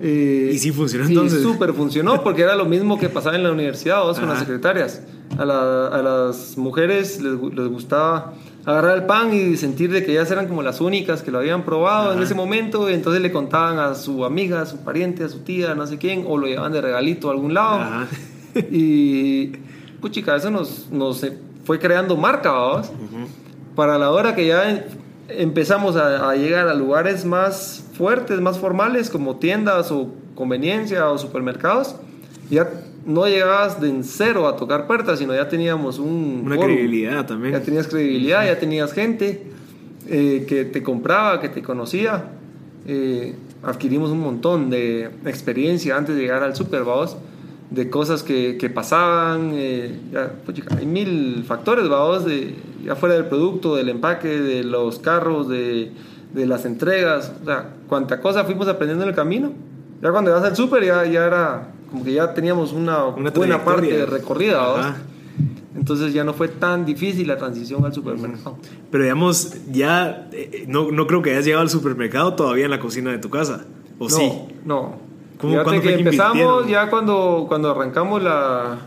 Eh, 0.00 0.52
¿Y 0.54 0.58
sí 0.58 0.70
funcionó 0.70 1.06
entonces? 1.06 1.40
Y 1.40 1.42
súper 1.42 1.72
funcionó 1.72 2.22
porque 2.22 2.42
era 2.42 2.54
lo 2.54 2.64
mismo 2.64 2.98
que 2.98 3.08
pasaba 3.08 3.34
en 3.34 3.42
la 3.42 3.50
universidad, 3.50 3.98
vamos, 3.98 4.20
con 4.20 4.28
las 4.28 4.38
secretarias. 4.38 5.02
A, 5.36 5.44
la- 5.44 5.88
a 5.88 6.02
las 6.02 6.56
mujeres 6.56 7.20
les, 7.20 7.34
les 7.34 7.68
gustaba 7.68 8.32
agarrar 8.64 8.96
el 8.98 9.04
pan 9.04 9.34
y 9.34 9.56
sentir 9.56 9.90
de 9.92 10.04
que 10.04 10.12
ellas 10.12 10.30
eran 10.30 10.46
como 10.46 10.62
las 10.62 10.80
únicas 10.80 11.22
que 11.22 11.30
lo 11.30 11.38
habían 11.38 11.64
probado 11.64 12.12
en 12.12 12.18
Ajá. 12.18 12.24
ese 12.24 12.34
momento 12.34 12.88
y 12.88 12.94
entonces 12.94 13.20
le 13.20 13.32
contaban 13.32 13.78
a 13.78 13.94
su 13.94 14.24
amiga, 14.24 14.62
a 14.62 14.66
su 14.66 14.78
pariente, 14.78 15.24
a 15.24 15.28
su 15.28 15.40
tía, 15.40 15.74
no 15.74 15.86
sé 15.86 15.98
quién, 15.98 16.24
o 16.28 16.38
lo 16.38 16.46
llevaban 16.46 16.72
de 16.72 16.80
regalito 16.80 17.28
a 17.28 17.32
algún 17.32 17.52
lado. 17.54 17.76
Ajá. 17.80 18.06
Y, 18.70 19.52
puchica, 20.00 20.36
eso 20.36 20.50
nos, 20.50 20.90
nos 20.90 21.26
fue 21.64 21.78
creando 21.78 22.16
marca, 22.16 22.50
¿vamos? 22.52 22.90
Para 23.74 23.98
la 23.98 24.10
hora 24.10 24.34
que 24.34 24.46
ya 24.46 24.86
empezamos 25.28 25.96
a, 25.96 26.30
a, 26.30 26.34
llegar 26.34 26.68
a 26.68 26.74
lugares 26.74 27.24
más 27.24 27.84
fuertes, 27.94 28.40
más 28.40 28.58
formales, 28.58 29.10
como 29.10 29.36
tiendas 29.36 29.90
o 29.90 30.08
conveniencia 30.34 31.10
o 31.10 31.18
supermercados. 31.18 31.96
Ya 32.50 32.68
no 33.08 33.26
llegabas 33.26 33.80
de 33.80 33.88
en 33.88 34.04
cero 34.04 34.46
a 34.46 34.56
tocar 34.56 34.86
puertas, 34.86 35.18
sino 35.18 35.34
ya 35.34 35.48
teníamos 35.48 35.98
un... 35.98 36.42
Una 36.44 36.58
credibilidad 36.58 37.26
también. 37.26 37.54
Ya 37.54 37.62
tenías 37.62 37.88
credibilidad, 37.88 38.44
ya 38.44 38.58
tenías 38.58 38.92
gente 38.92 39.44
eh, 40.06 40.44
que 40.46 40.64
te 40.64 40.82
compraba, 40.82 41.40
que 41.40 41.48
te 41.48 41.62
conocía. 41.62 42.24
Eh, 42.86 43.34
adquirimos 43.62 44.10
un 44.10 44.20
montón 44.20 44.70
de 44.70 45.10
experiencia 45.24 45.96
antes 45.96 46.16
de 46.16 46.22
llegar 46.22 46.42
al 46.42 46.54
super, 46.54 46.84
vamos, 46.84 47.16
de 47.70 47.90
cosas 47.90 48.22
que, 48.22 48.56
que 48.58 48.70
pasaban. 48.70 49.52
Eh, 49.54 49.98
ya, 50.12 50.32
pues, 50.44 50.60
hay 50.76 50.86
mil 50.86 51.44
factores, 51.46 51.88
vamos, 51.88 52.24
de, 52.24 52.54
ya 52.84 52.96
fuera 52.96 53.14
del 53.14 53.26
producto, 53.26 53.76
del 53.76 53.88
empaque, 53.88 54.28
de 54.28 54.64
los 54.64 54.98
carros, 54.98 55.48
de, 55.48 55.92
de 56.32 56.46
las 56.46 56.64
entregas. 56.64 57.32
O 57.42 57.44
sea, 57.44 57.74
cuánta 57.88 58.20
cosa 58.20 58.44
fuimos 58.44 58.68
aprendiendo 58.68 59.04
en 59.04 59.10
el 59.10 59.16
camino. 59.16 59.52
Ya 60.02 60.10
cuando 60.12 60.32
vas 60.32 60.44
al 60.44 60.54
super 60.54 60.84
ya, 60.84 61.04
ya 61.06 61.26
era 61.26 61.72
como 61.90 62.04
que 62.04 62.12
ya 62.12 62.34
teníamos 62.34 62.72
una, 62.72 63.04
buena 63.04 63.64
parte 63.64 64.06
recorrida. 64.06 64.96
Entonces 65.74 66.12
ya 66.12 66.24
no 66.24 66.34
fue 66.34 66.48
tan 66.48 66.84
difícil 66.84 67.28
la 67.28 67.36
transición 67.36 67.84
al 67.84 67.94
supermercado. 67.94 68.58
Pero 68.90 69.04
digamos, 69.04 69.54
ya 69.70 70.28
eh, 70.32 70.64
no, 70.66 70.90
no 70.90 71.06
creo 71.06 71.22
que 71.22 71.30
hayas 71.30 71.44
llegado 71.44 71.62
al 71.62 71.70
supermercado 71.70 72.34
todavía 72.34 72.64
en 72.64 72.70
la 72.70 72.80
cocina 72.80 73.10
de 73.12 73.18
tu 73.18 73.30
casa. 73.30 73.64
¿O 73.98 74.08
no, 74.08 74.16
sí? 74.16 74.32
No. 74.64 75.07
Fíjate 75.40 75.80
que 75.80 75.94
empezamos 75.94 76.66
ya 76.68 76.90
cuando, 76.90 77.46
cuando 77.48 77.70
arrancamos 77.70 78.22
la, 78.22 78.78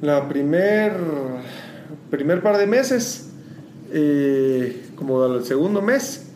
la 0.00 0.28
primer, 0.28 0.92
primer 2.10 2.42
par 2.42 2.56
de 2.56 2.66
meses, 2.66 3.30
eh, 3.92 4.90
como 4.96 5.26
el 5.26 5.44
segundo 5.44 5.82
mes, 5.82 6.30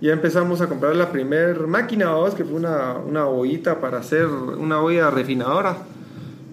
ya 0.00 0.12
empezamos 0.12 0.60
a 0.60 0.68
comprar 0.68 0.96
la 0.96 1.10
primer 1.10 1.66
máquina, 1.66 2.12
que 2.36 2.44
fue 2.44 2.54
una, 2.54 2.96
una 2.96 3.26
ollita 3.26 3.80
para 3.80 3.98
hacer, 3.98 4.26
una 4.26 4.80
olla 4.80 5.10
refinadora, 5.10 5.76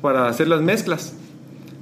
para 0.02 0.28
hacer 0.28 0.48
las 0.48 0.62
mezclas. 0.62 1.16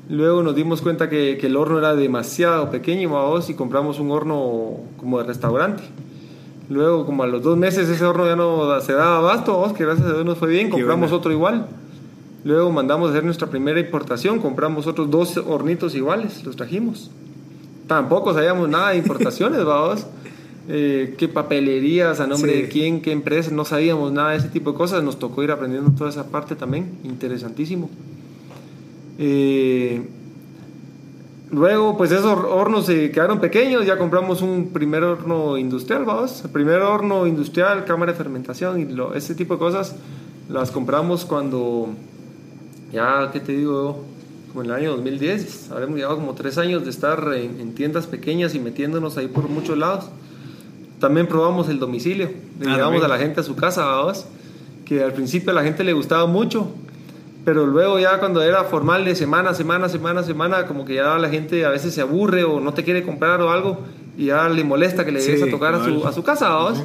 Luego 0.10 0.44
nos 0.44 0.56
dimos 0.56 0.82
cuenta 0.82 1.10
que, 1.10 1.34
el 1.34 1.58
horno 1.58 1.80
era 1.80 1.96
demasiado 1.96 2.70
pequeño, 2.70 3.10
y 3.48 3.54
compramos 3.56 4.00
un 4.00 4.12
horno 4.12 4.78
como 4.98 5.18
de 5.18 5.26
restaurante. 5.26 5.84
Luego, 6.70 7.06
como 7.06 7.24
a 7.24 7.28
los 7.28 7.42
dos 7.42 7.58
meses, 7.58 7.88
ese 7.88 8.04
horno 8.04 8.26
ya 8.26 8.36
no 8.36 8.80
se 8.82 8.94
daba 8.94 9.18
abasto, 9.18 9.74
que 9.76 9.86
gracias 9.86 10.08
a 10.08 10.14
Dios 10.14 10.26
nos 10.26 10.38
fue 10.38 10.50
bien, 10.50 10.70
compramos 10.70 11.12
otro 11.12 11.32
igual. 11.32 11.68
Luego 12.44 12.72
mandamos 12.72 13.08
a 13.08 13.12
hacer 13.12 13.24
nuestra 13.24 13.48
primera 13.48 13.80
importación, 13.80 14.40
compramos 14.40 14.88
otros 14.88 15.10
dos 15.10 15.38
hornitos 15.38 15.96
iguales, 15.96 16.44
los 16.44 16.56
trajimos. 16.56 17.10
Tampoco 17.88 18.34
sabíamos 18.34 18.68
nada 18.70 18.92
de 18.92 18.98
importaciones, 18.98 19.64
vamos. 19.66 20.06
Eh, 20.70 21.16
qué 21.18 21.30
papelerías, 21.30 22.20
a 22.20 22.28
nombre 22.28 22.54
de 22.54 22.68
quién, 22.68 23.02
qué 23.02 23.14
empresa, 23.14 23.52
no 23.52 23.64
sabíamos 23.64 24.12
nada 24.12 24.32
de 24.32 24.38
ese 24.38 24.50
tipo 24.50 24.74
de 24.74 24.78
cosas, 24.78 25.02
nos 25.02 25.18
tocó 25.18 25.42
ir 25.42 25.52
aprendiendo 25.52 25.92
toda 25.92 26.10
esa 26.10 26.28
parte 26.28 26.56
también, 26.56 26.98
interesantísimo. 27.06 27.90
Eh, 29.18 30.02
luego, 31.52 31.98
pues 31.98 32.12
esos 32.12 32.26
hornos 32.26 32.86
se 32.86 33.12
quedaron 33.12 33.40
pequeños, 33.40 33.86
ya 33.86 33.98
compramos 33.98 34.42
un 34.42 34.70
primer 34.70 35.04
horno 35.04 35.58
industrial, 35.58 36.06
vamos, 36.06 36.44
el 36.44 36.52
primer 36.52 36.82
horno 36.82 37.28
industrial, 37.28 37.86
cámara 37.86 38.12
de 38.12 38.18
fermentación 38.18 38.80
y 38.82 39.18
ese 39.18 39.36
tipo 39.36 39.56
de 39.56 39.60
cosas 39.60 39.96
las 40.50 40.72
compramos 40.72 41.26
cuando, 41.26 41.90
ya, 42.92 43.30
¿qué 43.32 43.40
te 43.40 43.54
digo? 43.54 44.04
Como 44.50 44.64
en 44.64 44.70
el 44.70 44.76
año 44.76 44.92
2010, 44.92 45.72
habremos 45.72 45.98
llevado 45.98 46.18
como 46.18 46.34
tres 46.34 46.58
años 46.58 46.84
de 46.84 46.90
estar 46.90 47.34
en, 47.34 47.60
en 47.60 47.76
tiendas 47.76 48.08
pequeñas 48.08 48.56
y 48.56 48.60
metiéndonos 48.60 49.18
ahí 49.18 49.28
por 49.28 49.50
muchos 49.50 49.78
lados. 49.78 50.10
También 51.00 51.28
probamos 51.28 51.70
el 51.70 51.80
domicilio. 51.80 52.32
Le 52.60 52.72
ah, 52.72 52.76
llevamos 52.76 53.04
a 53.04 53.08
la 53.08 53.18
gente 53.18 53.40
a 53.40 53.44
su 53.44 53.56
casa, 53.56 53.86
vamos. 53.86 54.26
Que 54.86 55.04
al 55.04 55.14
principio 55.14 55.52
a 55.52 55.54
la 55.54 55.64
gente 55.64 55.84
le 55.84 55.94
gustaba 55.94 56.26
mucho. 56.26 56.72
Pero 57.48 57.66
luego 57.66 57.98
ya 57.98 58.20
cuando 58.20 58.44
era 58.44 58.66
formal 58.66 59.06
de 59.06 59.16
semana, 59.16 59.54
semana, 59.54 59.88
semana, 59.88 60.22
semana, 60.22 60.66
como 60.68 60.84
que 60.84 60.96
ya 60.96 61.18
la 61.18 61.30
gente 61.30 61.64
a 61.64 61.70
veces 61.70 61.94
se 61.94 62.02
aburre 62.02 62.44
o 62.44 62.60
no 62.60 62.74
te 62.74 62.84
quiere 62.84 63.04
comprar 63.04 63.42
o 63.42 63.50
algo 63.50 63.80
y 64.18 64.26
ya 64.26 64.50
le 64.50 64.66
molesta 64.66 65.06
que 65.06 65.14
le 65.14 65.22
llegues 65.22 65.44
a 65.44 65.50
tocar 65.50 65.74
a 65.74 65.82
su, 65.82 66.06
a 66.06 66.12
su, 66.12 66.24
casa, 66.24 66.50
vamos. 66.50 66.84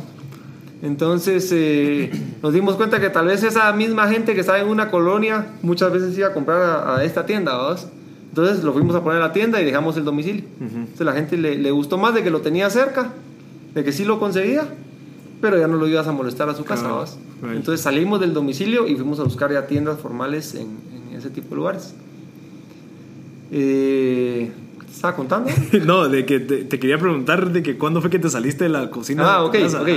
Entonces 0.80 1.50
eh, 1.52 2.12
nos 2.40 2.52
dimos 2.52 2.76
cuenta 2.76 3.00
que 3.00 3.10
tal 3.10 3.26
vez 3.26 3.42
esa 3.42 3.72
misma 3.72 4.06
gente 4.06 4.34
que 4.34 4.40
estaba 4.40 4.60
en 4.60 4.68
una 4.68 4.88
colonia 4.88 5.48
muchas 5.62 5.92
veces 5.92 6.16
iba 6.16 6.28
a 6.28 6.32
comprar 6.32 6.86
a, 6.86 7.02
esta 7.02 7.26
tienda, 7.26 7.56
¿vamos? 7.56 7.88
Entonces 8.28 8.62
lo 8.62 8.72
fuimos 8.72 8.94
a 8.94 9.02
poner 9.02 9.20
a 9.20 9.26
la 9.26 9.32
tienda 9.32 9.60
y 9.60 9.64
dejamos 9.64 9.96
el 9.96 10.04
domicilio. 10.04 10.44
Entonces 10.60 11.04
la 11.04 11.12
gente 11.12 11.36
le, 11.38 11.56
le, 11.56 11.72
gustó 11.72 11.98
más 11.98 12.14
de 12.14 12.22
que 12.22 12.30
lo 12.30 12.40
tenía 12.40 12.70
cerca 12.70 13.10
de 13.74 13.82
que 13.82 13.90
sí 13.90 14.04
lo 14.04 14.20
conseguía, 14.20 14.68
pero 15.42 15.58
ya 15.58 15.66
no 15.66 15.76
lo 15.76 15.88
ibas 15.88 16.06
a 16.06 16.12
molestar 16.12 16.48
a 16.48 16.54
su 16.54 16.64
casa. 16.64 16.88
Entonces 17.42 17.80
salimos 17.80 18.20
del 18.20 18.32
domicilio 18.32 18.86
y 18.86 18.94
fuimos 18.94 19.18
a 19.18 19.24
buscar 19.24 19.52
ya 19.52 19.66
tiendas 19.66 19.98
formales 19.98 20.54
en, 20.54 20.92
ese 21.14 21.28
tipo 21.28 21.50
de 21.50 21.56
lugares. 21.56 21.94
Eh, 23.50 24.50
¿Te 24.86 24.92
estaba 24.92 25.14
contando? 25.14 25.50
no, 25.84 26.08
de 26.08 26.24
que 26.24 26.40
te, 26.40 26.78
quería 26.78 26.96
preguntar 26.96 27.50
de 27.50 27.62
que 27.62 27.76
cuándo 27.76 28.00
fue 28.00 28.08
que 28.08 28.20
te 28.20 28.30
saliste 28.30 28.64
de 28.64 28.70
la 28.70 28.88
cocina. 28.88 29.24
Ah, 29.26 29.44
ok, 29.44 29.56
ok. 29.80 29.88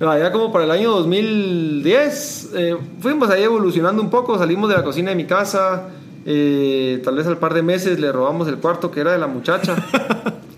ya 0.00 0.32
como 0.32 0.50
para 0.50 0.64
el 0.64 0.70
año 0.70 0.90
2010 0.92 2.50
eh, 2.54 2.76
fuimos 2.98 3.28
ahí 3.28 3.42
evolucionando 3.42 4.02
un 4.02 4.08
poco, 4.10 4.38
salimos 4.38 4.70
de 4.70 4.76
la 4.76 4.82
cocina 4.82 5.10
de 5.10 5.16
mi 5.16 5.26
casa, 5.26 5.90
eh, 6.28 7.00
tal 7.04 7.14
vez 7.14 7.26
al 7.28 7.38
par 7.38 7.54
de 7.54 7.62
meses 7.62 8.00
le 8.00 8.10
robamos 8.10 8.48
el 8.48 8.58
cuarto 8.58 8.90
que 8.90 9.00
era 9.00 9.12
de 9.12 9.18
la 9.18 9.26
muchacha. 9.28 9.76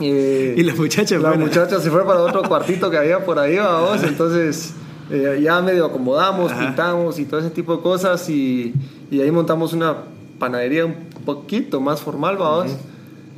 Eh, 0.00 0.54
y 0.56 0.62
la 0.62 0.76
muchacha 0.76 1.18
La 1.18 1.32
muchacha 1.32 1.80
se 1.80 1.90
fue 1.90 2.06
para 2.06 2.20
otro 2.20 2.44
cuartito 2.44 2.88
que 2.88 2.96
había 2.96 3.24
por 3.24 3.36
ahí, 3.36 3.56
vamos. 3.56 4.00
Entonces 4.04 4.72
eh, 5.10 5.40
ya 5.42 5.60
medio 5.60 5.86
acomodamos, 5.86 6.52
pintamos 6.52 7.18
y 7.18 7.24
todo 7.24 7.40
ese 7.40 7.50
tipo 7.50 7.76
de 7.76 7.82
cosas. 7.82 8.30
Y, 8.30 8.72
y, 9.10 9.20
ahí 9.20 9.32
montamos 9.32 9.72
una 9.72 9.96
panadería 10.38 10.86
un 10.86 10.94
poquito 11.26 11.80
más 11.80 12.00
formal, 12.00 12.36
vamos. 12.36 12.76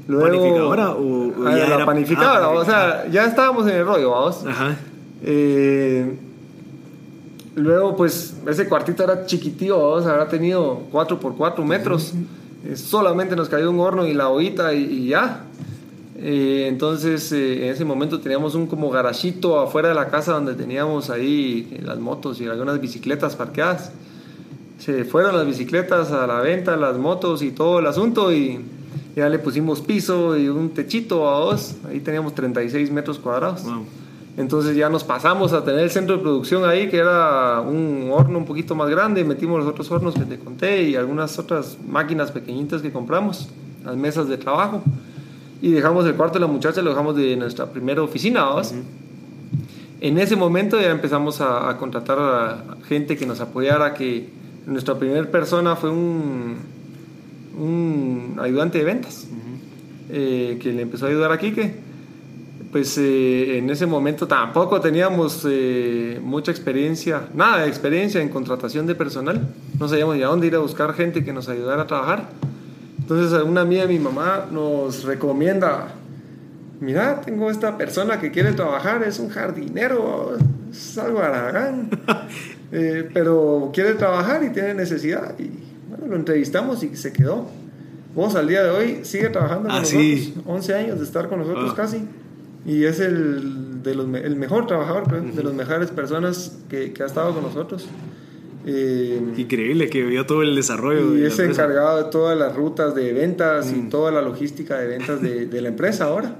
¿Panificadora 0.06 0.90
o, 0.90 1.32
ah, 1.46 1.56
ya 1.56 1.78
la 1.78 1.86
panificadora? 1.86 2.44
Ah, 2.44 2.50
o 2.50 2.64
sea, 2.66 3.06
ya 3.10 3.24
estábamos 3.24 3.66
en 3.66 3.76
el 3.76 3.86
rollo, 3.86 4.10
vamos. 4.10 4.44
Ajá. 4.46 4.76
Eh, 5.22 6.14
luego, 7.54 7.96
pues, 7.96 8.34
ese 8.46 8.68
cuartito 8.68 9.04
era 9.04 9.26
chiquitío, 9.26 9.78
vamos, 9.78 10.06
habrá 10.06 10.28
tenido 10.28 10.82
4 10.90 11.18
por 11.20 11.36
4 11.36 11.64
metros. 11.64 12.12
solamente 12.74 13.36
nos 13.36 13.48
cayó 13.48 13.70
un 13.70 13.80
horno 13.80 14.06
y 14.06 14.14
la 14.14 14.28
ollita 14.28 14.72
y 14.74 15.08
ya. 15.08 15.44
Eh, 16.22 16.66
entonces, 16.68 17.32
eh, 17.32 17.64
en 17.64 17.72
ese 17.72 17.86
momento 17.86 18.20
teníamos 18.20 18.54
un 18.54 18.66
como 18.66 18.90
garachito 18.90 19.58
afuera 19.58 19.88
de 19.88 19.94
la 19.94 20.08
casa 20.08 20.32
donde 20.32 20.54
teníamos 20.54 21.08
ahí 21.08 21.80
las 21.82 21.98
motos 21.98 22.40
y 22.42 22.46
algunas 22.46 22.78
bicicletas 22.78 23.36
parqueadas. 23.36 23.90
Se 24.78 25.04
fueron 25.04 25.34
las 25.34 25.46
bicicletas 25.46 26.12
a 26.12 26.26
la 26.26 26.40
venta, 26.40 26.76
las 26.76 26.98
motos 26.98 27.42
y 27.42 27.52
todo 27.52 27.78
el 27.78 27.86
asunto 27.86 28.32
y 28.34 28.60
ya 29.16 29.30
le 29.30 29.38
pusimos 29.38 29.80
piso 29.80 30.36
y 30.36 30.48
un 30.48 30.70
techito 30.70 31.28
a 31.30 31.38
dos. 31.38 31.76
Ahí 31.88 32.00
teníamos 32.00 32.34
36 32.34 32.90
metros 32.90 33.18
cuadrados. 33.18 33.62
Entonces 34.36 34.76
ya 34.76 34.88
nos 34.88 35.04
pasamos 35.04 35.52
a 35.52 35.64
tener 35.64 35.80
el 35.80 35.90
centro 35.90 36.16
de 36.16 36.22
producción 36.22 36.64
ahí, 36.68 36.88
que 36.88 36.98
era 36.98 37.60
un 37.60 38.08
horno 38.12 38.38
un 38.38 38.44
poquito 38.46 38.74
más 38.74 38.88
grande. 38.88 39.24
Metimos 39.24 39.58
los 39.58 39.68
otros 39.68 39.90
hornos 39.90 40.14
que 40.14 40.24
te 40.24 40.38
conté 40.38 40.82
y 40.84 40.96
algunas 40.96 41.38
otras 41.38 41.76
máquinas 41.86 42.30
pequeñitas 42.30 42.80
que 42.80 42.92
compramos, 42.92 43.48
las 43.84 43.96
mesas 43.96 44.28
de 44.28 44.38
trabajo 44.38 44.82
y 45.62 45.70
dejamos 45.72 46.06
el 46.06 46.14
cuarto 46.14 46.34
de 46.34 46.40
la 46.40 46.46
muchacha, 46.46 46.80
lo 46.82 46.90
dejamos 46.90 47.16
de 47.16 47.36
nuestra 47.36 47.66
primera 47.66 48.02
oficina. 48.02 48.46
En 50.00 50.18
ese 50.18 50.36
momento 50.36 50.80
ya 50.80 50.90
empezamos 50.90 51.40
a, 51.40 51.76
contratar 51.76 52.18
a 52.18 52.76
gente 52.88 53.16
que 53.16 53.26
nos 53.26 53.40
apoyara, 53.40 53.92
que 53.92 54.30
nuestra 54.66 54.98
primera 54.98 55.30
persona 55.30 55.76
fue 55.76 55.90
un, 55.90 56.56
un 57.58 58.36
ayudante 58.40 58.78
de 58.78 58.84
ventas, 58.84 59.28
eh, 60.08 60.58
que 60.62 60.72
le 60.72 60.82
empezó 60.82 61.06
a 61.06 61.08
ayudar 61.10 61.30
a 61.32 61.38
Quique. 61.38 61.89
Pues 62.72 62.96
eh, 62.98 63.58
en 63.58 63.68
ese 63.68 63.84
momento 63.84 64.28
tampoco 64.28 64.80
teníamos 64.80 65.44
eh, 65.48 66.20
mucha 66.22 66.52
experiencia, 66.52 67.22
nada 67.34 67.62
de 67.62 67.68
experiencia 67.68 68.20
en 68.20 68.28
contratación 68.28 68.86
de 68.86 68.94
personal. 68.94 69.40
No 69.78 69.88
sabíamos 69.88 70.16
ya 70.18 70.26
dónde 70.26 70.46
ir 70.46 70.54
a 70.54 70.60
buscar 70.60 70.94
gente 70.94 71.24
que 71.24 71.32
nos 71.32 71.48
ayudara 71.48 71.82
a 71.82 71.86
trabajar. 71.88 72.28
Entonces 73.00 73.42
una 73.42 73.62
amiga 73.62 73.82
de 73.82 73.88
mi 73.88 73.98
mamá 73.98 74.46
nos 74.52 75.02
recomienda, 75.02 75.88
mira, 76.78 77.20
tengo 77.22 77.50
esta 77.50 77.76
persona 77.76 78.20
que 78.20 78.30
quiere 78.30 78.52
trabajar, 78.52 79.02
es 79.02 79.18
un 79.18 79.30
jardinero, 79.30 80.36
es 80.70 80.96
algo 80.96 81.18
aragán, 81.18 81.90
eh, 82.72 83.10
pero 83.12 83.72
quiere 83.74 83.94
trabajar 83.94 84.44
y 84.44 84.50
tiene 84.50 84.74
necesidad. 84.74 85.34
Y 85.40 85.50
bueno, 85.88 86.06
lo 86.06 86.14
entrevistamos 86.14 86.84
y 86.84 86.94
se 86.94 87.12
quedó. 87.12 87.48
Vos 88.14 88.36
al 88.36 88.46
día 88.46 88.62
de 88.62 88.70
hoy 88.70 89.00
sigue 89.02 89.28
trabajando 89.30 89.68
con 89.68 89.78
ah, 89.78 89.80
nosotros, 89.80 90.32
11 90.46 90.74
años 90.74 90.98
de 91.00 91.04
estar 91.04 91.28
con 91.28 91.40
nosotros 91.40 91.70
ah. 91.72 91.76
casi. 91.76 92.06
Y 92.66 92.84
es 92.84 93.00
el, 93.00 93.82
de 93.82 93.94
los, 93.94 94.06
el 94.14 94.36
mejor 94.36 94.66
trabajador, 94.66 95.04
pues, 95.08 95.34
de 95.34 95.42
las 95.42 95.54
mejores 95.54 95.90
personas 95.90 96.58
que, 96.68 96.92
que 96.92 97.02
ha 97.02 97.06
estado 97.06 97.32
con 97.32 97.42
nosotros. 97.42 97.88
Eh, 98.66 99.20
Increíble 99.36 99.88
que 99.88 100.04
vio 100.04 100.26
todo 100.26 100.42
el 100.42 100.54
desarrollo. 100.54 101.16
Y 101.16 101.24
es 101.24 101.38
encargado 101.38 102.04
de 102.04 102.10
todas 102.10 102.38
las 102.38 102.54
rutas 102.54 102.94
de 102.94 103.12
ventas 103.12 103.72
y 103.72 103.76
mm. 103.76 103.88
toda 103.88 104.10
la 104.10 104.20
logística 104.20 104.78
de 104.78 104.86
ventas 104.86 105.22
de, 105.22 105.46
de, 105.46 105.60
la 105.62 105.68
empresa 105.68 106.04
ahora. 106.04 106.36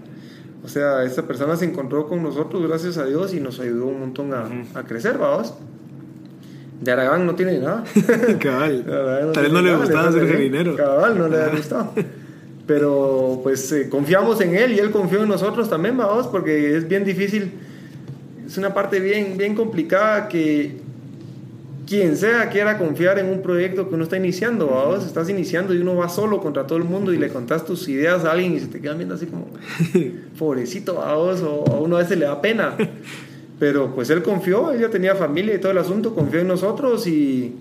O 0.62 0.68
sea, 0.68 1.03
esta 1.05 1.27
persona 1.27 1.57
se 1.57 1.64
encontró 1.64 2.07
con 2.07 2.23
nosotros, 2.23 2.62
gracias 2.68 2.99
a 2.99 3.07
Dios, 3.07 3.33
y 3.33 3.41
nos 3.41 3.59
ayudó 3.61 3.87
un 3.87 4.01
montón 4.01 4.35
a, 4.35 4.47
a 4.75 4.85
crecer, 4.85 5.16
vamos. 5.16 5.55
De 6.83 6.93
Aragán 6.93 7.27
no 7.27 7.35
tiene 7.35 7.59
nada. 7.59 7.85
Cabal. 8.39 8.85
De 8.85 9.33
Tal 9.33 9.43
vez 9.45 9.53
no 9.53 9.62
le 9.62 9.77
gustaba 9.77 10.12
ser 10.12 10.29
jardinero. 10.29 10.77
Cabal, 10.77 11.18
no 11.18 11.29
le 11.29 11.39
ha 11.39 11.49
gustado. 11.57 11.93
Pero 12.71 13.41
pues 13.43 13.73
eh, 13.73 13.89
confiamos 13.89 14.41
en 14.41 14.55
él 14.55 14.75
y 14.75 14.79
él 14.79 14.93
confió 14.93 15.25
en 15.25 15.29
nosotros 15.29 15.68
también, 15.68 15.97
vamos, 15.97 16.29
porque 16.29 16.77
es 16.77 16.87
bien 16.87 17.05
difícil. 17.05 17.51
Es 18.47 18.57
una 18.59 18.73
parte 18.73 19.01
bien, 19.01 19.37
bien 19.37 19.57
complicada 19.57 20.29
que 20.29 20.77
quien 21.85 22.16
sea 22.16 22.49
quiera 22.49 22.79
confiar 22.79 23.18
en 23.18 23.27
un 23.27 23.43
proyecto 23.43 23.89
que 23.89 23.97
uno 23.97 24.05
está 24.05 24.18
iniciando, 24.18 24.68
vamos, 24.68 25.05
estás 25.05 25.29
iniciando 25.29 25.75
y 25.75 25.79
uno 25.79 25.97
va 25.97 26.09
solo 26.09 26.41
contra 26.41 26.64
todo 26.64 26.79
el 26.79 26.85
mundo 26.85 27.12
y 27.12 27.18
le 27.18 27.29
contás 27.31 27.64
tus 27.64 27.89
ideas 27.89 28.25
a 28.25 28.31
alguien 28.31 28.55
y 28.55 28.61
se 28.61 28.68
te 28.68 28.81
quedan 28.81 28.99
viendo 28.99 29.16
así 29.16 29.27
como, 29.27 29.49
pobrecito, 30.39 30.95
vamos, 30.95 31.43
o 31.43 31.64
a 31.73 31.81
uno 31.81 31.97
a 31.97 32.03
veces 32.03 32.18
le 32.18 32.27
da 32.27 32.41
pena. 32.41 32.77
Pero 33.59 33.93
pues 33.97 34.11
él 34.11 34.23
confió, 34.23 34.71
él 34.71 34.81
ya 34.81 34.91
tenía 34.91 35.16
familia 35.16 35.57
y 35.57 35.59
todo 35.59 35.73
el 35.73 35.79
asunto, 35.79 36.14
confió 36.14 36.39
en 36.39 36.47
nosotros 36.47 37.05
y, 37.09 37.53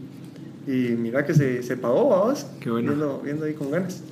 y 0.68 0.72
mira 1.00 1.26
que 1.26 1.34
se, 1.34 1.64
se 1.64 1.78
pagó, 1.78 2.10
vamos, 2.10 2.46
Qué 2.60 2.70
bueno. 2.70 2.92
viendo, 2.92 3.22
viendo 3.24 3.46
ahí 3.46 3.54
con 3.56 3.72
ganas. 3.72 4.04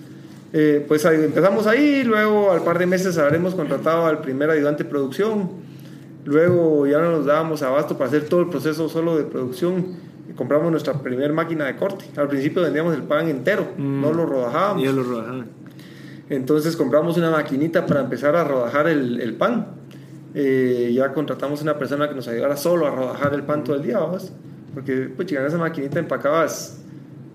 Eh, 0.53 0.85
pues 0.87 1.03
empezamos 1.05 1.67
ahí, 1.67 2.03
luego 2.03 2.51
al 2.51 2.63
par 2.63 2.79
de 2.79 2.85
meses 2.85 3.17
habremos 3.17 3.53
contratado 3.53 4.05
al 4.05 4.21
primer 4.21 4.49
ayudante 4.49 4.83
de 4.85 4.89
producción, 4.89 5.49
luego 6.25 6.87
ya 6.87 6.99
no 6.99 7.11
nos 7.11 7.25
dábamos 7.25 7.61
abasto 7.61 7.97
para 7.97 8.07
hacer 8.09 8.25
todo 8.29 8.41
el 8.41 8.49
proceso 8.49 8.87
solo 8.87 9.17
de 9.17 9.23
producción 9.25 9.85
y 10.29 10.33
compramos 10.33 10.71
nuestra 10.71 10.93
primera 10.93 11.33
máquina 11.33 11.65
de 11.65 11.75
corte. 11.75 12.05
Al 12.15 12.27
principio 12.29 12.61
vendíamos 12.61 12.95
el 12.95 13.03
pan 13.03 13.27
entero, 13.27 13.67
Mm. 13.77 14.01
no 14.01 14.13
lo 14.13 14.25
rodajábamos. 14.25 14.83
Lo 14.85 15.03
rodajaban. 15.03 15.47
Entonces 16.29 16.75
compramos 16.75 17.17
una 17.17 17.31
maquinita 17.31 17.85
para 17.85 18.01
empezar 18.01 18.35
a 18.35 18.43
rodajar 18.43 18.87
el, 18.87 19.19
el 19.21 19.33
pan. 19.35 19.67
Eh, 20.33 20.91
ya 20.93 21.13
contratamos 21.13 21.61
una 21.61 21.77
persona 21.79 22.07
que 22.09 22.15
nos 22.15 22.27
ayudara 22.27 22.57
solo 22.57 22.85
a 22.85 22.91
rodajar 22.91 23.33
el 23.33 23.43
pan 23.43 23.63
todo 23.63 23.75
el 23.77 23.81
día. 23.83 23.99
Porque, 24.73 25.09
pues, 25.15 25.31
en 25.31 25.45
esa 25.45 25.57
maquinita 25.57 25.99
empacabas 25.99 26.79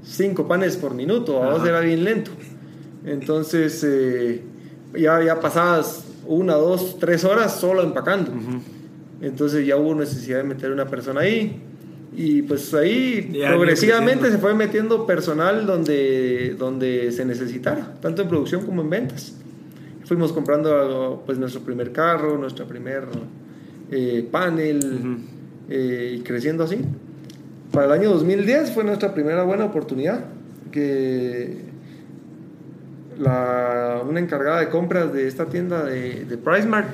cinco 0.04 0.46
panes 0.46 0.76
por 0.76 0.94
minuto, 0.94 1.40
vamos, 1.40 1.60
Ajá. 1.60 1.68
era 1.70 1.80
bien 1.80 2.04
lento. 2.04 2.30
Entonces, 3.04 3.82
eh, 3.84 4.42
ya, 4.96 5.22
ya 5.22 5.40
pasabas 5.40 6.04
una, 6.26 6.54
dos, 6.54 6.98
tres 6.98 7.24
horas 7.24 7.58
solo 7.58 7.82
empacando. 7.82 8.30
Entonces 9.20 9.66
ya 9.66 9.76
hubo 9.76 9.94
necesidad 9.94 10.38
de 10.38 10.44
meter 10.44 10.70
una 10.72 10.86
persona 10.86 11.20
ahí. 11.20 11.60
Y 12.14 12.42
pues 12.42 12.74
ahí 12.74 13.30
Ya, 13.32 13.48
progresivamente 13.48 14.30
se 14.30 14.36
fue 14.38 14.54
metiendo 14.54 15.06
personal 15.06 15.64
donde, 15.64 16.54
donde 16.58 17.10
se 17.10 17.24
necesitara, 17.24 17.94
tanto 18.02 18.22
en 18.22 18.28
producción 18.28 18.66
como 18.66 18.82
en 18.82 18.90
ventas. 18.90 19.34
Fuimos 20.04 20.32
comprando 20.32 21.22
pues 21.24 21.38
nuestro 21.38 21.62
primer 21.62 21.90
carro, 21.92 22.36
nuestro 22.36 22.66
primer 22.66 23.04
eh, 23.90 24.28
panel 24.30 24.78
Ujú. 24.78 25.16
eh, 25.70 26.16
y 26.18 26.22
creciendo 26.22 26.64
así. 26.64 26.80
Para 27.70 27.86
el 27.86 27.92
año 27.92 28.10
2010 28.10 28.72
fue 28.72 28.84
nuestra 28.84 29.14
primera 29.14 29.44
buena 29.44 29.64
oportunidad 29.64 30.26
que 30.70 31.71
la, 33.22 34.02
una 34.08 34.20
encargada 34.20 34.60
de 34.60 34.68
compras 34.68 35.12
de 35.12 35.28
esta 35.28 35.46
tienda 35.46 35.84
de, 35.84 36.24
de 36.24 36.36
PriceMart 36.36 36.88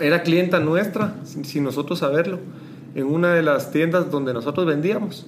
era 0.00 0.22
clienta 0.22 0.60
nuestra, 0.60 1.14
sin, 1.24 1.64
nosotros 1.64 1.98
saberlo, 1.98 2.38
en 2.94 3.06
una 3.06 3.34
de 3.34 3.42
las 3.42 3.70
tiendas 3.70 4.10
donde 4.10 4.32
nosotros 4.32 4.66
vendíamos. 4.66 5.26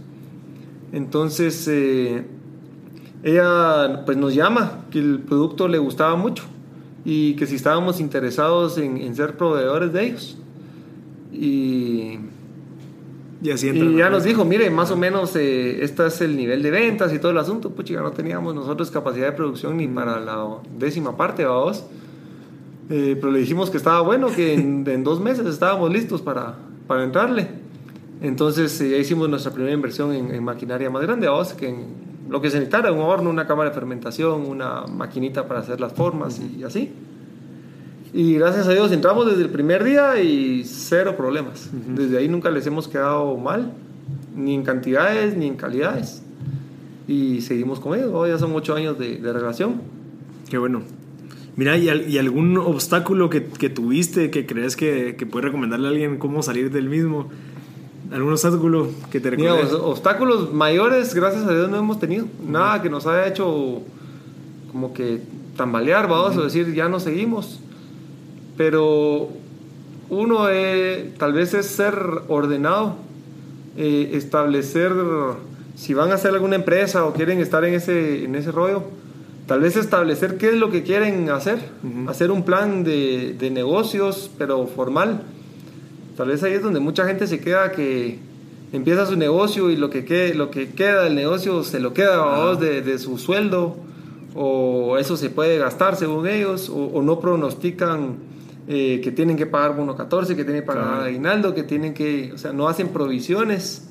Entonces, 0.93 1.67
eh, 1.69 2.25
ella 3.23 4.05
pues 4.07 4.17
nos 4.17 4.35
llama, 4.35 4.85
que 4.91 4.99
el 4.99 5.21
producto 5.21 5.69
le 5.69 5.79
gustaba 5.79 6.17
mucho 6.17 6.45
y 7.05 7.35
que 7.35 7.47
si 7.47 7.57
estábamos 7.57 8.01
interesados 8.01 8.79
en, 8.79 8.97
en 8.97 9.15
ser 9.15 9.37
proveedores 9.37 9.93
de 9.93 10.05
ellos. 10.05 10.39
Y, 11.33 12.19
Y 13.43 13.51
así 13.51 13.69
entra. 13.69 13.87
y 13.87 13.97
ya 13.97 14.11
nos 14.11 14.25
dijo, 14.25 14.45
mire, 14.45 14.69
más 14.71 14.91
o 14.91 14.97
menos 14.97 15.35
eh, 15.37 15.83
este 15.83 16.07
es 16.07 16.21
el 16.21 16.37
nivel 16.37 16.63
de 16.63 16.71
ventas 16.71 17.13
y 17.13 17.19
todo 17.19 17.33
el 17.33 17.39
asunto. 17.39 17.71
Pues 17.71 17.89
ya 17.89 18.01
no 18.01 18.11
teníamos 18.13 18.55
nosotros 18.55 18.91
capacidad 18.91 19.27
de 19.27 19.33
producción 19.33 19.79
ni 19.79 19.89
para 19.89 20.21
la 20.21 20.59
décima 20.79 21.17
parte, 21.17 21.45
vamos. 21.45 21.85
Eh, 22.91 23.17
pero 23.19 23.33
le 23.33 23.39
dijimos 23.39 23.71
que 23.71 23.77
estaba 23.77 24.01
bueno, 24.03 24.29
que 24.29 24.55
en, 24.55 24.85
en 24.89 25.05
dos 25.05 25.21
meses 25.21 25.47
estábamos 25.47 25.91
listos 25.93 26.21
para, 26.21 26.57
para 26.87 27.05
entrarle. 27.05 27.49
Entonces 28.21 28.79
eh, 28.81 28.91
ya 28.91 28.97
hicimos 28.99 29.29
nuestra 29.29 29.53
primera 29.53 29.73
inversión 29.73 30.13
en, 30.13 30.35
en 30.35 30.45
maquinaria 30.45 30.91
más 30.91 31.03
grande, 31.03 31.27
vamos, 31.27 31.55
que 31.55 31.69
en 31.69 32.11
lo 32.29 32.41
que 32.41 32.51
se 32.51 32.59
necesitara, 32.59 32.93
un 32.93 33.01
horno, 33.01 33.31
una 33.31 33.47
cámara 33.47 33.71
de 33.71 33.75
fermentación, 33.75 34.47
una 34.47 34.87
maquinita 34.87 35.49
para 35.49 35.61
hacer 35.61 35.81
las 35.81 35.93
formas 35.93 36.41
y 36.41 36.63
así. 36.63 36.93
Y 38.13 38.35
gracias 38.35 38.67
a 38.67 38.73
Dios 38.73 38.91
entramos 38.93 39.27
desde 39.27 39.43
el 39.43 39.51
primer 39.51 39.85
día 39.85 40.21
y 40.21 40.65
cero 40.65 41.15
problemas. 41.17 41.71
Desde 41.95 42.19
ahí 42.19 42.29
nunca 42.29 42.51
les 42.51 42.67
hemos 42.67 42.89
quedado 42.89 43.37
mal, 43.37 43.73
ni 44.37 44.55
en 44.55 44.65
cantidades 44.65 45.37
ni 45.37 45.47
en 45.47 45.57
calidades. 45.57 46.23
Y 47.07 47.41
seguimos 47.43 47.79
con 47.81 47.97
ellos, 47.99 48.11
¿no? 48.13 48.27
ya 48.27 48.39
son 48.39 48.53
ocho 48.55 48.75
años 48.75 48.99
de, 48.99 49.17
de 49.19 49.33
relación. 49.33 49.81
Qué 50.49 50.59
bueno. 50.59 50.83
Mira, 51.57 51.77
¿y, 51.77 51.89
al- 51.89 52.09
y 52.09 52.19
algún 52.19 52.57
obstáculo 52.59 53.31
que, 53.31 53.45
que 53.45 53.69
tuviste 53.71 54.31
que 54.31 54.47
crees 54.47 54.77
que, 54.77 55.15
que 55.17 55.27
puedes 55.27 55.45
recomendarle 55.47 55.87
a 55.87 55.91
alguien 55.91 56.19
cómo 56.19 56.43
salir 56.43 56.71
del 56.73 56.89
mismo? 56.89 57.29
¿Algún 58.13 58.33
obstáculo 58.33 58.89
que 59.13 59.21
te 59.21 59.31
Mira, 59.37 59.53
recuerdes? 59.55 59.73
os- 59.75 59.81
obstáculos 59.83 60.53
mayores, 60.53 61.15
gracias 61.15 61.45
a 61.45 61.53
Dios, 61.53 61.71
no 61.71 61.77
hemos 61.77 62.01
tenido. 62.01 62.27
Nada 62.49 62.83
que 62.83 62.91
nos 62.91 63.07
haya 63.07 63.29
hecho 63.29 63.83
como 64.73 64.93
que 64.95 65.21
tambalear, 65.57 66.09
vamos 66.09 66.37
a 66.37 66.43
decir, 66.43 66.73
ya 66.75 66.89
no 66.89 66.99
seguimos. 66.99 67.61
Pero 68.61 69.31
uno 70.11 70.51
eh, 70.51 71.15
tal 71.17 71.33
vez 71.33 71.55
es 71.55 71.65
ser 71.65 71.95
ordenado, 72.29 72.97
eh, 73.79 74.11
establecer, 74.13 74.93
si 75.77 75.95
van 75.95 76.11
a 76.11 76.17
hacer 76.17 76.35
alguna 76.35 76.57
empresa 76.57 77.07
o 77.07 77.15
quieren 77.15 77.39
estar 77.39 77.65
en 77.65 77.73
ese, 77.73 78.23
en 78.23 78.35
ese 78.35 78.53
rollo, 78.53 78.83
tal 79.47 79.61
vez 79.61 79.77
establecer 79.77 80.37
qué 80.37 80.51
es 80.51 80.57
lo 80.57 80.71
que 80.71 80.83
quieren 80.83 81.31
hacer, 81.31 81.59
hacer 82.07 82.31
un 82.31 82.45
plan 82.45 82.85
de, 82.85 83.35
de 83.39 83.51
negocios, 83.51 84.31
pero 84.37 84.67
formal. 84.67 85.23
Tal 86.19 86.29
vez 86.29 86.43
ahí 86.43 86.53
es 86.53 86.63
donde 86.63 86.81
mucha 86.81 87.07
gente 87.07 87.27
se 87.27 87.41
queda 87.41 87.73
que 87.73 88.19
empieza 88.75 89.07
su 89.07 89.17
negocio 89.17 89.71
y 89.71 89.77
lo 89.77 89.89
que, 89.89 90.05
quede, 90.05 90.35
lo 90.35 90.51
que 90.51 90.69
queda 90.69 91.05
del 91.05 91.15
negocio 91.15 91.65
se 91.65 91.81
lo 91.81 91.95
queda 91.95 92.57
de, 92.57 92.83
de 92.83 92.99
su 92.99 93.17
sueldo 93.17 93.79
o 94.35 94.99
eso 94.99 95.17
se 95.17 95.31
puede 95.31 95.57
gastar 95.57 95.97
según 95.97 96.29
ellos 96.29 96.69
o, 96.69 96.75
o 96.75 97.01
no 97.01 97.21
pronostican 97.21 98.29
eh, 98.73 99.01
que 99.03 99.11
tienen 99.11 99.37
que 99.37 99.47
pagar 99.47 99.75
bono 99.77 99.97
14, 99.97 100.37
que 100.37 100.45
tienen 100.45 100.63
que 100.63 100.67
pagar 100.67 100.85
Claro. 100.85 101.03
aguinaldo, 101.07 101.55
que 101.55 101.65
tienen 101.65 101.93
que, 101.93 102.31
o 102.33 102.39
sea, 102.39 102.53
no 102.53 102.69
hacen 102.69 102.89
provisiones, 102.91 103.89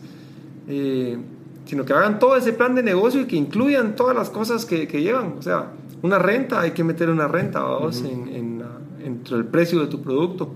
eh, 0.69 1.17
sino 1.65 1.84
que 1.84 1.91
hagan 1.93 2.17
todo 2.17 2.38
ese 2.38 2.53
plan 2.53 2.75
de 2.75 2.82
negocio 2.84 3.19
y 3.21 3.25
que 3.25 3.36
incluyan 3.36 3.95
todas 3.97 4.15
las 4.15 4.30
cosas 4.30 4.65
que, 4.65 4.88
que 4.88 5.01
llevan. 5.01 5.34
O 5.38 5.41
sea, 5.41 5.71
una 6.01 6.17
renta, 6.17 6.61
hay 6.61 6.71
que 6.71 6.84
meter 6.86 7.09
una 7.09 7.27
renta 7.27 7.61
vamos, 7.61 8.03
en, 8.03 8.30
en, 8.30 8.59
la- 8.59 9.05
entre 9.05 9.36
el 9.36 9.45
precio 9.45 9.82
de 9.82 9.88
tu 9.88 10.01
producto. 10.01 10.53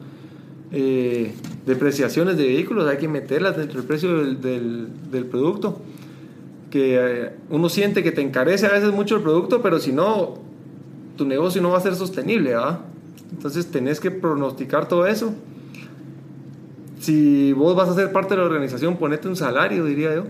Eh, 0.72 1.34
depreciaciones 1.66 2.38
de 2.38 2.46
vehículos, 2.46 2.88
hay 2.90 2.98
que 2.98 3.08
meterlas 3.10 3.58
dentro 3.58 3.80
del 3.80 3.88
precio 3.88 4.18
del, 4.20 4.40
del- 4.42 4.88
del 5.12 5.26
producto. 5.26 5.80
Que 6.72 7.30
uno 7.50 7.70
siente 7.70 8.02
que 8.04 8.12
te 8.12 8.22
encarece 8.22 8.66
a 8.66 8.72
veces 8.72 8.92
mucho 8.92 9.18
el 9.18 9.22
producto, 9.22 9.62
pero 9.62 9.80
si 9.80 9.92
no, 9.92 10.36
tu 11.18 11.26
negocio 11.26 11.62
no 11.62 11.70
va 11.72 11.78
a 11.78 11.82
ser 11.82 11.96
sostenible, 11.96 12.52
¿verdad? 12.52 12.80
Entonces 13.34 13.72
tenés 13.72 14.00
que 14.00 14.12
pronosticar 14.12 14.88
todo 14.88 15.08
eso. 15.08 15.34
Si 17.00 17.52
vos 17.52 17.76
vas 17.76 17.90
a 17.90 17.96
ser 17.96 18.12
parte 18.12 18.36
de 18.36 18.38
la 18.38 18.46
organización, 18.46 18.98
ponete 18.98 19.28
un 19.28 19.36
salario, 19.36 19.84
diría 19.86 20.16
yo. 20.16 20.26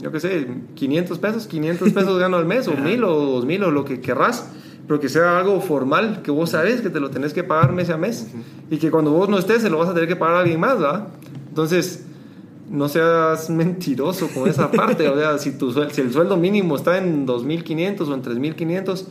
Yo 0.00 0.12
qué 0.12 0.20
sé, 0.20 0.46
500 0.74 1.18
pesos, 1.18 1.46
500 1.46 1.92
pesos 1.92 2.18
gano 2.18 2.36
al 2.36 2.44
mes, 2.44 2.68
o 2.68 2.76
1000 2.76 3.04
o 3.04 3.08
2000 3.08 3.64
o 3.64 3.70
lo 3.70 3.84
que 3.84 4.00
querrás, 4.00 4.50
pero 4.86 5.00
que 5.00 5.08
sea 5.08 5.38
algo 5.38 5.60
formal, 5.60 6.20
que 6.22 6.30
vos 6.30 6.50
sabes 6.50 6.82
que 6.82 6.90
te 6.90 7.00
lo 7.00 7.10
tenés 7.10 7.32
que 7.32 7.42
pagar 7.42 7.72
mes 7.72 7.90
a 7.90 7.96
mes 7.96 8.28
y 8.70 8.76
que 8.76 8.90
cuando 8.90 9.10
vos 9.10 9.28
no 9.28 9.38
estés 9.38 9.62
se 9.62 9.70
lo 9.70 9.78
vas 9.78 9.88
a 9.88 9.94
tener 9.94 10.08
que 10.08 10.16
pagar 10.16 10.36
a 10.36 10.40
alguien 10.40 10.60
más, 10.60 10.78
¿verdad? 10.78 11.08
Entonces, 11.48 12.04
no 12.70 12.88
seas 12.88 13.48
mentiroso 13.50 14.28
con 14.28 14.48
esa 14.48 14.70
parte, 14.72 15.08
o 15.08 15.16
sea, 15.16 15.38
si, 15.38 15.52
tu, 15.52 15.72
si 15.72 16.00
el 16.00 16.12
sueldo 16.12 16.36
mínimo 16.36 16.76
está 16.76 16.98
en 16.98 17.26
2.500 17.26 18.00
o 18.08 18.14
en 18.14 18.22
3.500, 18.22 19.06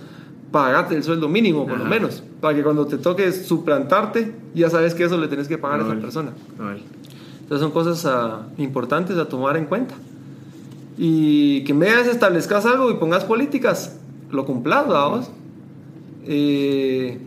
pagate 0.54 0.96
el 0.96 1.04
sueldo 1.04 1.28
mínimo 1.28 1.66
por 1.68 1.80
lo 1.80 1.86
menos, 1.86 2.24
para 2.40 2.56
que 2.56 2.62
cuando 2.62 2.86
te 2.86 3.00
toque 3.00 3.32
suplantarte, 3.32 4.36
ya 4.54 4.70
sabes 4.70 4.94
que 4.94 5.04
eso 5.04 5.18
le 5.18 5.28
tenés 5.28 5.48
que 5.48 5.58
pagar 5.58 5.82
a 5.82 5.84
esa 5.84 5.96
persona. 6.00 6.32
Cabal. 6.56 6.80
Entonces 7.42 7.60
son 7.60 7.72
cosas 7.72 8.06
ah, 8.06 8.48
importantes 8.58 9.18
a 9.18 9.26
tomar 9.26 9.58
en 9.58 9.66
cuenta. 9.66 9.96
Y 10.96 11.64
que 11.64 11.74
de 11.74 12.12
establezcas 12.12 12.68
algo 12.68 12.92
y 12.92 12.94
pongas 12.94 13.26
políticas, 13.26 14.00
lo 14.30 14.46
cumplas, 14.46 14.88
vamos. 14.88 15.32
Eh, 16.28 17.18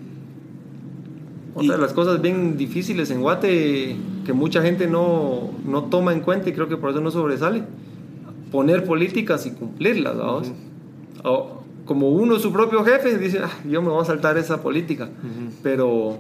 otra 1.57 1.75
de 1.75 1.83
las 1.83 1.93
cosas 1.93 2.23
bien 2.23 2.57
difíciles 2.57 3.11
en 3.11 3.23
Guate 3.23 3.97
que 4.25 4.33
mucha 4.33 4.63
gente 4.63 4.87
no, 4.87 5.51
no 5.67 5.85
toma 5.85 6.13
en 6.13 6.21
cuenta 6.21 6.49
y 6.49 6.53
creo 6.53 6.69
que 6.69 6.77
por 6.77 6.91
eso 6.91 7.01
no 7.01 7.11
sobresale. 7.11 7.65
Poner 8.53 8.85
políticas 8.85 9.47
y 9.47 9.51
cumplirlas, 9.51 10.17
vamos. 10.17 10.53
O- 11.25 11.56
como 11.87 12.11
uno 12.11 12.39
su 12.39 12.53
propio 12.53 12.85
jefe, 12.85 13.17
dice, 13.17 13.39
"Ah, 13.43 13.51
yo 13.67 13.81
me 13.81 13.89
voy 13.89 14.03
a 14.03 14.05
saltar 14.05 14.37
esa 14.37 14.61
política. 14.63 15.09
Pero 15.63 16.19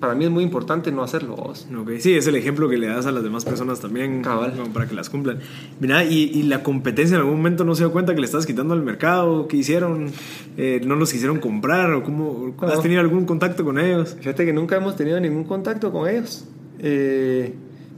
para 0.00 0.14
mí 0.14 0.24
es 0.26 0.30
muy 0.30 0.44
importante 0.44 0.92
no 0.92 1.02
hacerlo. 1.02 1.34
vos. 1.36 1.66
Sí, 2.00 2.14
es 2.14 2.26
el 2.26 2.36
ejemplo 2.36 2.68
que 2.68 2.76
le 2.78 2.86
das 2.86 3.06
a 3.06 3.12
las 3.12 3.22
demás 3.22 3.44
personas 3.46 3.80
también 3.80 4.20
Cabal. 4.22 4.52
como 4.52 4.72
para 4.72 4.86
que 4.86 4.94
las 4.94 5.08
cumplan. 5.10 5.38
Mira, 5.80 6.04
y, 6.04 6.24
y 6.34 6.42
la 6.44 6.62
competencia 6.62 7.14
en 7.16 7.20
algún 7.22 7.38
momento 7.38 7.64
no 7.64 7.74
se 7.74 7.82
dio 7.82 7.92
cuenta 7.92 8.14
que 8.14 8.20
le 8.20 8.26
estabas 8.26 8.46
quitando 8.46 8.74
al 8.74 8.82
mercado, 8.82 9.48
¿qué 9.48 9.56
hicieron? 9.56 10.10
Eh, 10.58 10.80
¿No 10.84 10.96
los 10.96 11.10
quisieron 11.12 11.38
comprar? 11.38 11.92
¿O 11.92 12.02
cómo, 12.02 12.54
¿Has 12.60 12.74
No. 12.76 12.80
tenido 12.82 13.00
algún 13.00 13.24
contacto 13.24 13.64
con 13.64 13.78
ellos? 13.78 14.16
Fíjate 14.20 14.44
que 14.44 14.52
nunca 14.52 14.76
hemos 14.76 14.96
tenido 14.96 15.18
ningún 15.18 15.44
contacto 15.44 15.90
con 15.90 16.08
ellos. 16.08 16.44
Eh, 16.78 17.54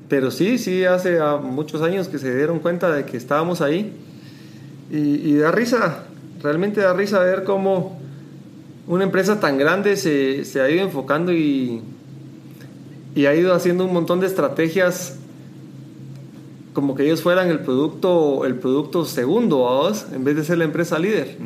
pero 0.09 0.30
sí, 0.30 0.57
sí, 0.57 0.84
hace 0.84 1.18
ah, 1.18 1.36
muchos 1.43 1.82
años 1.82 2.09
que 2.09 2.18
se 2.18 2.34
dieron 2.34 2.61
cuenta 2.61 2.91
de 2.93 3.05
que 3.05 3.16
estábamos 3.16 3.61
ahí. 3.61 3.93
Y, 4.91 4.97
y 4.97 5.34
da 5.36 5.51
risa, 5.53 6.05
realmente 6.43 6.80
da 6.80 6.93
risa 6.93 7.20
ver 7.20 7.45
cómo 7.45 7.99
una 8.86 9.05
empresa 9.05 9.39
tan 9.41 9.59
grande 9.59 9.97
se, 9.97 10.45
se 10.45 10.61
ha 10.61 10.70
ido 10.70 10.82
enfocando 10.82 11.32
y, 11.32 11.82
y 13.14 13.26
ha 13.26 13.34
ido 13.34 13.55
haciendo 13.55 13.84
un 13.84 13.93
montón 13.93 14.20
de 14.20 14.26
estrategias 14.26 15.18
como 16.72 16.95
que 16.95 17.03
ellos 17.03 17.22
fueran 17.22 17.51
el 17.51 17.61
producto, 17.61 18.45
el 18.45 18.55
producto 18.55 19.05
segundo, 19.05 19.59
¿vos? 19.59 20.07
en 20.12 20.22
vez 20.22 20.36
de 20.36 20.45
ser 20.45 20.59
la 20.59 20.64
empresa 20.64 20.97
líder. 20.99 21.36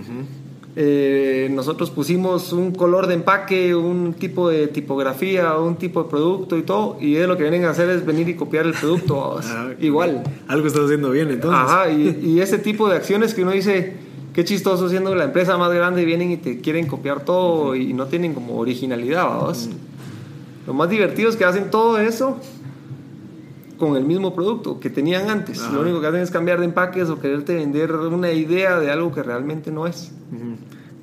Eh, 0.76 1.48
nosotros 1.50 1.90
pusimos 1.90 2.52
un 2.52 2.72
color 2.72 3.06
de 3.06 3.14
empaque, 3.14 3.74
un 3.74 4.14
tipo 4.14 4.48
de 4.50 4.68
tipografía, 4.68 5.56
un 5.56 5.76
tipo 5.76 6.02
de 6.02 6.10
producto 6.10 6.58
y 6.58 6.62
todo, 6.62 6.98
y 7.00 7.16
ellos 7.16 7.28
lo 7.28 7.36
que 7.36 7.44
vienen 7.44 7.64
a 7.64 7.70
hacer 7.70 7.88
es 7.88 8.04
venir 8.04 8.28
y 8.28 8.34
copiar 8.34 8.66
el 8.66 8.74
producto, 8.74 9.14
¿vos? 9.14 9.46
Ah, 9.48 9.70
igual. 9.80 10.22
Algo 10.48 10.66
estás 10.66 10.84
haciendo 10.84 11.10
bien, 11.10 11.30
entonces. 11.30 11.60
Ajá, 11.60 11.90
y, 11.90 12.20
y 12.22 12.40
ese 12.40 12.58
tipo 12.58 12.88
de 12.88 12.96
acciones 12.96 13.32
que 13.32 13.42
uno 13.42 13.52
dice, 13.52 13.94
qué 14.32 14.44
chistoso 14.44 14.88
siendo 14.88 15.14
la 15.14 15.24
empresa 15.24 15.56
más 15.58 15.72
grande, 15.72 16.04
vienen 16.04 16.30
y 16.30 16.36
te 16.36 16.60
quieren 16.60 16.86
copiar 16.86 17.24
todo 17.24 17.74
y 17.74 17.92
no 17.92 18.06
tienen 18.06 18.34
como 18.34 18.56
originalidad, 18.58 19.26
¿vos? 19.40 19.68
Lo 20.66 20.74
más 20.74 20.88
divertido 20.88 21.28
es 21.28 21.36
que 21.36 21.44
hacen 21.44 21.70
todo 21.70 21.98
eso 21.98 22.38
con 23.78 23.96
el 23.96 24.04
mismo 24.04 24.34
producto 24.34 24.78
que 24.78 24.90
tenían 24.90 25.28
antes. 25.28 25.60
Ajá. 25.60 25.72
Lo 25.72 25.80
único 25.80 26.00
que 26.00 26.06
hacen 26.06 26.20
es 26.20 26.30
cambiar 26.30 26.60
de 26.60 26.66
empaques 26.66 27.08
o 27.10 27.18
quererte 27.18 27.54
vender 27.56 27.92
una 27.92 28.30
idea 28.30 28.78
de 28.78 28.90
algo 28.90 29.12
que 29.12 29.22
realmente 29.22 29.70
no 29.72 29.86
es. 29.86 30.12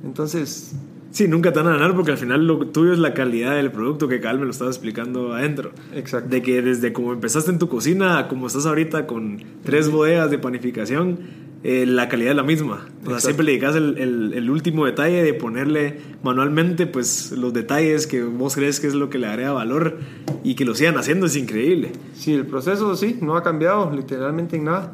Entonces, 0.03 0.75
Sí, 1.11 1.27
nunca 1.27 1.51
te 1.51 1.59
van 1.59 1.69
a 1.69 1.71
ganar 1.77 1.95
porque 1.95 2.11
al 2.11 2.19
final 2.19 2.45
lo 2.45 2.67
tuyo 2.67 2.93
es 2.93 2.99
la 2.99 3.15
calidad 3.15 3.55
del 3.55 3.71
producto 3.71 4.07
que 4.07 4.19
Cal 4.21 4.37
me 4.37 4.45
lo 4.45 4.51
estaba 4.51 4.69
explicando 4.69 5.33
adentro. 5.33 5.71
exacto. 5.95 6.29
De 6.29 6.41
que 6.43 6.61
desde 6.61 6.93
como 6.93 7.13
empezaste 7.13 7.49
en 7.49 7.57
tu 7.57 7.67
cocina 7.67 8.27
como 8.27 8.45
estás 8.45 8.67
ahorita 8.67 9.07
con 9.07 9.41
tres 9.63 9.89
bodegas 9.89 10.29
de 10.29 10.37
panificación, 10.37 11.19
eh, 11.63 11.85
la 11.85 12.07
calidad 12.07 12.31
es 12.31 12.35
la 12.37 12.43
misma. 12.43 12.75
O 12.75 12.77
sea, 12.77 12.85
Exacto. 13.15 13.19
siempre 13.21 13.45
le 13.45 13.51
dedicas 13.53 13.75
el, 13.75 13.97
el- 13.97 14.33
el 14.33 14.49
último 14.49 14.85
detalle 14.85 15.23
de 15.23 15.33
ponerle 15.33 15.99
manualmente 16.23 16.87
pues 16.87 17.31
los 17.33 17.51
detalles 17.53 18.07
que 18.07 18.23
vos 18.23 18.55
crees 18.55 18.79
que 18.79 18.87
es 18.87 18.93
lo 18.95 19.09
que 19.09 19.17
le 19.17 19.27
agrega 19.27 19.51
valor 19.51 19.97
y 20.43 20.55
que 20.55 20.63
lo 20.65 20.73
sigan 20.75 20.97
haciendo 20.97 21.25
es 21.25 21.35
increíble. 21.35 21.91
Sí, 22.13 22.33
el 22.33 22.45
proceso 22.45 22.95
sí, 22.95 23.17
no 23.21 23.35
ha 23.35 23.43
cambiado 23.43 23.91
literalmente 23.93 24.55
en 24.55 24.65
nada. 24.65 24.93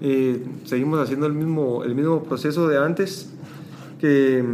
Eh, 0.00 0.44
seguimos 0.64 1.00
haciendo 1.00 1.26
el 1.26 1.32
mismo, 1.32 1.82
el 1.82 1.94
mismo 1.94 2.22
proceso 2.22 2.68
de 2.68 2.78
antes 2.78 3.32
que, 4.00 4.44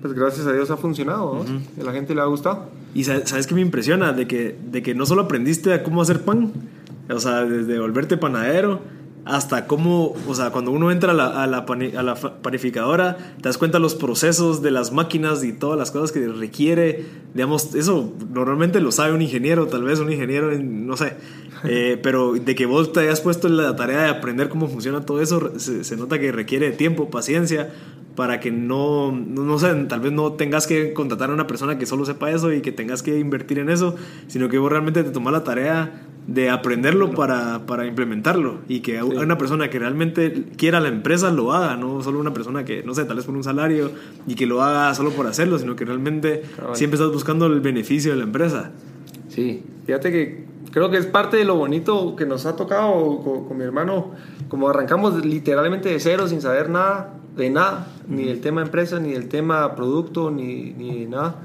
pues 0.00 0.14
gracias 0.14 0.46
a 0.46 0.52
Dios 0.52 0.70
ha 0.70 0.76
funcionado, 0.76 1.44
a 1.80 1.84
la 1.84 1.92
gente 1.92 2.14
le 2.14 2.20
ha 2.22 2.24
gustado. 2.24 2.66
Y 2.94 3.04
sa- 3.04 3.24
sabes 3.26 3.46
que 3.46 3.54
me 3.54 3.60
impresiona 3.60 4.12
de 4.12 4.26
que, 4.26 4.56
de 4.70 4.82
que 4.82 4.94
no 4.94 5.06
solo 5.06 5.22
aprendiste 5.22 5.72
a 5.74 5.82
cómo 5.82 6.02
hacer 6.02 6.22
pan, 6.22 6.52
o 7.08 7.18
sea, 7.20 7.44
desde 7.44 7.78
volverte 7.78 8.16
panadero 8.16 8.80
hasta 9.24 9.66
cómo, 9.66 10.14
o 10.26 10.34
sea, 10.34 10.50
cuando 10.50 10.72
uno 10.72 10.90
entra 10.90 11.12
a 11.12 11.14
la, 11.14 11.42
a 11.44 11.46
la, 11.46 11.58
a 11.58 12.02
la 12.02 12.14
panificadora, 12.16 13.16
te 13.36 13.42
das 13.48 13.56
cuenta 13.56 13.78
los 13.78 13.94
procesos 13.94 14.62
de 14.62 14.70
las 14.72 14.92
máquinas 14.92 15.44
y 15.44 15.52
todas 15.52 15.78
las 15.78 15.90
cosas 15.92 16.10
que 16.12 16.26
requiere, 16.26 17.06
digamos, 17.32 17.74
eso 17.76 18.12
normalmente 18.32 18.80
lo 18.80 18.90
sabe 18.90 19.12
un 19.12 19.22
ingeniero, 19.22 19.68
tal 19.68 19.84
vez 19.84 20.00
un 20.00 20.10
ingeniero, 20.10 20.50
en- 20.52 20.86
no 20.86 20.96
sé, 20.96 21.14
eh, 21.64 22.00
pero 22.02 22.32
de 22.32 22.54
que 22.56 22.66
vos 22.66 22.92
te 22.92 23.00
hayas 23.00 23.20
puesto 23.20 23.46
en 23.46 23.56
la 23.58 23.76
tarea 23.76 24.02
de 24.02 24.08
aprender 24.08 24.48
cómo 24.48 24.66
funciona 24.68 25.06
todo 25.06 25.20
eso, 25.22 25.52
se, 25.58 25.84
se 25.84 25.96
nota 25.96 26.18
que 26.18 26.32
requiere 26.32 26.72
tiempo, 26.72 27.08
paciencia, 27.10 27.70
para 28.16 28.40
que 28.40 28.50
no, 28.50 29.12
no, 29.12 29.42
no 29.44 29.58
sé, 29.58 29.72
tal 29.88 30.00
vez 30.00 30.12
no 30.12 30.32
tengas 30.32 30.66
que 30.66 30.92
contratar 30.92 31.30
a 31.30 31.34
una 31.34 31.46
persona 31.46 31.78
que 31.78 31.86
solo 31.86 32.04
sepa 32.04 32.30
eso 32.30 32.52
y 32.52 32.60
que 32.60 32.72
tengas 32.72 33.02
que 33.02 33.18
invertir 33.18 33.58
en 33.60 33.70
eso, 33.70 33.94
sino 34.26 34.48
que 34.48 34.58
vos 34.58 34.70
realmente 34.70 35.02
te 35.04 35.10
tomas 35.10 35.32
la 35.32 35.44
tarea 35.44 36.08
de 36.26 36.50
aprenderlo 36.50 37.10
para, 37.10 37.66
para 37.66 37.84
implementarlo 37.86 38.58
y 38.68 38.80
que 38.80 39.00
Sí. 39.00 39.16
una 39.16 39.36
persona 39.38 39.68
que 39.70 39.78
realmente 39.78 40.44
quiera 40.56 40.78
la 40.80 40.88
empresa 40.88 41.30
lo 41.32 41.52
haga, 41.52 41.76
no 41.76 42.00
solo 42.02 42.20
una 42.20 42.32
persona 42.32 42.64
que, 42.64 42.82
no 42.84 42.94
sé, 42.94 43.04
tal 43.04 43.16
vez 43.16 43.24
por 43.26 43.34
un 43.34 43.42
salario 43.42 43.90
y 44.26 44.34
que 44.36 44.46
lo 44.46 44.62
haga 44.62 44.94
solo 44.94 45.10
por 45.10 45.26
hacerlo, 45.26 45.58
sino 45.58 45.74
que 45.74 45.84
realmente 45.84 46.42
Cabal. 46.56 46.76
siempre 46.76 46.96
estás 46.96 47.12
buscando 47.12 47.46
el 47.46 47.60
beneficio 47.60 48.12
de 48.12 48.18
la 48.18 48.24
empresa. 48.24 48.70
Sí, 49.28 49.64
fíjate 49.86 50.12
que 50.12 50.44
creo 50.70 50.90
que 50.90 50.98
es 50.98 51.06
parte 51.06 51.36
de 51.38 51.44
lo 51.44 51.56
bonito 51.56 52.14
que 52.16 52.24
nos 52.24 52.46
ha 52.46 52.54
tocado 52.54 53.18
con, 53.20 53.48
con 53.48 53.56
mi 53.56 53.64
hermano, 53.64 54.12
como 54.48 54.68
arrancamos 54.68 55.24
literalmente 55.24 55.88
de 55.88 55.98
cero 55.98 56.28
sin 56.28 56.40
saber 56.40 56.70
nada, 56.70 57.14
de 57.36 57.50
nada, 57.50 57.88
ni 58.08 58.24
del 58.26 58.40
tema 58.40 58.62
empresa, 58.62 59.00
ni 59.00 59.12
del 59.12 59.28
tema 59.28 59.74
producto, 59.74 60.30
ni, 60.30 60.72
ni 60.74 61.06
nada. 61.06 61.36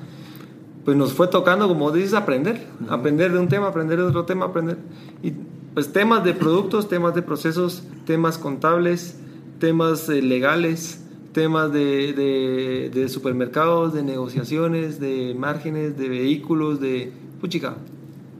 Pues 0.87 0.95
nos 0.95 1.11
fue 1.11 1.27
tocando, 1.27 1.67
como 1.67 1.91
dices, 1.91 2.13
aprender, 2.13 2.65
aprender 2.87 3.33
de 3.33 3.39
un 3.39 3.49
tema, 3.49 3.67
aprender 3.67 3.97
de 3.97 4.05
otro 4.05 4.23
tema, 4.23 4.45
aprender. 4.45 4.77
Y 5.21 5.33
pues 5.73 5.91
temas 5.91 6.23
de 6.23 6.33
productos, 6.33 6.87
temas 6.87 7.13
de 7.13 7.21
procesos, 7.23 7.83
temas 8.05 8.37
contables, 8.37 9.19
temas 9.59 10.07
eh, 10.07 10.21
legales, 10.21 11.03
temas 11.33 11.73
de, 11.73 12.13
de, 12.13 12.89
de 12.93 13.09
supermercados, 13.09 13.93
de 13.93 14.01
negociaciones, 14.01 14.97
de 15.01 15.35
márgenes, 15.37 15.97
de 15.97 16.07
vehículos, 16.07 16.79
de... 16.79 17.11
Puchica, 17.41 17.75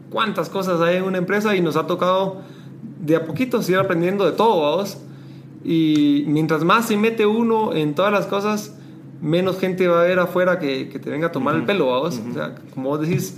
cuántas 0.09 0.47
cosas 0.47 0.79
hay 0.79 0.95
en 0.95 1.03
una 1.03 1.17
empresa 1.17 1.53
y 1.53 1.59
nos 1.59 1.75
ha 1.75 1.85
tocado 1.85 2.43
de 3.01 3.17
a 3.17 3.25
poquito 3.25 3.59
ir 3.67 3.75
aprendiendo 3.75 4.23
de 4.23 4.31
todo, 4.31 4.61
vamos. 4.61 4.97
Y 5.65 6.23
mientras 6.27 6.63
más 6.63 6.87
se 6.87 6.95
mete 6.95 7.25
uno 7.25 7.73
en 7.73 7.93
todas 7.93 8.13
las 8.13 8.25
cosas, 8.25 8.76
menos 9.21 9.59
gente 9.59 9.87
va 9.87 10.01
a 10.01 10.03
ver 10.03 10.19
afuera 10.19 10.59
que, 10.59 10.89
que 10.89 10.99
te 10.99 11.09
venga 11.09 11.27
a 11.27 11.31
tomar 11.31 11.55
el 11.55 11.63
pelo, 11.65 11.87
vamos. 11.91 12.21
O 12.29 12.33
sea, 12.33 12.55
como 12.73 12.89
vos 12.89 13.01
decís, 13.01 13.35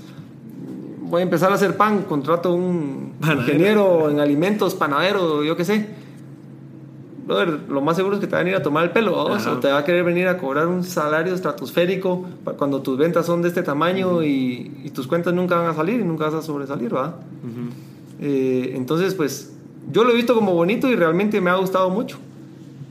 voy 1.01 1.21
a 1.21 1.23
empezar 1.23 1.51
a 1.51 1.55
hacer 1.55 1.77
pan, 1.77 2.03
contrato 2.03 2.53
un 2.53 3.13
Panadero. 3.19 3.41
ingeniero 3.43 4.09
en 4.09 4.19
alimentos, 4.19 4.75
panadero, 4.75 5.43
yo 5.43 5.55
qué 5.55 5.65
sé. 5.65 5.87
Brother, 7.25 7.59
lo 7.69 7.81
más 7.81 7.95
seguro 7.95 8.15
es 8.15 8.21
que 8.21 8.25
te 8.27 8.35
van 8.35 8.47
a 8.47 8.49
ir 8.49 8.55
a 8.55 8.63
tomar 8.63 8.83
el 8.85 8.89
pelo, 8.91 9.15
vamos, 9.15 9.45
Ajá. 9.45 9.51
o 9.53 9.59
te 9.59 9.67
va 9.71 9.77
a 9.79 9.85
querer 9.85 10.03
venir 10.03 10.27
a 10.27 10.37
cobrar 10.37 10.67
un 10.67 10.83
salario 10.83 11.33
estratosférico 11.35 12.25
cuando 12.57 12.81
tus 12.81 12.97
ventas 12.97 13.27
son 13.27 13.43
de 13.43 13.49
este 13.49 13.61
tamaño 13.61 14.23
y, 14.23 14.81
y 14.83 14.89
tus 14.89 15.05
cuentas 15.05 15.33
nunca 15.33 15.55
van 15.57 15.67
a 15.67 15.75
salir 15.75 15.99
y 15.99 16.03
nunca 16.03 16.25
vas 16.25 16.33
a 16.33 16.41
sobresalir, 16.41 16.95
¿va? 16.95 17.19
Eh, 18.19 18.73
entonces, 18.75 19.13
pues 19.13 19.53
yo 19.91 20.03
lo 20.03 20.11
he 20.11 20.15
visto 20.15 20.33
como 20.33 20.53
bonito 20.53 20.87
y 20.89 20.95
realmente 20.95 21.39
me 21.39 21.51
ha 21.51 21.55
gustado 21.55 21.91
mucho. 21.91 22.17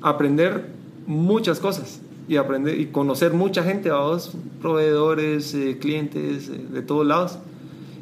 Aprender 0.03 0.67
muchas 1.07 1.59
cosas 1.59 2.01
y 2.29 2.37
aprender 2.37 2.79
y 2.79 2.87
conocer 2.87 3.33
mucha 3.33 3.63
gente, 3.63 3.91
vos, 3.91 4.33
proveedores, 4.61 5.55
eh, 5.55 5.79
clientes 5.81 6.49
eh, 6.49 6.61
de 6.71 6.83
todos 6.83 7.07
lados. 7.07 7.39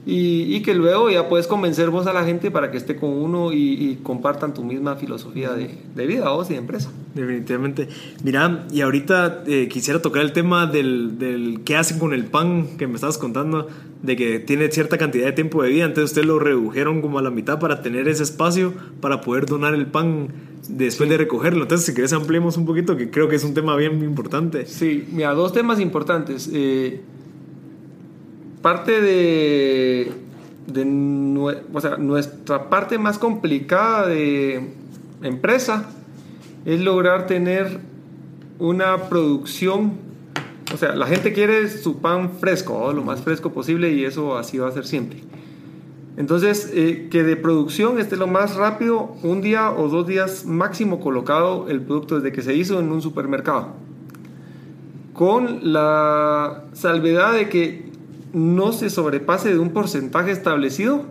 Y, 0.08 0.54
y 0.54 0.62
que 0.62 0.72
luego 0.72 1.10
ya 1.10 1.28
puedes 1.28 1.48
convencer 1.48 1.90
vos 1.90 2.06
a 2.06 2.12
la 2.12 2.24
gente 2.24 2.52
para 2.52 2.70
que 2.70 2.76
esté 2.76 2.94
con 2.94 3.10
uno 3.10 3.52
y, 3.52 3.72
y 3.72 3.98
compartan 4.04 4.54
tu 4.54 4.62
misma 4.62 4.94
filosofía 4.94 5.52
de, 5.52 5.68
de 5.96 6.06
vida 6.06 6.30
vos 6.30 6.48
y 6.48 6.52
de 6.52 6.60
empresa. 6.60 6.92
Definitivamente. 7.12 7.88
Mira, 8.22 8.66
y 8.70 8.82
ahorita 8.82 9.42
eh, 9.48 9.68
quisiera 9.68 10.00
tocar 10.00 10.22
el 10.22 10.32
tema 10.32 10.66
del, 10.66 11.18
del 11.18 11.62
qué 11.64 11.76
hacen 11.76 11.98
con 11.98 12.12
el 12.12 12.26
pan 12.26 12.76
que 12.78 12.86
me 12.86 12.94
estabas 12.94 13.18
contando, 13.18 13.66
de 14.02 14.14
que 14.14 14.38
tiene 14.38 14.70
cierta 14.70 14.96
cantidad 14.96 15.26
de 15.26 15.32
tiempo 15.32 15.62
de 15.64 15.70
vida, 15.70 15.86
entonces 15.86 16.10
ustedes 16.10 16.28
lo 16.28 16.38
redujeron 16.38 17.02
como 17.02 17.18
a 17.18 17.22
la 17.22 17.30
mitad 17.30 17.58
para 17.58 17.82
tener 17.82 18.06
ese 18.06 18.22
espacio 18.22 18.74
para 19.00 19.22
poder 19.22 19.46
donar 19.46 19.74
el 19.74 19.86
pan 19.86 20.28
después 20.68 21.10
de 21.10 21.16
recogerlo. 21.16 21.62
Entonces, 21.62 21.86
si 21.86 21.94
querés 21.94 22.12
ampliemos 22.12 22.56
un 22.56 22.66
poquito, 22.66 22.96
que 22.96 23.10
creo 23.10 23.28
que 23.28 23.36
es 23.36 23.44
un 23.44 23.54
tema 23.54 23.74
bien 23.74 24.04
importante. 24.04 24.66
Sí, 24.66 25.08
mira, 25.10 25.32
dos 25.32 25.52
temas 25.52 25.80
importantes. 25.80 26.48
Eh, 26.52 27.00
parte 28.66 29.00
de, 29.00 30.10
de 30.66 30.84
nuestra 30.84 32.68
parte 32.68 32.98
más 32.98 33.16
complicada 33.16 34.08
de 34.08 34.72
empresa 35.22 35.88
es 36.64 36.80
lograr 36.80 37.28
tener 37.28 37.78
una 38.58 39.08
producción. 39.08 39.92
O 40.74 40.76
sea, 40.76 40.96
la 40.96 41.06
gente 41.06 41.32
quiere 41.32 41.68
su 41.68 42.00
pan 42.00 42.32
fresco, 42.40 42.76
¿no? 42.76 42.92
lo 42.92 43.04
más 43.04 43.20
fresco 43.20 43.52
posible 43.52 43.92
y 43.92 44.04
eso 44.04 44.36
así 44.36 44.58
va 44.58 44.66
a 44.66 44.72
ser 44.72 44.84
siempre. 44.84 45.20
Entonces, 46.16 46.68
eh, 46.74 47.06
que 47.08 47.22
de 47.22 47.36
producción 47.36 48.00
esté 48.00 48.16
lo 48.16 48.26
más 48.26 48.56
rápido, 48.56 49.14
un 49.22 49.42
día 49.42 49.70
o 49.70 49.88
dos 49.88 50.08
días 50.08 50.44
máximo 50.44 50.98
colocado 50.98 51.68
el 51.68 51.82
producto 51.82 52.16
desde 52.16 52.32
que 52.32 52.42
se 52.42 52.56
hizo 52.56 52.80
en 52.80 52.90
un 52.90 53.00
supermercado 53.00 53.86
con 55.16 55.72
la 55.72 56.64
salvedad 56.74 57.32
de 57.32 57.48
que 57.48 57.85
no 58.36 58.72
se 58.72 58.90
sobrepase 58.90 59.48
de 59.48 59.58
un 59.58 59.70
porcentaje 59.70 60.30
establecido 60.30 61.06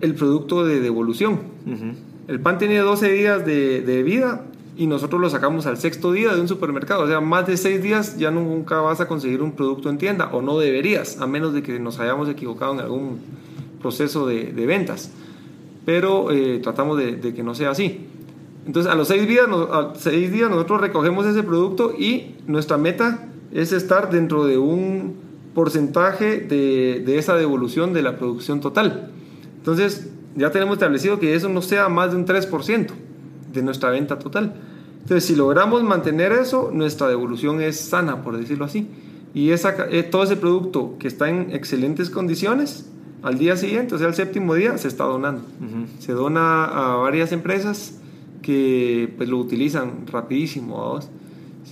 el 0.00 0.14
producto 0.14 0.64
de 0.64 0.80
devolución. 0.80 1.40
El 2.28 2.40
pan 2.40 2.58
tiene 2.58 2.78
12 2.78 3.10
días 3.10 3.44
de, 3.44 3.82
de 3.82 4.04
vida 4.04 4.44
y 4.76 4.86
nosotros 4.86 5.20
lo 5.20 5.28
sacamos 5.30 5.66
al 5.66 5.78
sexto 5.78 6.12
día 6.12 6.32
de 6.32 6.40
un 6.40 6.46
supermercado. 6.46 7.02
O 7.02 7.08
sea, 7.08 7.20
más 7.20 7.48
de 7.48 7.56
seis 7.56 7.82
días 7.82 8.18
ya 8.18 8.30
nunca 8.30 8.80
vas 8.80 9.00
a 9.00 9.08
conseguir 9.08 9.42
un 9.42 9.52
producto 9.52 9.90
en 9.90 9.98
tienda 9.98 10.30
o 10.32 10.42
no 10.42 10.60
deberías, 10.60 11.20
a 11.20 11.26
menos 11.26 11.52
de 11.52 11.64
que 11.64 11.80
nos 11.80 11.98
hayamos 11.98 12.28
equivocado 12.28 12.74
en 12.74 12.80
algún 12.80 13.18
proceso 13.82 14.28
de, 14.28 14.52
de 14.52 14.66
ventas. 14.66 15.10
Pero 15.84 16.30
eh, 16.30 16.60
tratamos 16.62 16.98
de, 16.98 17.16
de, 17.16 17.34
que 17.34 17.42
no 17.42 17.56
sea 17.56 17.70
así. 17.70 18.06
Entonces, 18.64 18.92
a 18.92 18.94
los 18.94 19.08
seis 19.08 19.26
días, 19.26 19.46
a 19.48 19.92
seis 19.96 20.30
días 20.30 20.48
nosotros 20.50 20.80
recogemos 20.80 21.26
ese 21.26 21.42
producto 21.42 21.94
y 21.98 22.36
nuestra 22.46 22.76
meta 22.76 23.26
es 23.52 23.72
estar 23.72 24.08
dentro 24.10 24.44
de 24.46 24.56
un 24.56 25.25
porcentaje 25.56 26.38
de, 26.40 27.02
de 27.04 27.18
esa 27.18 27.34
devolución 27.34 27.94
de 27.94 28.02
la 28.02 28.18
producción 28.18 28.60
total. 28.60 29.10
Entonces, 29.56 30.10
ya 30.36 30.50
tenemos 30.50 30.74
establecido 30.74 31.18
que 31.18 31.34
eso 31.34 31.48
no 31.48 31.62
sea 31.62 31.88
más 31.88 32.10
de 32.10 32.18
un 32.18 32.26
3% 32.26 32.88
de 33.54 33.62
nuestra 33.62 33.88
venta 33.88 34.18
total. 34.18 34.52
Entonces, 35.00 35.24
si 35.24 35.34
logramos 35.34 35.82
mantener 35.82 36.32
eso, 36.32 36.70
nuestra 36.74 37.08
devolución 37.08 37.62
es 37.62 37.80
sana, 37.80 38.22
por 38.22 38.36
decirlo 38.36 38.66
así. 38.66 38.86
Y 39.32 39.50
esa, 39.50 39.74
eh, 39.90 40.02
todo 40.02 40.24
ese 40.24 40.36
producto 40.36 40.96
que 40.98 41.08
está 41.08 41.30
en 41.30 41.50
excelentes 41.52 42.10
condiciones, 42.10 42.90
al 43.22 43.38
día 43.38 43.56
siguiente, 43.56 43.94
o 43.94 43.98
sea, 43.98 44.08
el 44.08 44.14
séptimo 44.14 44.54
día, 44.54 44.76
se 44.76 44.88
está 44.88 45.04
donando. 45.04 45.40
Uh 45.40 45.64
-huh. 45.64 45.86
Se 46.00 46.12
dona 46.12 46.66
a 46.66 46.96
varias 46.96 47.32
empresas 47.32 47.98
que 48.42 49.10
pues, 49.16 49.26
lo 49.30 49.38
utilizan 49.38 50.06
rapidísimo. 50.12 51.00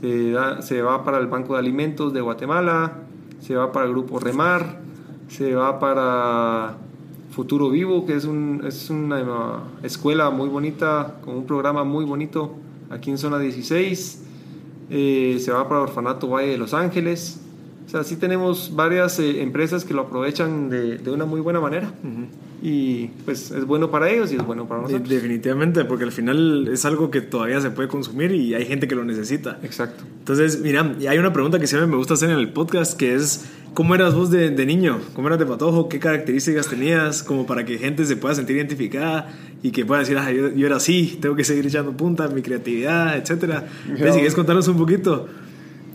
Se, 0.00 0.30
da, 0.30 0.62
se 0.62 0.80
va 0.80 1.04
para 1.04 1.18
el 1.18 1.26
Banco 1.26 1.52
de 1.52 1.58
Alimentos 1.58 2.14
de 2.14 2.22
Guatemala, 2.22 3.04
se 3.44 3.54
va 3.54 3.72
para 3.72 3.84
el 3.84 3.92
Grupo 3.92 4.18
Remar, 4.18 4.80
se 5.28 5.54
va 5.54 5.78
para 5.78 6.76
Futuro 7.30 7.68
Vivo, 7.68 8.06
que 8.06 8.14
es, 8.14 8.24
un, 8.24 8.62
es 8.66 8.88
una 8.88 9.64
escuela 9.82 10.30
muy 10.30 10.48
bonita, 10.48 11.16
con 11.22 11.36
un 11.36 11.46
programa 11.46 11.84
muy 11.84 12.06
bonito 12.06 12.54
aquí 12.88 13.10
en 13.10 13.18
Zona 13.18 13.38
16. 13.38 14.24
Eh, 14.88 15.38
se 15.40 15.52
va 15.52 15.68
para 15.68 15.82
Orfanato 15.82 16.28
Valle 16.28 16.52
de 16.52 16.58
Los 16.58 16.72
Ángeles. 16.72 17.40
O 17.86 17.90
sea, 17.90 18.02
sí 18.02 18.16
tenemos 18.16 18.74
varias 18.74 19.18
eh, 19.18 19.42
empresas 19.42 19.84
que 19.84 19.92
lo 19.92 20.02
aprovechan 20.02 20.70
de, 20.70 20.96
de, 20.96 21.10
una 21.10 21.26
muy 21.26 21.42
buena 21.42 21.60
manera. 21.60 21.92
Y 22.62 23.08
pues 23.24 23.50
es 23.50 23.66
bueno 23.66 23.90
para 23.90 24.10
ellos 24.10 24.32
y 24.32 24.36
es 24.36 24.46
bueno 24.46 24.66
para 24.66 24.82
nosotros. 24.82 25.08
Definitivamente, 25.08 25.84
porque 25.84 26.04
al 26.04 26.12
final 26.12 26.68
es 26.68 26.84
algo 26.84 27.10
que 27.10 27.20
todavía 27.20 27.60
se 27.60 27.70
puede 27.70 27.88
consumir 27.88 28.32
y 28.32 28.54
hay 28.54 28.64
gente 28.64 28.88
que 28.88 28.94
lo 28.94 29.04
necesita. 29.04 29.58
Exacto. 29.62 30.04
Entonces, 30.20 30.60
mira, 30.60 30.94
hay 31.08 31.18
una 31.18 31.32
pregunta 31.32 31.58
que 31.58 31.66
siempre 31.66 31.86
me 31.86 31.96
gusta 31.96 32.14
hacer 32.14 32.30
en 32.30 32.38
el 32.38 32.52
podcast, 32.52 32.98
que 32.98 33.14
es, 33.14 33.44
¿cómo 33.74 33.94
eras 33.94 34.14
vos 34.14 34.30
de, 34.30 34.50
de 34.50 34.66
niño? 34.66 35.00
¿Cómo 35.14 35.28
eras 35.28 35.38
de 35.38 35.46
patojo? 35.46 35.90
¿Qué 35.90 35.98
características 35.98 36.68
tenías? 36.68 37.22
Como 37.22 37.44
para 37.46 37.66
que 37.66 37.76
gente 37.76 38.04
se 38.06 38.16
pueda 38.16 38.34
sentir 38.34 38.56
identificada 38.56 39.30
y 39.62 39.70
que 39.70 39.84
pueda 39.84 40.00
decir, 40.00 40.16
ah, 40.16 40.32
yo, 40.32 40.48
yo 40.48 40.66
era 40.66 40.76
así, 40.76 41.18
tengo 41.20 41.36
que 41.36 41.44
seguir 41.44 41.66
echando 41.66 41.94
punta, 41.94 42.28
mi 42.28 42.40
creatividad, 42.40 43.16
etc. 43.16 43.62
Mira, 43.86 44.12
si 44.12 44.18
quieres 44.18 44.34
contarnos 44.34 44.68
un 44.68 44.78
poquito. 44.78 45.28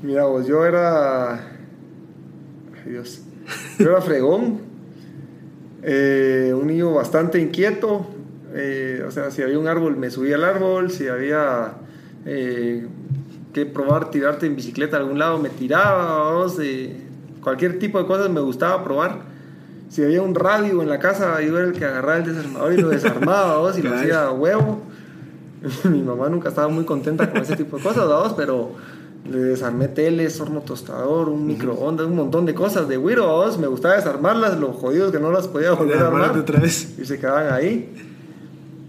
Mira 0.03 0.25
vos, 0.25 0.45
yo 0.47 0.65
era... 0.65 1.33
Ay, 2.75 2.91
Dios. 2.91 3.23
Yo 3.79 3.89
era 3.89 4.01
fregón. 4.01 4.68
Eh, 5.91 6.53
un 6.53 6.67
niño 6.67 6.93
bastante 6.93 7.39
inquieto. 7.39 8.05
Eh, 8.53 9.03
o 9.07 9.09
sea, 9.09 9.31
si 9.31 9.41
había 9.41 9.57
un 9.57 9.67
árbol, 9.67 9.97
me 9.97 10.11
subía 10.11 10.35
al 10.35 10.43
árbol. 10.43 10.91
Si 10.91 11.07
había 11.07 11.73
eh, 12.27 12.85
que 13.53 13.65
probar 13.65 14.11
tirarte 14.11 14.45
en 14.45 14.55
bicicleta 14.55 14.97
a 14.97 14.99
algún 14.99 15.17
lado, 15.17 15.39
me 15.39 15.49
tiraba. 15.49 16.37
O 16.37 16.47
sea, 16.47 16.91
cualquier 17.41 17.79
tipo 17.79 17.97
de 17.97 18.05
cosas 18.05 18.29
me 18.29 18.39
gustaba 18.39 18.83
probar. 18.83 19.21
Si 19.89 20.03
había 20.03 20.21
un 20.21 20.35
radio 20.35 20.83
en 20.83 20.89
la 20.89 20.99
casa, 20.99 21.41
yo 21.41 21.57
era 21.57 21.65
el 21.65 21.73
que 21.73 21.85
agarraba 21.85 22.19
el 22.19 22.35
desarmador 22.35 22.73
y 22.73 22.77
lo 22.77 22.89
desarmaba 22.89 23.57
¿vos? 23.57 23.75
y 23.79 23.81
lo 23.81 23.95
hacía 23.95 24.25
a 24.25 24.31
huevo. 24.31 24.83
Mi 25.85 26.03
mamá 26.03 26.29
nunca 26.29 26.49
estaba 26.49 26.67
muy 26.67 26.85
contenta 26.85 27.31
con 27.31 27.41
ese 27.41 27.55
tipo 27.55 27.77
de 27.77 27.83
cosas, 27.83 28.33
pero 28.37 28.75
le 29.25 29.37
desarmé 29.39 29.87
teles, 29.87 30.39
horno 30.39 30.61
tostador, 30.61 31.29
un 31.29 31.45
microondas, 31.45 32.07
un 32.07 32.15
montón 32.15 32.45
de 32.45 32.53
cosas 32.53 32.87
de 32.87 32.97
Wiros. 32.97 33.57
Me 33.57 33.67
gustaba 33.67 33.95
desarmarlas, 33.95 34.59
los 34.59 34.75
jodidos 34.75 35.11
que 35.11 35.19
no 35.19 35.31
las 35.31 35.47
podía 35.47 35.71
volver 35.73 35.97
a 35.97 36.07
armar. 36.07 36.37
Otra 36.37 36.59
vez. 36.59 36.95
Y 36.99 37.05
se 37.05 37.19
quedaban 37.19 37.53
ahí. 37.53 37.93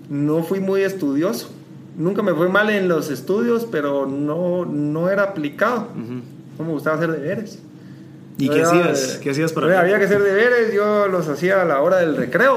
No 0.08 0.42
fui 0.42 0.60
muy 0.60 0.82
estudioso. 0.82 1.50
Nunca 1.96 2.22
me 2.22 2.32
fue 2.32 2.48
mal 2.48 2.70
en 2.70 2.88
los 2.88 3.10
estudios, 3.10 3.66
pero 3.70 4.06
no, 4.06 4.64
no 4.64 5.10
era 5.10 5.24
aplicado. 5.24 5.88
Uh 5.94 5.98
-huh. 5.98 6.22
No 6.58 6.64
me 6.64 6.72
gustaba 6.72 6.96
hacer 6.96 7.12
deberes. 7.12 7.58
¿Y 8.38 8.48
qué 8.48 8.62
hacías? 8.62 9.18
¿Qué 9.22 9.30
hacías 9.30 9.52
para 9.52 9.66
oye, 9.66 9.76
Había 9.76 9.98
que 9.98 10.06
hacer 10.06 10.22
deberes, 10.22 10.72
yo 10.72 11.08
los 11.08 11.28
hacía 11.28 11.60
a 11.60 11.64
la 11.66 11.82
hora 11.82 11.98
del 11.98 12.16
recreo, 12.16 12.56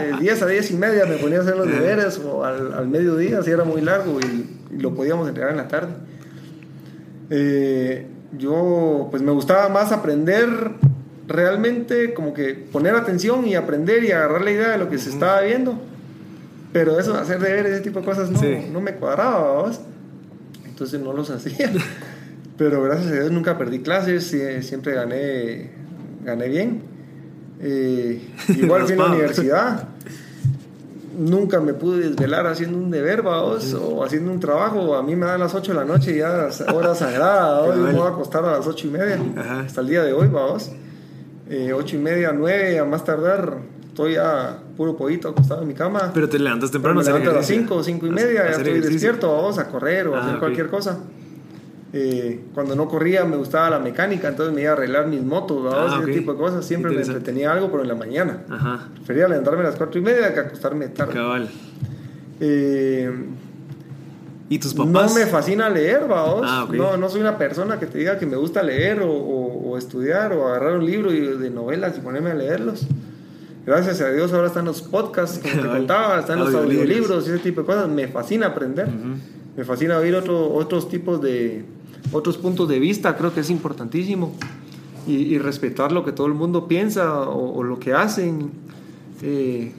de 0.00 0.16
10 0.20 0.42
a 0.42 0.46
10 0.46 0.70
y 0.72 0.74
media 0.74 1.06
me 1.06 1.16
ponía 1.16 1.38
a 1.38 1.42
hacer 1.42 1.56
los 1.56 1.68
deberes, 1.68 2.20
o 2.24 2.44
al, 2.44 2.74
al 2.74 2.88
mediodía, 2.88 3.42
si 3.42 3.50
era 3.52 3.62
muy 3.62 3.80
largo, 3.80 4.18
y, 4.20 4.74
y 4.74 4.78
lo 4.80 4.94
podíamos 4.94 5.28
entregar 5.28 5.52
en 5.52 5.58
la 5.58 5.68
tarde. 5.68 5.92
Eh, 7.30 8.06
yo 8.36 9.08
pues 9.10 9.22
me 9.22 9.32
gustaba 9.32 9.68
más 9.68 9.92
aprender 9.92 10.48
realmente 11.26 12.14
como 12.14 12.32
que 12.32 12.54
poner 12.54 12.94
atención 12.94 13.46
y 13.46 13.54
aprender 13.54 14.04
y 14.04 14.12
agarrar 14.12 14.42
la 14.42 14.50
idea 14.50 14.68
de 14.70 14.78
lo 14.78 14.88
que 14.88 14.98
se 14.98 15.10
estaba 15.10 15.40
viendo. 15.42 15.78
Pero 16.72 16.98
eso 16.98 17.12
de 17.12 17.20
hacer 17.20 17.38
deberes 17.40 17.72
ese 17.72 17.82
tipo 17.82 18.00
de 18.00 18.06
cosas 18.06 18.30
no, 18.30 18.40
sí. 18.40 18.68
no 18.70 18.80
me 18.80 18.94
cuadraba 18.94 19.62
¿vos? 19.62 19.80
entonces 20.66 21.00
no 21.00 21.12
los 21.12 21.30
hacía. 21.30 21.72
Pero 22.56 22.82
gracias 22.82 23.12
a 23.12 23.14
Dios 23.14 23.30
nunca 23.30 23.56
perdí 23.56 23.80
clases 23.80 24.24
siempre 24.62 24.94
gané 24.94 25.70
gané 26.24 26.48
bien. 26.48 26.82
Eh, 27.60 28.20
igual 28.56 28.84
fui 28.84 28.94
a 28.94 28.96
la 28.96 29.06
universidad 29.06 29.88
nunca 31.18 31.60
me 31.60 31.74
pude 31.74 32.08
desvelar 32.08 32.46
haciendo 32.46 32.78
un 32.78 32.90
deber, 32.90 33.22
vaos, 33.22 33.74
o 33.74 34.04
haciendo 34.04 34.30
un 34.30 34.40
trabajo. 34.40 34.94
A 34.94 35.02
mí 35.02 35.16
me 35.16 35.26
dan 35.26 35.40
las 35.40 35.54
8 35.54 35.72
de 35.72 35.78
la 35.78 35.84
noche 35.84 36.12
y 36.12 36.18
ya 36.18 36.48
hora 36.72 36.94
sagrada. 36.94 37.60
Hoy 37.62 37.78
me 37.78 37.92
voy 37.92 38.06
a 38.06 38.10
acostar 38.10 38.44
a 38.44 38.52
las 38.52 38.66
8 38.66 38.86
y 38.86 38.90
media, 38.90 39.20
Ajá. 39.36 39.60
hasta 39.60 39.80
el 39.80 39.88
día 39.88 40.02
de 40.02 40.12
hoy, 40.12 40.28
vaos. 40.28 40.70
Eh, 41.50 41.72
8 41.72 41.96
y 41.96 41.98
media, 41.98 42.32
9, 42.32 42.78
a 42.78 42.84
más 42.84 43.04
tardar, 43.04 43.58
estoy 43.88 44.14
ya 44.14 44.58
puro 44.76 44.96
pollito 44.96 45.28
acostado 45.28 45.62
en 45.62 45.68
mi 45.68 45.74
cama. 45.74 46.10
Pero 46.14 46.28
te 46.28 46.38
levantas 46.38 46.70
temprano. 46.70 47.00
Me 47.00 47.04
levanto 47.04 47.30
a 47.30 47.34
las 47.34 47.46
5, 47.46 47.82
5 47.82 48.06
y 48.06 48.10
media, 48.10 48.44
ya 48.44 48.50
estoy 48.50 48.68
ejercicio. 48.68 48.90
despierto, 48.90 49.34
vamos 49.34 49.58
a 49.58 49.68
correr 49.68 50.08
o 50.08 50.14
ah, 50.14 50.20
hacer 50.20 50.30
okay. 50.30 50.40
cualquier 50.40 50.68
cosa. 50.68 50.98
Eh, 51.92 52.40
cuando 52.52 52.76
no 52.76 52.86
corría 52.86 53.24
me 53.24 53.36
gustaba 53.36 53.70
la 53.70 53.78
mecánica, 53.78 54.28
entonces 54.28 54.54
me 54.54 54.60
iba 54.60 54.70
a 54.70 54.72
arreglar 54.74 55.06
mis 55.06 55.22
motos, 55.22 55.72
ah, 55.72 55.86
ese 55.88 56.02
okay. 56.02 56.14
tipo 56.18 56.32
de 56.32 56.38
cosas. 56.38 56.64
Siempre 56.64 56.92
me 56.92 57.00
entretenía 57.00 57.52
algo, 57.52 57.70
pero 57.70 57.82
en 57.82 57.88
la 57.88 57.94
mañana. 57.94 58.44
Ajá. 58.50 58.88
Prefería 58.94 59.26
levantarme 59.28 59.60
a 59.60 59.64
las 59.64 59.76
cuatro 59.76 59.98
y 59.98 60.02
media 60.02 60.34
que 60.34 60.40
acostarme 60.40 60.88
tarde. 60.88 61.14
Cabal. 61.14 61.48
Eh, 62.40 63.10
¿Y 64.50 64.58
tus 64.58 64.74
papás? 64.74 65.12
No 65.12 65.18
me 65.18 65.26
fascina 65.26 65.68
leer, 65.68 66.06
vaos. 66.06 66.46
Ah, 66.46 66.64
okay. 66.64 66.78
no, 66.78 66.96
no 66.96 67.08
soy 67.08 67.20
una 67.20 67.36
persona 67.36 67.78
que 67.78 67.86
te 67.86 67.98
diga 67.98 68.18
que 68.18 68.26
me 68.26 68.36
gusta 68.36 68.62
leer 68.62 69.00
o, 69.00 69.10
o, 69.10 69.70
o 69.70 69.78
estudiar 69.78 70.32
o 70.32 70.46
agarrar 70.48 70.76
un 70.76 70.86
libro 70.86 71.10
de 71.10 71.50
novelas 71.50 71.96
y 71.96 72.00
ponerme 72.00 72.30
a 72.30 72.34
leerlos. 72.34 72.86
Gracias 73.66 74.00
a 74.00 74.10
Dios 74.10 74.32
ahora 74.32 74.46
están 74.46 74.64
los 74.64 74.80
podcasts, 74.80 75.40
como 75.42 75.62
te 75.62 75.68
contaba, 75.68 76.20
están 76.20 76.38
los 76.38 76.54
audiolibros 76.54 77.26
y 77.26 77.30
ese 77.30 77.38
tipo 77.38 77.60
de 77.60 77.66
cosas. 77.66 77.88
Me 77.88 78.08
fascina 78.08 78.46
aprender. 78.46 78.88
Uh 78.88 78.90
-huh. 78.90 79.16
Me 79.58 79.64
fascina 79.64 79.98
oír 79.98 80.14
otro, 80.14 80.54
otros 80.54 80.88
tipos 80.88 81.20
de, 81.20 81.64
otros 82.12 82.38
puntos 82.38 82.68
de 82.68 82.78
vista, 82.78 83.16
creo 83.16 83.32
que 83.32 83.40
es 83.40 83.50
importantísimo. 83.50 84.34
Y, 85.06 85.14
y 85.14 85.38
respetar 85.38 85.90
lo 85.90 86.04
que 86.04 86.12
todo 86.12 86.26
el 86.26 86.34
mundo 86.34 86.68
piensa 86.68 87.22
o, 87.22 87.54
o 87.58 87.62
lo 87.62 87.78
que 87.78 87.94
hacen. 87.94 88.50
Eh, 89.22 89.72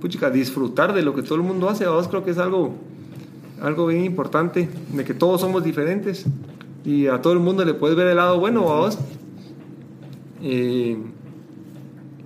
puchica, 0.00 0.30
disfrutar 0.30 0.94
de 0.94 1.02
lo 1.02 1.14
que 1.14 1.22
todo 1.22 1.34
el 1.36 1.42
mundo 1.42 1.68
hace, 1.68 1.84
a 1.84 1.90
vos 1.90 2.08
creo 2.08 2.24
que 2.24 2.30
es 2.30 2.38
algo, 2.38 2.74
algo 3.60 3.86
bien 3.86 4.04
importante, 4.04 4.68
de 4.92 5.04
que 5.04 5.14
todos 5.14 5.40
somos 5.40 5.64
diferentes 5.64 6.24
y 6.84 7.08
a 7.08 7.20
todo 7.20 7.32
el 7.32 7.40
mundo 7.40 7.64
le 7.64 7.74
puedes 7.74 7.96
ver 7.96 8.06
el 8.06 8.16
lado 8.16 8.38
bueno 8.38 8.70
a 8.70 8.80
vos. 8.80 8.98
Eh, 10.42 10.96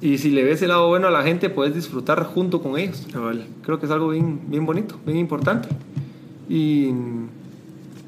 y 0.01 0.19
si 0.19 0.31
le 0.31 0.45
ves 0.45 0.61
el 0.63 0.69
lado 0.69 0.89
bueno 0.89 1.07
a 1.07 1.11
la 1.11 1.23
gente, 1.23 1.49
puedes 1.49 1.75
disfrutar 1.75 2.25
junto 2.25 2.61
con 2.61 2.79
ellos. 2.79 3.07
Ah, 3.15 3.21
vale. 3.21 3.47
Creo 3.63 3.79
que 3.79 3.87
es 3.87 3.93
algo 3.93 4.09
bien, 4.09 4.41
bien 4.49 4.67
bonito, 4.67 4.97
bien 5.07 5.19
importante. 5.19 5.69
Y 6.49 6.91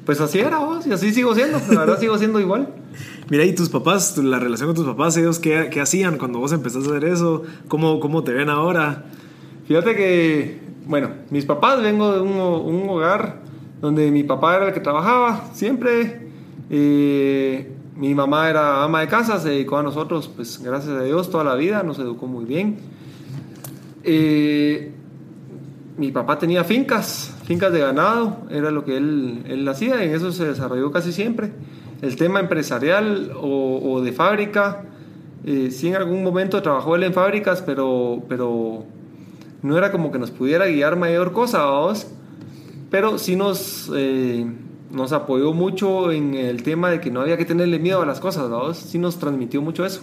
pues 0.05 0.21
así 0.21 0.39
era 0.39 0.59
vos, 0.59 0.85
y 0.85 0.91
así 0.91 1.13
sigo 1.13 1.33
siendo, 1.33 1.59
la 1.69 1.79
verdad 1.81 1.99
sigo 1.99 2.17
siendo 2.17 2.39
igual. 2.39 2.69
Mira, 3.29 3.43
¿y 3.43 3.53
tus 3.53 3.69
papás, 3.69 4.17
la 4.17 4.39
relación 4.39 4.67
con 4.69 4.75
tus 4.75 4.85
papás, 4.85 5.17
ellos 5.17 5.39
qué, 5.39 5.69
qué 5.71 5.81
hacían 5.81 6.17
cuando 6.17 6.39
vos 6.39 6.51
empezaste 6.51 6.87
a 6.89 6.91
hacer 6.97 7.09
eso? 7.09 7.43
¿Cómo, 7.67 7.99
¿Cómo 7.99 8.23
te 8.23 8.31
ven 8.31 8.49
ahora? 8.49 9.05
Fíjate 9.67 9.95
que, 9.95 10.59
bueno, 10.85 11.09
mis 11.31 11.45
papás, 11.45 11.81
vengo 11.81 12.13
de 12.13 12.21
un, 12.21 12.33
un 12.37 12.89
hogar 12.89 13.41
donde 13.81 14.11
mi 14.11 14.23
papá 14.23 14.55
era 14.55 14.67
el 14.67 14.73
que 14.73 14.79
trabajaba 14.79 15.49
siempre. 15.53 16.29
Eh, 16.69 17.71
mi 17.95 18.13
mamá 18.13 18.49
era 18.49 18.83
ama 18.83 19.01
de 19.01 19.07
casa, 19.07 19.39
se 19.39 19.49
dedicó 19.49 19.77
a 19.77 19.83
nosotros, 19.83 20.29
pues 20.35 20.61
gracias 20.61 20.97
a 20.97 21.03
Dios, 21.03 21.29
toda 21.29 21.43
la 21.43 21.55
vida, 21.55 21.83
nos 21.83 21.97
educó 21.99 22.27
muy 22.27 22.45
bien. 22.45 22.77
Eh, 24.03 24.91
mi 25.97 26.11
papá 26.11 26.37
tenía 26.37 26.63
fincas, 26.63 27.33
fincas 27.45 27.71
de 27.71 27.79
ganado, 27.79 28.39
era 28.49 28.71
lo 28.71 28.83
que 28.83 28.97
él, 28.97 29.43
él 29.47 29.67
hacía, 29.67 30.03
en 30.03 30.13
eso 30.13 30.31
se 30.31 30.45
desarrolló 30.45 30.91
casi 30.91 31.11
siempre. 31.13 31.51
El 32.01 32.17
tema 32.17 32.39
empresarial 32.39 33.31
o, 33.41 34.01
de 34.01 34.11
fábrica, 34.11 34.83
eh, 35.45 35.71
sí 35.71 35.87
en 35.87 35.95
algún 35.95 36.23
momento 36.23 36.61
trabajó 36.61 36.95
él 36.95 37.03
en 37.03 37.13
fábricas, 37.13 37.61
pero, 37.61 38.23
pero 38.27 38.83
no 39.61 39.77
era 39.77 39.91
como 39.91 40.11
que 40.11 40.19
nos 40.19 40.31
pudiera 40.31 40.65
guiar 40.67 40.97
mayor 40.97 41.31
cosa, 41.31 41.63
vamos. 41.63 42.07
pero 42.91 43.17
sí 43.17 43.37
nos, 43.37 43.89
eh, 43.95 44.45
nos 44.91 45.13
apoyó 45.13 45.53
mucho 45.53 46.11
en 46.11 46.33
el 46.33 46.63
tema 46.63 46.89
de 46.89 46.99
que 46.99 47.09
no 47.09 47.21
había 47.21 47.37
que 47.37 47.45
tenerle 47.45 47.79
miedo 47.79 48.01
a 48.01 48.05
las 48.05 48.19
cosas, 48.19 48.49
¿no? 48.49 48.73
Sí 48.73 48.97
nos 48.97 49.17
transmitió 49.17 49.61
mucho 49.61 49.85
eso. 49.85 50.01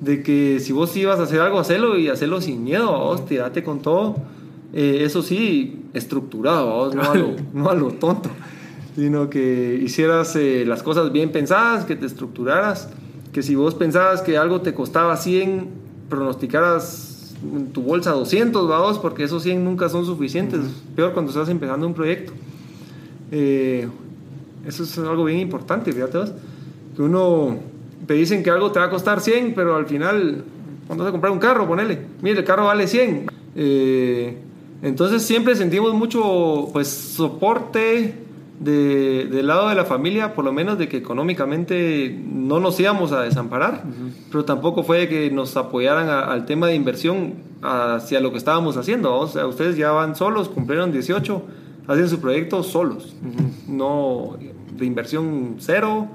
De 0.00 0.22
que 0.22 0.58
si 0.60 0.72
vos 0.72 0.96
ibas 0.96 1.18
a 1.18 1.24
hacer 1.24 1.40
algo, 1.40 1.58
hacelo 1.58 1.98
y 1.98 2.08
hacerlo 2.08 2.40
sin 2.40 2.62
miedo, 2.64 2.90
vos, 2.90 3.26
tirate 3.26 3.62
con 3.62 3.80
todo. 3.80 4.16
Eh, 4.72 5.02
eso 5.02 5.22
sí, 5.22 5.84
estructurado. 5.92 6.92
No, 6.94 7.02
a 7.02 7.14
lo, 7.14 7.36
no 7.52 7.70
a 7.70 7.74
lo 7.74 7.88
tonto, 7.92 8.30
sino 8.96 9.28
que 9.28 9.80
hicieras 9.82 10.34
eh, 10.36 10.64
las 10.66 10.82
cosas 10.82 11.12
bien 11.12 11.30
pensadas, 11.30 11.84
que 11.84 11.96
te 11.96 12.06
estructuraras, 12.06 12.88
que 13.32 13.42
si 13.42 13.54
vos 13.54 13.74
pensabas 13.74 14.22
que 14.22 14.38
algo 14.38 14.60
te 14.60 14.74
costaba 14.74 15.16
100, 15.16 15.68
pronosticaras 16.08 17.34
en 17.42 17.72
tu 17.72 17.82
bolsa 17.82 18.12
200, 18.12 18.68
vamos, 18.68 18.98
porque 18.98 19.24
esos 19.24 19.42
100 19.42 19.64
nunca 19.64 19.88
son 19.88 20.06
suficientes, 20.06 20.60
peor 20.94 21.12
cuando 21.12 21.30
estás 21.30 21.48
empezando 21.48 21.86
un 21.86 21.94
proyecto. 21.94 22.32
Eh, 23.30 23.88
eso 24.66 24.84
es 24.84 24.98
algo 24.98 25.24
bien 25.24 25.40
importante, 25.40 25.92
fíjate 25.92 26.18
vos, 26.18 26.32
que 26.94 27.02
uno 27.02 27.58
te 28.06 28.14
dicen 28.14 28.42
que 28.42 28.50
algo 28.50 28.70
te 28.72 28.78
va 28.78 28.86
a 28.86 28.90
costar 28.90 29.20
100, 29.20 29.54
pero 29.54 29.76
al 29.76 29.86
final, 29.86 30.44
cuando 30.86 31.04
vas 31.04 31.10
a 31.10 31.12
comprar 31.12 31.32
un 31.32 31.38
carro, 31.38 31.66
ponele, 31.66 31.98
mire, 32.20 32.40
el 32.40 32.44
carro 32.44 32.66
vale 32.66 32.86
100. 32.86 33.26
Eh, 33.54 34.36
entonces 34.82 35.22
siempre 35.22 35.54
sentimos 35.56 35.94
mucho 35.94 36.68
pues 36.72 36.88
soporte 36.88 38.14
de, 38.60 39.26
del 39.26 39.46
lado 39.46 39.68
de 39.68 39.74
la 39.74 39.84
familia, 39.84 40.34
por 40.34 40.44
lo 40.44 40.52
menos 40.52 40.78
de 40.78 40.88
que 40.88 40.96
económicamente 40.98 42.16
no 42.32 42.60
nos 42.60 42.78
íbamos 42.78 43.10
a 43.12 43.22
desamparar, 43.22 43.84
pero 44.30 44.44
tampoco 44.44 44.82
fue 44.84 45.08
que 45.08 45.30
nos 45.30 45.56
apoyaran 45.56 46.08
a- 46.08 46.20
al 46.32 46.44
tema 46.46 46.66
de 46.68 46.74
inversión 46.74 47.34
hacia 47.62 48.20
lo 48.20 48.30
que 48.32 48.38
estábamos 48.38 48.76
haciendo. 48.76 49.14
O 49.16 49.26
sea, 49.26 49.46
ustedes 49.46 49.76
ya 49.76 49.90
van 49.92 50.14
solos, 50.16 50.48
cumplieron 50.48 50.92
18, 50.92 51.42
hacen 51.88 52.08
su 52.08 52.20
proyecto 52.20 52.62
solos, 52.62 53.14
no 53.68 54.36
de 54.76 54.86
inversión 54.86 55.56
cero, 55.58 56.06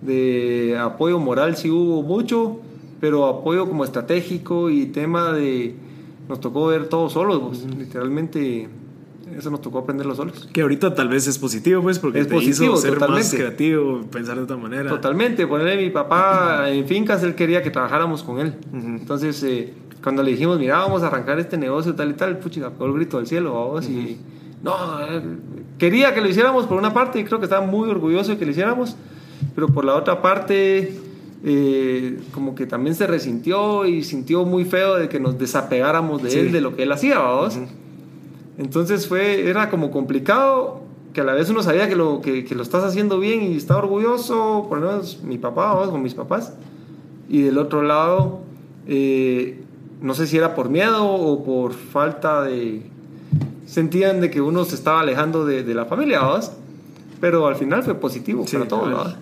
de 0.00 0.78
apoyo 0.80 1.18
moral 1.18 1.56
sí 1.56 1.70
hubo 1.70 2.02
mucho, 2.02 2.60
pero 3.00 3.26
apoyo 3.26 3.66
como 3.68 3.84
estratégico 3.84 4.70
y 4.70 4.86
tema 4.86 5.32
de... 5.32 5.74
Nos 6.30 6.38
tocó 6.38 6.68
ver 6.68 6.88
todos 6.88 7.12
solos, 7.12 7.40
pues, 7.44 7.64
literalmente 7.76 8.68
eso 9.36 9.50
nos 9.50 9.60
tocó 9.60 9.80
aprenderlo 9.80 10.14
solos. 10.14 10.48
Que 10.52 10.62
ahorita 10.62 10.94
tal 10.94 11.08
vez 11.08 11.26
es 11.26 11.38
positivo, 11.38 11.82
pues, 11.82 11.98
porque 11.98 12.20
Es 12.20 12.28
te 12.28 12.34
positivo, 12.34 12.74
hizo 12.74 12.76
ser 12.76 13.00
más 13.00 13.34
creativo, 13.34 14.02
pensar 14.12 14.36
de 14.36 14.44
otra 14.44 14.56
manera. 14.56 14.88
Totalmente, 14.88 15.44
ponerle 15.48 15.76
mi 15.76 15.90
papá 15.90 16.70
en 16.70 16.86
fincas, 16.86 17.24
él 17.24 17.34
quería 17.34 17.64
que 17.64 17.70
trabajáramos 17.72 18.22
con 18.22 18.38
él. 18.38 18.54
Entonces, 18.72 19.42
eh, 19.42 19.74
cuando 20.04 20.22
le 20.22 20.30
dijimos, 20.30 20.56
mira, 20.60 20.78
vamos 20.78 21.02
a 21.02 21.08
arrancar 21.08 21.40
este 21.40 21.58
negocio 21.58 21.96
tal 21.96 22.10
y 22.10 22.14
tal, 22.14 22.38
puchica, 22.38 22.70
pegó 22.70 22.86
el 22.86 22.92
grito 22.92 23.16
del 23.16 23.26
cielo, 23.26 23.52
vamos, 23.52 23.88
y 23.88 24.16
no, 24.62 24.74
eh, 25.00 25.20
quería 25.78 26.14
que 26.14 26.20
lo 26.20 26.28
hiciéramos 26.28 26.66
por 26.66 26.78
una 26.78 26.94
parte 26.94 27.18
y 27.18 27.24
creo 27.24 27.40
que 27.40 27.46
estaba 27.46 27.66
muy 27.66 27.90
orgulloso 27.90 28.30
de 28.30 28.38
que 28.38 28.44
lo 28.44 28.52
hiciéramos, 28.52 28.94
pero 29.56 29.66
por 29.66 29.84
la 29.84 29.96
otra 29.96 30.22
parte, 30.22 30.96
eh, 31.44 32.18
como 32.32 32.54
que 32.54 32.66
también 32.66 32.94
se 32.94 33.06
resintió 33.06 33.86
y 33.86 34.02
sintió 34.04 34.44
muy 34.44 34.64
feo 34.64 34.96
de 34.96 35.08
que 35.08 35.20
nos 35.20 35.38
desapegáramos 35.38 36.22
de 36.22 36.30
Sí. 36.30 36.38
él, 36.40 36.52
de 36.52 36.60
lo 36.60 36.76
que 36.76 36.82
él 36.84 36.92
hacía, 36.92 37.18
vamos. 37.18 37.58
Entonces 38.58 39.06
fue, 39.08 39.48
era 39.48 39.70
como 39.70 39.90
complicado, 39.90 40.82
que 41.14 41.22
a 41.22 41.24
la 41.24 41.32
vez 41.32 41.48
uno 41.50 41.62
sabía 41.62 41.88
que 41.88 41.96
lo, 41.96 42.20
que, 42.20 42.44
que 42.44 42.54
lo 42.54 42.62
estás 42.62 42.84
haciendo 42.84 43.18
bien 43.18 43.42
y 43.42 43.56
está 43.56 43.76
orgulloso, 43.78 44.66
por 44.68 44.78
lo 44.78 44.86
menos 44.88 45.20
mi 45.22 45.38
papá 45.38 45.72
o 45.74 45.90
con 45.90 46.02
mis 46.02 46.14
papás. 46.14 46.52
Y 47.28 47.42
del 47.42 47.58
otro 47.58 47.82
lado, 47.82 48.40
eh, 48.86 49.60
no 50.02 50.14
sé 50.14 50.26
si 50.26 50.36
era 50.36 50.54
por 50.54 50.68
miedo 50.68 51.04
o 51.06 51.42
por 51.44 51.72
falta 51.72 52.42
de... 52.42 52.82
Sentían 53.66 54.20
de 54.20 54.30
que 54.30 54.40
uno 54.40 54.64
se 54.64 54.74
estaba 54.74 55.00
alejando 55.00 55.44
de, 55.46 55.62
de 55.62 55.74
la 55.74 55.84
familia, 55.86 56.20
¿vas? 56.20 56.56
Pero 57.20 57.46
al 57.46 57.54
final 57.54 57.82
fue 57.84 57.94
positivo 57.94 58.44
Sí, 58.46 58.56
para 58.56 58.68
todos. 58.68 59.16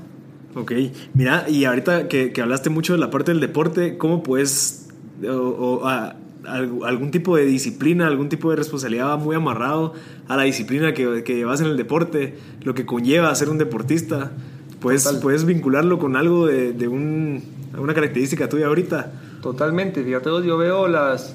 Ok, 0.55 0.73
mira, 1.15 1.47
y 1.49 1.65
ahorita 1.67 2.09
que, 2.09 2.33
que 2.33 2.41
hablaste 2.43 2.71
mucho 2.71 2.95
de 2.95 2.99
la 2.99 3.11
parte 3.11 3.31
del 3.33 3.41
deporte, 3.41 3.97
¿cómo 3.99 4.23
puedes, 4.23 4.89
o, 5.23 5.33
o, 5.33 5.87
a- 5.87 6.15
alg- 6.45 6.85
algún 6.87 7.11
tipo 7.11 7.37
de 7.37 7.45
disciplina, 7.45 8.07
algún 8.07 8.29
tipo 8.29 8.51
de 8.51 8.57
responsabilidad 8.57 9.09
va 9.09 9.17
muy 9.19 9.37
amarrado 9.37 9.93
a 10.27 10.37
la 10.37 10.45
disciplina 10.45 10.95
que, 10.95 11.23
que 11.23 11.37
llevas 11.37 11.61
en 11.61 11.67
el 11.67 11.77
deporte, 11.77 12.39
lo 12.63 12.75
que 12.75 12.87
conlleva 12.87 13.35
ser 13.35 13.51
un 13.51 13.59
deportista? 13.59 14.33
Puedes, 14.81 15.05
Total. 15.05 15.21
puedes 15.21 15.45
vincularlo 15.45 15.99
con 15.99 16.17
algo 16.17 16.47
de, 16.47 16.73
de 16.73 16.89
un, 16.89 17.43
una 17.77 17.95
característica 17.95 18.49
tuya 18.49 18.67
ahorita. 18.69 19.13
Totalmente, 19.43 20.03
fíjate, 20.03 20.31
vos, 20.31 20.45
yo 20.45 20.57
veo 20.57 20.89
las 20.89 21.35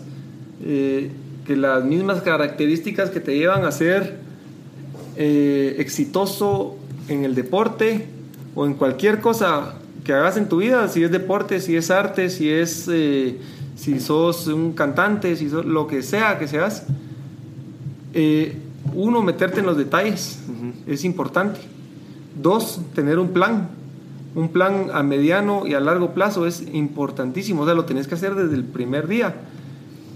eh, 0.66 1.12
que 1.46 1.56
las 1.56 1.84
mismas 1.86 2.22
características 2.22 3.10
que 3.10 3.20
te 3.20 3.38
llevan 3.38 3.64
a 3.66 3.72
ser 3.72 4.18
eh, 5.18 5.76
exitoso 5.78 6.78
en 7.10 7.26
el 7.26 7.36
deporte 7.36 8.08
o 8.56 8.66
en 8.66 8.74
cualquier 8.74 9.20
cosa 9.20 9.76
que 10.04 10.14
hagas 10.14 10.38
en 10.38 10.50
tu 10.50 10.58
vida, 10.58 10.88
si 10.88 11.04
es 11.04 11.12
deporte, 11.12 11.60
si 11.60 11.76
es 11.76 11.90
arte, 11.90 12.30
si 12.30 12.50
es 12.50 12.88
eh, 12.92 13.38
si 13.76 14.00
sos 14.00 14.48
un 14.48 14.74
cantante, 14.74 15.36
si 15.36 15.50
sos 15.50 15.66
lo 15.66 15.88
que 15.88 16.04
sea 16.04 16.38
que 16.40 16.48
seas, 16.48 16.86
eh, 18.14 18.58
uno 18.94 19.22
meterte 19.22 19.60
en 19.60 19.66
los 19.66 19.78
detalles 19.78 20.40
es 20.88 21.04
importante. 21.04 21.60
Dos, 22.42 22.82
tener 22.94 23.20
un 23.20 23.30
plan. 23.30 23.70
Un 24.36 24.50
plan 24.50 24.88
a 24.94 25.04
mediano 25.04 25.68
y 25.68 25.76
a 25.76 25.80
largo 25.80 26.14
plazo 26.14 26.48
es 26.48 26.64
importantísimo. 26.74 27.62
O 27.62 27.66
sea, 27.66 27.76
lo 27.76 27.86
tenés 27.86 28.08
que 28.08 28.16
hacer 28.16 28.36
desde 28.36 28.56
el 28.56 28.64
primer 28.64 29.08
día. 29.08 29.36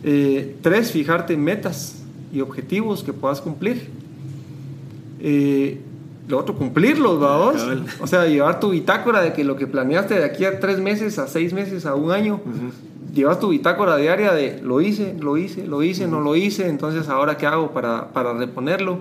Eh, 0.03 0.57
tres, 0.61 0.91
fijarte 0.91 1.37
metas 1.37 2.03
y 2.33 2.41
objetivos 2.41 3.03
que 3.03 3.13
puedas 3.13 3.41
cumplir. 3.41 3.89
Eh, 5.19 5.81
lo 6.27 6.37
otro, 6.39 6.55
cumplirlos, 6.55 7.21
¿va 7.21 7.37
vos? 7.37 7.55
Cabal. 7.55 7.85
O 8.01 8.07
sea, 8.07 8.25
llevar 8.27 8.59
tu 8.59 8.71
bitácora 8.71 9.21
de 9.21 9.33
que 9.33 9.43
lo 9.43 9.55
que 9.55 9.65
planeaste 9.67 10.15
de 10.15 10.25
aquí 10.25 10.43
a 10.45 10.59
tres 10.59 10.79
meses, 10.79 11.17
a 11.19 11.27
seis 11.27 11.53
meses, 11.53 11.85
a 11.85 11.95
un 11.95 12.11
año, 12.11 12.41
llevas 13.13 13.39
tu 13.39 13.49
bitácora 13.49 13.95
diaria 13.97 14.33
de 14.33 14.61
lo 14.61 14.81
hice, 14.81 15.15
lo 15.19 15.37
hice, 15.37 15.65
lo 15.65 15.81
hice, 15.83 16.05
no 16.07 16.19
lo 16.19 16.35
hice, 16.35 16.67
entonces 16.67 17.07
ahora 17.09 17.37
qué 17.37 17.47
hago 17.47 17.71
para, 17.71 18.09
para 18.11 18.33
reponerlo. 18.33 18.99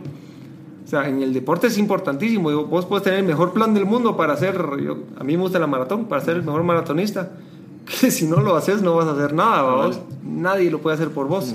O 0.85 0.89
sea, 0.89 1.09
en 1.09 1.21
el 1.21 1.33
deporte 1.35 1.67
es 1.67 1.79
importantísimo. 1.79 2.49
Vos 2.67 2.87
puedes 2.87 3.03
tener 3.03 3.19
el 3.19 3.27
mejor 3.27 3.53
plan 3.53 3.75
del 3.75 3.87
mundo 3.87 4.17
para 4.17 4.37
ser, 4.37 4.57
yo- 4.81 4.99
a 5.19 5.25
mí 5.25 5.37
me 5.37 5.43
gusta 5.43 5.59
la 5.59 5.67
maratón, 5.67 6.05
para 6.05 6.23
ser 6.25 6.37
el 6.37 6.43
mejor 6.45 6.63
maratonista. 6.63 7.33
Que 7.87 8.11
si 8.11 8.27
no 8.27 8.41
lo 8.41 8.57
haces 8.57 8.83
no 8.83 8.97
vas 8.97 9.07
a 9.07 9.13
hacer 9.13 9.33
nada, 9.33 9.63
¿va 9.63 9.87
vos? 9.87 10.01
Nadie 10.25 10.71
lo 10.73 10.81
puede 10.81 10.95
hacer 10.95 11.11
por 11.11 11.29
vos. 11.29 11.55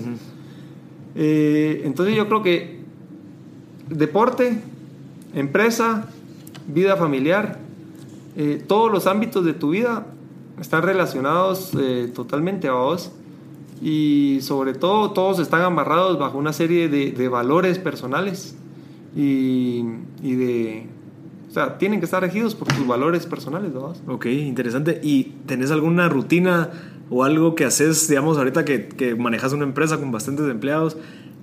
Eh, 1.15 1.81
entonces 1.85 2.15
yo 2.15 2.27
creo 2.27 2.41
que 2.41 2.79
deporte, 3.89 4.57
empresa, 5.33 6.07
vida 6.67 6.95
familiar, 6.97 7.59
eh, 8.35 8.63
todos 8.65 8.91
los 8.91 9.07
ámbitos 9.07 9.43
de 9.45 9.53
tu 9.53 9.71
vida 9.71 10.07
están 10.59 10.83
relacionados 10.83 11.71
eh, 11.79 12.11
totalmente 12.13 12.67
a 12.67 12.73
vos 12.73 13.11
y 13.81 14.39
sobre 14.41 14.73
todo 14.73 15.11
todos 15.11 15.39
están 15.39 15.61
amarrados 15.61 16.19
bajo 16.19 16.37
una 16.37 16.53
serie 16.53 16.87
de, 16.87 17.11
de 17.11 17.27
valores 17.27 17.79
personales 17.79 18.55
y, 19.15 19.83
y 20.21 20.35
de... 20.35 20.87
O 21.49 21.53
sea, 21.53 21.77
tienen 21.77 21.99
que 21.99 22.05
estar 22.05 22.21
regidos 22.21 22.55
por 22.55 22.69
tus 22.69 22.87
valores 22.87 23.25
personales, 23.25 23.73
¿no? 23.73 23.93
Ok, 24.07 24.27
interesante. 24.27 25.01
¿Y 25.03 25.33
tenés 25.45 25.69
alguna 25.69 26.07
rutina 26.07 26.69
o 27.09 27.25
algo 27.25 27.55
que 27.55 27.65
haces, 27.65 28.07
digamos, 28.07 28.37
ahorita 28.37 28.63
que, 28.63 28.87
que 28.87 29.15
manejas 29.15 29.51
una 29.51 29.65
empresa 29.65 29.97
con 29.97 30.13
bastantes 30.13 30.49
empleados? 30.49 30.95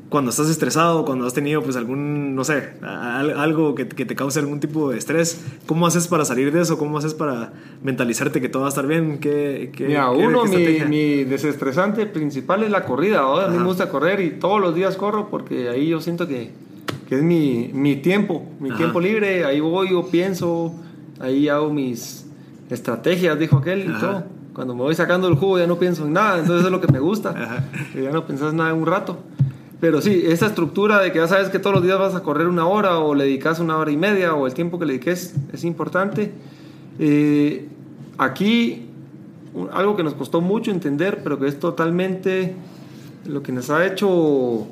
Cuando 0.08 0.30
estás 0.30 0.48
estresado, 0.48 1.04
cuando 1.04 1.26
has 1.26 1.34
tenido 1.34 1.62
pues 1.62 1.76
algún, 1.76 2.34
no 2.34 2.42
sé, 2.42 2.70
algo 2.82 3.74
que, 3.74 3.86
que 3.86 4.06
te 4.06 4.14
cause 4.14 4.38
algún 4.40 4.58
tipo 4.58 4.90
de 4.90 4.96
estrés, 4.96 5.44
¿cómo 5.66 5.86
haces 5.86 6.08
para 6.08 6.24
salir 6.24 6.50
de 6.50 6.62
eso? 6.62 6.78
¿Cómo 6.78 6.96
haces 6.96 7.12
para 7.12 7.52
mentalizarte 7.82 8.40
que 8.40 8.48
todo 8.48 8.62
va 8.62 8.68
a 8.68 8.70
estar 8.70 8.86
bien? 8.86 9.18
¿Qué, 9.18 9.70
qué, 9.76 9.86
Mira, 9.88 10.08
qué- 10.16 10.26
uno, 10.26 10.44
mi, 10.46 11.24
desestresante 11.24 12.06
principal 12.06 12.62
es 12.62 12.70
la 12.70 12.86
corrida. 12.86 13.20
A 13.20 13.48
mí 13.48 13.58
me 13.58 13.64
gusta 13.64 13.90
correr 13.90 14.20
y 14.20 14.30
todos 14.30 14.60
los 14.62 14.74
días 14.74 14.96
corro 14.96 15.28
porque 15.28 15.68
ahí 15.68 15.88
yo 15.88 16.00
siento 16.00 16.26
que, 16.26 16.52
que 17.06 17.16
es 17.16 17.22
mi, 17.22 17.70
mi 17.74 17.96
tiempo, 17.96 18.46
mi 18.60 18.70
Ajá. 18.70 18.78
tiempo 18.78 19.00
libre. 19.02 19.44
Ahí 19.44 19.60
voy, 19.60 19.90
yo 19.90 20.06
pienso, 20.06 20.74
ahí 21.20 21.50
hago 21.50 21.70
mis 21.70 22.24
estrategias, 22.70 23.38
dijo 23.38 23.58
aquel 23.58 23.90
y 23.90 24.00
todo. 24.00 24.24
Cuando 24.54 24.74
me 24.74 24.82
voy 24.82 24.94
sacando 24.94 25.28
el 25.28 25.34
jugo 25.34 25.58
ya 25.58 25.66
no 25.66 25.78
pienso 25.78 26.06
en 26.06 26.14
nada, 26.14 26.38
entonces 26.38 26.64
es 26.64 26.72
lo 26.72 26.80
que 26.80 26.90
me 26.90 26.98
gusta. 26.98 27.62
Ya 27.94 28.10
no 28.10 28.26
pensás 28.26 28.54
nada 28.54 28.70
en 28.70 28.76
un 28.76 28.86
rato. 28.86 29.18
Pero 29.80 30.00
sí, 30.00 30.24
esa 30.26 30.46
estructura 30.46 30.98
de 31.00 31.12
que 31.12 31.18
ya 31.18 31.28
sabes 31.28 31.50
que 31.50 31.58
todos 31.60 31.74
los 31.76 31.84
días 31.84 31.98
vas 31.98 32.14
a 32.14 32.22
correr 32.22 32.48
una 32.48 32.66
hora 32.66 32.98
o 32.98 33.14
le 33.14 33.24
dedicas 33.24 33.60
una 33.60 33.76
hora 33.78 33.90
y 33.92 33.96
media 33.96 34.34
o 34.34 34.46
el 34.46 34.54
tiempo 34.54 34.78
que 34.78 34.86
le 34.86 34.94
dediques 34.94 35.34
es 35.52 35.62
importante. 35.64 36.32
Eh, 36.98 37.68
aquí, 38.18 38.86
algo 39.72 39.94
que 39.96 40.02
nos 40.02 40.14
costó 40.14 40.40
mucho 40.40 40.72
entender, 40.72 41.20
pero 41.22 41.38
que 41.38 41.46
es 41.46 41.60
totalmente 41.60 42.54
lo 43.26 43.42
que 43.42 43.52
nos 43.52 43.70
ha 43.70 43.86
hecho 43.86 44.66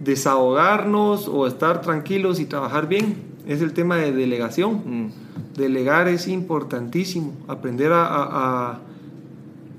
desahogarnos 0.00 1.28
o 1.28 1.46
estar 1.46 1.80
tranquilos 1.80 2.40
y 2.40 2.46
trabajar 2.46 2.88
bien, 2.88 3.16
es 3.46 3.60
el 3.62 3.72
tema 3.72 3.96
de 3.96 4.12
delegación. 4.12 4.82
Mm, 4.84 5.10
Delegar 5.56 6.08
es 6.08 6.28
importantísimo, 6.28 7.34
aprender 7.46 7.92
a, 7.92 8.06
a- 8.06 8.70
a 8.72 8.78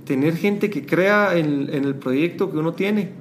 tener 0.06 0.36
gente 0.38 0.70
que 0.70 0.86
crea 0.86 1.36
en, 1.36 1.68
en 1.74 1.86
el 1.86 1.96
proyecto 1.96 2.52
que 2.52 2.58
uno 2.60 2.74
tiene. 2.74 3.12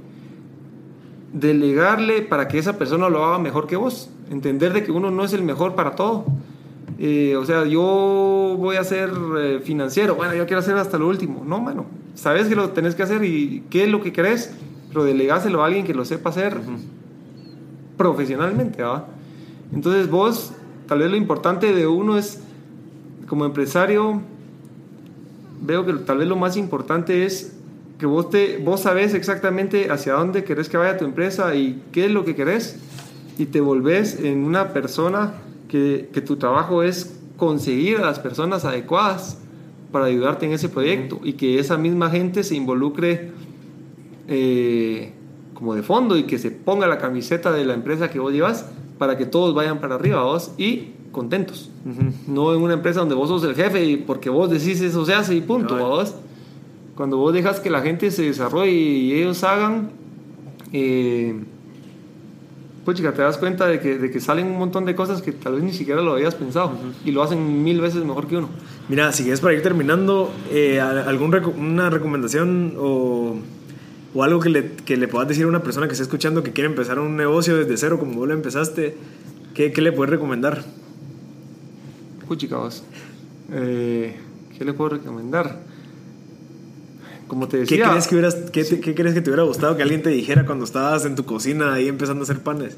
Delegarle 1.33 2.23
para 2.23 2.49
que 2.49 2.59
esa 2.59 2.79
persona 2.79 3.09
lo 3.09 3.25
haga 3.25 3.39
mejor 3.39 3.67
que 3.67 3.77
vos. 3.77 4.11
Entender 4.31 4.73
de 4.73 4.85
que 4.85 4.93
uno 4.93 5.11
no 5.11 5.25
es 5.25 5.33
el 5.33 5.43
mejor 5.43 5.75
para 5.75 5.93
todo. 5.93 6.25
Eh, 6.99 7.37
o 7.37 7.45
sea, 7.45 7.65
yo 7.65 8.55
voy 8.59 8.77
a 8.77 8.85
ser 8.85 9.11
eh, 9.39 9.61
financiero, 9.65 10.15
bueno, 10.15 10.35
yo 10.35 10.47
quiero 10.47 10.61
hacer 10.61 10.77
hasta 10.77 10.99
lo 10.99 11.09
último. 11.09 11.43
No, 11.45 11.61
mano, 11.61 11.87
sabes 12.15 12.47
que 12.47 12.55
lo 12.55 12.71
tenés 12.71 12.95
que 12.95 13.03
hacer 13.03 13.25
y 13.25 13.65
qué 13.71 13.85
es 13.85 13.91
lo 13.91 14.03
que 14.03 14.13
querés, 14.13 14.55
pero 14.89 15.03
delegáselo 15.05 15.63
a 15.63 15.67
alguien 15.67 15.85
que 15.85 15.95
lo 15.95 16.05
sepa 16.05 16.31
hacer 16.31 16.61
profesionalmente, 17.97 18.83
¿va? 18.83 19.07
Entonces 19.73 20.09
vos, 20.09 20.53
tal 20.87 21.01
vez 21.01 21.11
lo 21.11 21.17
importante 21.17 21.73
de 21.73 21.87
uno 21.87 22.19
es, 22.19 22.41
como 23.27 23.47
empresario, 23.47 24.21
veo 25.61 25.85
que 25.87 25.95
tal 25.95 26.19
vez 26.19 26.29
lo 26.29 26.37
más 26.37 26.57
importante 26.57 27.25
es 27.25 27.57
que 28.03 28.07
vos, 28.07 28.31
te, 28.31 28.59
vos 28.59 28.81
sabes 28.81 29.15
exactamente 29.15 29.93
hacia 29.93 30.15
dónde 30.15 30.43
querés 30.43 30.69
que 30.69 30.77
vaya 30.77 30.99
tu 30.99 31.05
empresa 31.05 31.55
y 31.55 31.81
qué 31.93 32.07
es 32.07 32.11
lo 32.11 32.25
que 32.25 32.35
querés 32.35 32.77
y 33.39 33.47
te 33.47 33.61
volvés 33.61 34.19
en 34.19 34.43
una 34.43 34.73
persona 34.73 35.35
que, 35.69 36.09
que 36.13 36.21
tu 36.21 36.35
trabajo 36.35 36.83
es 36.83 37.17
conseguir 37.37 37.99
a 37.99 38.01
las 38.01 38.19
personas 38.19 38.65
adecuadas 38.65 39.39
para 39.93 40.07
ayudarte 40.07 40.47
en 40.47 40.53
ese 40.53 40.69
proyecto 40.69 41.21
y 41.23 41.35
que 41.35 41.61
esa 41.61 41.79
misma 41.79 42.11
gente 42.11 42.43
se 42.43 42.57
involucre 42.57 43.31
eh, 44.27 45.13
como 45.55 45.77
de 45.77 45.85
fondo 45.85 46.17
y 46.17 46.25
que 46.25 46.41
se 46.41 46.51
ponga 46.51 46.89
la 46.89 46.99
camiseta 46.99 47.53
de 47.53 47.65
la 47.65 47.75
empresa 47.75 48.11
que 48.11 48.19
vos 48.19 48.33
llevas 48.33 48.67
para 48.99 49.17
que 49.17 49.27
todos 49.27 49.55
vayan 49.55 49.81
para 49.81 49.95
arriba 49.95 50.25
vos 50.25 50.51
y 50.59 50.89
contentos. 51.13 51.71
No 52.27 52.53
en 52.53 52.63
una 52.63 52.75
empresa 52.75 52.99
donde 52.99 53.15
vos 53.15 53.29
sos 53.29 53.45
el 53.45 53.55
jefe 53.55 53.85
y 53.85 53.97
porque 53.97 54.29
vos 54.29 54.51
decís 54.51 54.81
eso 54.81 55.07
se 55.07 55.15
hace 55.15 55.37
y 55.37 55.41
punto, 55.41 55.77
vos. 55.77 56.17
Cuando 56.97 57.17
vos 57.17 57.33
dejas 57.33 57.61
que 57.61 57.71
la 57.71 57.81
gente 57.81 58.11
se 58.11 58.23
desarrolle 58.23 58.73
y 58.73 59.13
ellos 59.15 59.43
hagan, 59.45 59.91
eh, 60.73 61.35
pues 62.85 62.97
chica, 62.97 63.13
te 63.13 63.23
das 63.23 63.39
cuenta 63.39 63.67
de 63.67 63.81
que, 63.81 63.97
de 63.97 64.11
que 64.11 64.21
salen 64.21 64.47
un 64.47 64.59
montón 64.59 64.85
de 64.85 64.95
cosas 64.95 65.23
que 65.23 65.33
tal 65.33 65.55
vez 65.55 65.63
ni 65.63 65.73
siquiera 65.73 66.03
lo 66.03 66.13
habías 66.13 66.35
pensado 66.35 66.73
y 67.05 67.13
lo 67.13 67.23
hacen 67.23 67.63
mil 67.63 67.81
veces 67.81 68.05
mejor 68.05 68.27
que 68.27 68.37
uno. 68.37 68.49
Mira, 68.89 69.13
si 69.13 69.23
quieres 69.23 69.41
para 69.41 69.55
ir 69.55 69.63
terminando, 69.63 70.33
eh, 70.51 70.81
¿alguna 70.81 71.89
recomendación 71.89 72.75
o, 72.77 73.37
o 74.15 74.23
algo 74.23 74.41
que 74.41 74.49
le, 74.49 74.73
que 74.73 74.97
le, 74.97 75.09
puedas 75.09 75.29
decir 75.29 75.45
a 75.45 75.49
una 75.49 75.63
persona 75.63 75.87
que 75.87 75.93
está 75.93 76.03
escuchando 76.03 76.43
que 76.43 76.53
quiere 76.53 76.69
empezar 76.69 76.99
un 76.99 77.17
negocio 77.17 77.57
desde 77.57 77.77
cero 77.77 77.99
como 77.99 78.15
vos 78.15 78.29
lo 78.29 78.35
empezaste? 78.35 78.97
¿Qué, 79.55 79.73
qué 79.73 79.81
le 79.81 79.93
puedes 79.93 80.11
recomendar? 80.11 80.65
Puchica, 82.27 82.57
vos. 82.57 82.83
Eh, 83.53 84.17
¿Qué 84.59 84.65
le 84.65 84.73
puedo 84.73 84.91
recomendar? 84.91 85.72
Como 87.33 87.49
te 87.49 87.57
decía. 87.57 87.79
¿Qué 87.79 87.91
crees, 87.91 88.07
que 88.07 88.15
hubieras, 88.15 88.35
qué, 88.53 88.63
¿Qué 88.63 88.95
crees 88.95 89.15
que 89.15 89.23
te 89.23 89.31
hubiera 89.31 89.45
gustado 89.45 89.75
que 89.75 89.83
alguien 89.83 90.03
te 90.03 90.11
dijera 90.11 90.45
cuando 90.45 90.67
estabas 90.67 91.07
en 91.07 91.15
tu 91.15 91.25
cocina 91.25 91.73
ahí 91.73 91.89
empezando 91.89 92.21
a 92.21 92.25
hacer 92.25 92.41
panes? 92.41 92.77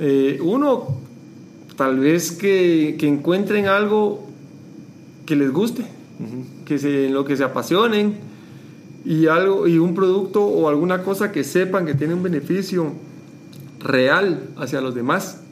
Eh, 0.00 0.38
uno, 0.42 0.98
tal 1.76 1.98
vez 1.98 2.32
que, 2.32 2.96
que, 2.98 3.06
encuentren 3.06 3.66
algo 3.66 4.26
que 5.26 5.36
les 5.36 5.52
guste, 5.52 5.84
que 6.64 6.78
se, 6.78 7.08
en 7.08 7.12
lo 7.12 7.26
que 7.26 7.36
se 7.36 7.44
apasionen 7.44 8.16
y, 9.04 9.26
algo, 9.26 9.68
y 9.68 9.76
un 9.76 9.94
producto 9.94 10.42
o 10.46 10.70
alguna 10.70 11.02
cosa 11.02 11.30
que 11.30 11.44
sepan 11.44 11.84
que 11.84 11.92
tiene 11.92 12.14
un 12.14 12.22
beneficio 12.22 12.94
real 13.80 14.48
hacia 14.56 14.80
los 14.80 14.94
demás. 14.94 15.42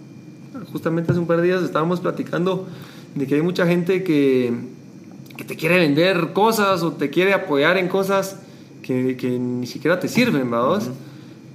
Justamente 0.73 1.11
hace 1.11 1.21
un 1.21 1.27
par 1.27 1.43
de 1.43 1.49
días 1.49 1.63
estábamos 1.63 2.01
platicando 2.01 2.67
de 3.15 3.27
que 3.27 3.35
hay 3.35 3.43
mucha 3.43 3.67
gente 3.67 4.03
que 4.03 4.55
que 5.37 5.45
te 5.45 5.57
quiere 5.57 5.79
vender 5.79 6.33
cosas 6.33 6.83
o 6.83 6.93
te 6.93 7.11
quiere 7.11 7.35
apoyar 7.35 7.77
en 7.77 7.89
cosas 7.89 8.41
que, 8.83 9.17
que 9.17 9.39
ni 9.39 9.67
siquiera 9.67 10.01
te 10.01 10.09
sirven, 10.09 10.51
¿vamos? 10.51 10.89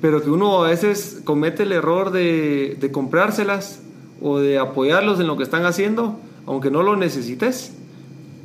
Pero 0.02 0.22
que 0.24 0.30
uno 0.30 0.64
a 0.64 0.70
veces 0.70 1.22
comete 1.24 1.64
el 1.64 1.72
error 1.72 2.12
de, 2.12 2.78
de, 2.80 2.92
comprárselas 2.92 3.82
o 4.22 4.40
de 4.40 4.58
apoyarlos 4.58 5.20
en 5.20 5.28
lo 5.28 5.38
que 5.38 5.44
están 5.44 5.66
haciendo, 5.66 6.20
aunque 6.46 6.72
no 6.72 6.84
lo 6.84 6.96
necesites. 6.96 7.74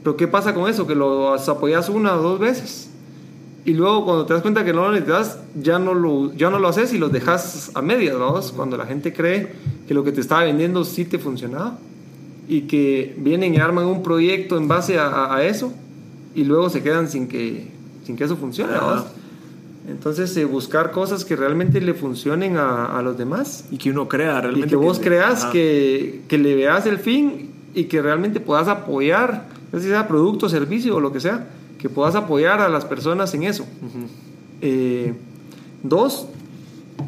Pero 0.02 0.16
¿qué 0.16 0.28
pasa 0.28 0.54
con 0.54 0.70
eso? 0.70 0.86
Que 0.86 0.94
lo 0.94 1.34
apoyas 1.34 1.88
una 1.88 2.14
o 2.14 2.22
dos 2.22 2.38
veces. 2.38 2.90
Y 3.64 3.72
luego 3.74 4.04
cuando 4.04 4.26
te 4.26 4.34
das 4.34 4.42
cuenta 4.42 4.64
que 4.64 4.72
no 4.72 4.82
lo 4.82 4.92
necesitas, 4.92 5.40
ya 5.60 5.78
no 5.78 5.92
lo, 5.92 6.32
ya 6.34 6.50
no 6.50 6.58
lo 6.58 6.68
haces 6.68 6.92
y 6.92 6.98
lo 6.98 7.08
dejas 7.08 7.72
a 7.74 7.82
medias, 7.82 8.16
¿vamos? 8.16 8.52
Cuando 8.52 8.76
la 8.76 8.86
gente 8.86 9.12
cree 9.12 9.52
que 9.88 9.94
lo 9.94 10.04
que 10.04 10.12
te 10.12 10.20
estaba 10.20 10.44
vendiendo 10.44 10.84
sí 10.84 11.04
te 11.04 11.18
funcionaba 11.18 11.78
y 12.48 12.62
que 12.62 13.14
vienen 13.18 13.54
y 13.54 13.58
arman 13.58 13.86
un 13.86 14.02
proyecto 14.02 14.56
en 14.56 14.68
base 14.68 14.98
a, 14.98 15.42
eso 15.42 15.72
y 16.34 16.44
luego 16.44 16.70
se 16.70 16.82
quedan 16.82 17.08
sin 17.08 17.28
que, 17.28 17.68
sin 18.04 18.16
que 18.16 18.24
eso 18.24 18.36
funcione. 18.36 18.74
Entonces, 19.88 20.36
eh, 20.36 20.44
buscar 20.44 20.90
cosas 20.90 21.24
que 21.24 21.36
realmente 21.36 21.80
le 21.80 21.94
funcionen 21.94 22.56
a, 22.56 22.86
a, 22.86 23.02
los 23.02 23.16
demás. 23.16 23.66
Y 23.70 23.78
que 23.78 23.90
uno 23.90 24.08
crea 24.08 24.40
realmente. 24.40 24.66
Y 24.66 24.70
que 24.70 24.76
vos 24.76 24.98
creas 24.98 25.44
que, 25.46 26.22
que, 26.26 26.38
le 26.38 26.56
veas 26.56 26.86
el 26.86 26.98
fin 26.98 27.50
y 27.72 27.84
que 27.84 28.02
realmente 28.02 28.40
puedas 28.40 28.66
apoyar, 28.66 29.46
ya 29.72 29.78
sea 29.78 30.08
producto, 30.08 30.48
servicio 30.48 30.96
o 30.96 31.00
lo 31.00 31.12
que 31.12 31.20
sea, 31.20 31.46
que 31.78 31.88
puedas 31.88 32.16
apoyar 32.16 32.60
a 32.60 32.68
las 32.68 32.84
personas 32.84 33.32
en 33.34 33.44
eso. 33.44 33.64
Eh, 34.60 35.14
dos, 35.84 36.26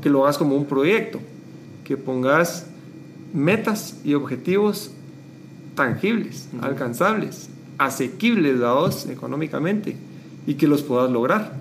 que 0.01 0.09
lo 0.09 0.22
hagas 0.22 0.39
como 0.39 0.55
un 0.55 0.66
proyecto, 0.66 1.18
que 1.84 1.97
pongas 1.97 2.66
metas 3.32 3.97
y 4.05 4.14
objetivos 4.14 4.93
tangibles, 5.79 6.49
alcanzables, 6.61 7.49
asequibles 7.79 8.61
a 8.62 8.72
vos 8.72 9.07
económicamente 9.07 9.97
y 10.45 10.55
que 10.55 10.66
los 10.66 10.83
puedas 10.83 11.09
lograr. 11.09 11.53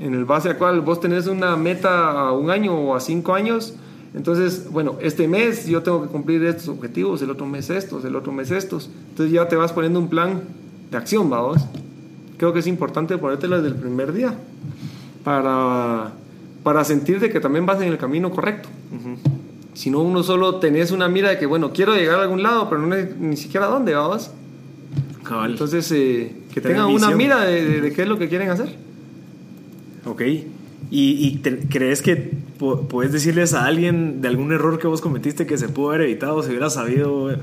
En 0.00 0.14
el 0.14 0.24
base 0.24 0.50
a 0.50 0.58
cual 0.58 0.80
vos 0.80 1.00
tenés 1.00 1.28
una 1.28 1.56
meta 1.56 2.10
a 2.10 2.32
un 2.32 2.50
año 2.50 2.74
o 2.74 2.96
a 2.96 3.00
cinco 3.00 3.34
años, 3.34 3.74
entonces, 4.14 4.68
bueno, 4.70 4.96
este 5.00 5.28
mes 5.28 5.66
yo 5.66 5.82
tengo 5.82 6.02
que 6.02 6.08
cumplir 6.08 6.42
estos 6.44 6.68
objetivos, 6.68 7.22
el 7.22 7.30
otro 7.30 7.46
mes 7.46 7.70
estos, 7.70 8.04
el 8.04 8.16
otro 8.16 8.32
mes 8.32 8.50
estos. 8.50 8.90
Entonces 9.10 9.32
ya 9.32 9.46
te 9.46 9.56
vas 9.56 9.72
poniendo 9.72 10.00
un 10.00 10.08
plan 10.08 10.40
de 10.90 10.96
acción, 10.96 11.30
vamos. 11.30 11.64
Creo 12.36 12.52
que 12.52 12.58
es 12.58 12.66
importante 12.66 13.16
ponértelo 13.16 13.62
desde 13.62 13.76
el 13.76 13.80
primer 13.80 14.12
día 14.12 14.34
para, 15.22 16.12
para 16.64 16.84
sentirte 16.84 17.30
que 17.30 17.40
también 17.40 17.64
vas 17.64 17.80
en 17.80 17.88
el 17.88 17.98
camino 17.98 18.30
correcto 18.30 18.68
no 19.90 20.00
uno 20.00 20.22
solo 20.22 20.56
tenés 20.56 20.90
una 20.90 21.06
mira 21.06 21.28
de 21.28 21.38
que, 21.38 21.44
bueno, 21.44 21.72
quiero 21.72 21.94
llegar 21.94 22.18
a 22.18 22.22
algún 22.22 22.42
lado, 22.42 22.68
pero 22.70 22.80
no 22.80 22.96
ni 22.96 23.36
siquiera 23.36 23.66
a 23.66 23.68
dónde, 23.68 23.94
vamos. 23.94 24.30
Entonces, 25.46 25.92
eh, 25.92 26.32
que 26.52 26.60
tengan 26.60 26.86
una 26.86 27.10
mira 27.10 27.44
de, 27.44 27.92
qué 27.94 28.02
es 28.02 28.08
lo 28.08 28.18
que 28.18 28.28
quieren 28.28 28.48
hacer. 28.48 28.74
Ok. 30.06 30.22
¿Y, 30.90 31.38
crees 31.68 32.00
que 32.00 32.16
puedes 32.58 33.12
decirles 33.12 33.52
a 33.52 33.66
alguien 33.66 34.22
de 34.22 34.28
algún 34.28 34.52
error 34.52 34.78
que 34.78 34.86
vos 34.86 35.02
cometiste 35.02 35.46
que 35.46 35.58
se 35.58 35.68
pudo 35.68 35.90
haber 35.90 36.02
evitado 36.02 36.42
si 36.42 36.50
hubieras 36.50 36.74
sabido 36.74 37.36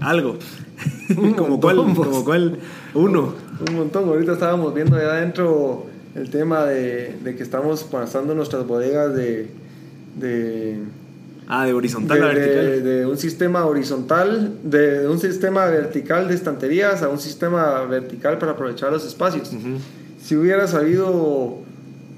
algo? 0.00 0.36
como, 1.36 1.60
cuál, 1.60 1.76
como 1.76 2.24
cuál, 2.24 2.58
uno. 2.94 3.34
Un 3.68 3.74
montón. 3.74 4.04
Ahorita 4.08 4.32
estábamos 4.32 4.72
viendo 4.74 4.96
allá 4.96 5.14
adentro 5.14 5.86
el 6.14 6.30
tema 6.30 6.66
de, 6.66 7.18
que 7.24 7.42
estamos 7.42 7.82
pasando 7.82 8.34
nuestras 8.34 8.64
bodegas 8.64 9.12
de 9.14 9.48
Ah, 11.52 11.66
de 11.66 11.72
horizontal 11.72 12.20
de, 12.20 12.24
a 12.24 12.28
vertical. 12.28 12.84
De, 12.84 13.06
un 13.06 13.18
sistema 13.18 13.66
horizontal, 13.66 14.54
de, 14.62 15.08
un 15.08 15.18
sistema 15.18 15.66
vertical 15.66 16.28
de 16.28 16.34
estanterías 16.34 17.02
a 17.02 17.08
un 17.08 17.18
sistema 17.18 17.82
vertical 17.86 18.38
para 18.38 18.52
aprovechar 18.52 18.92
los 18.92 19.04
espacios. 19.04 19.50
Si 20.22 20.36
hubiera 20.36 20.68
sabido 20.68 21.58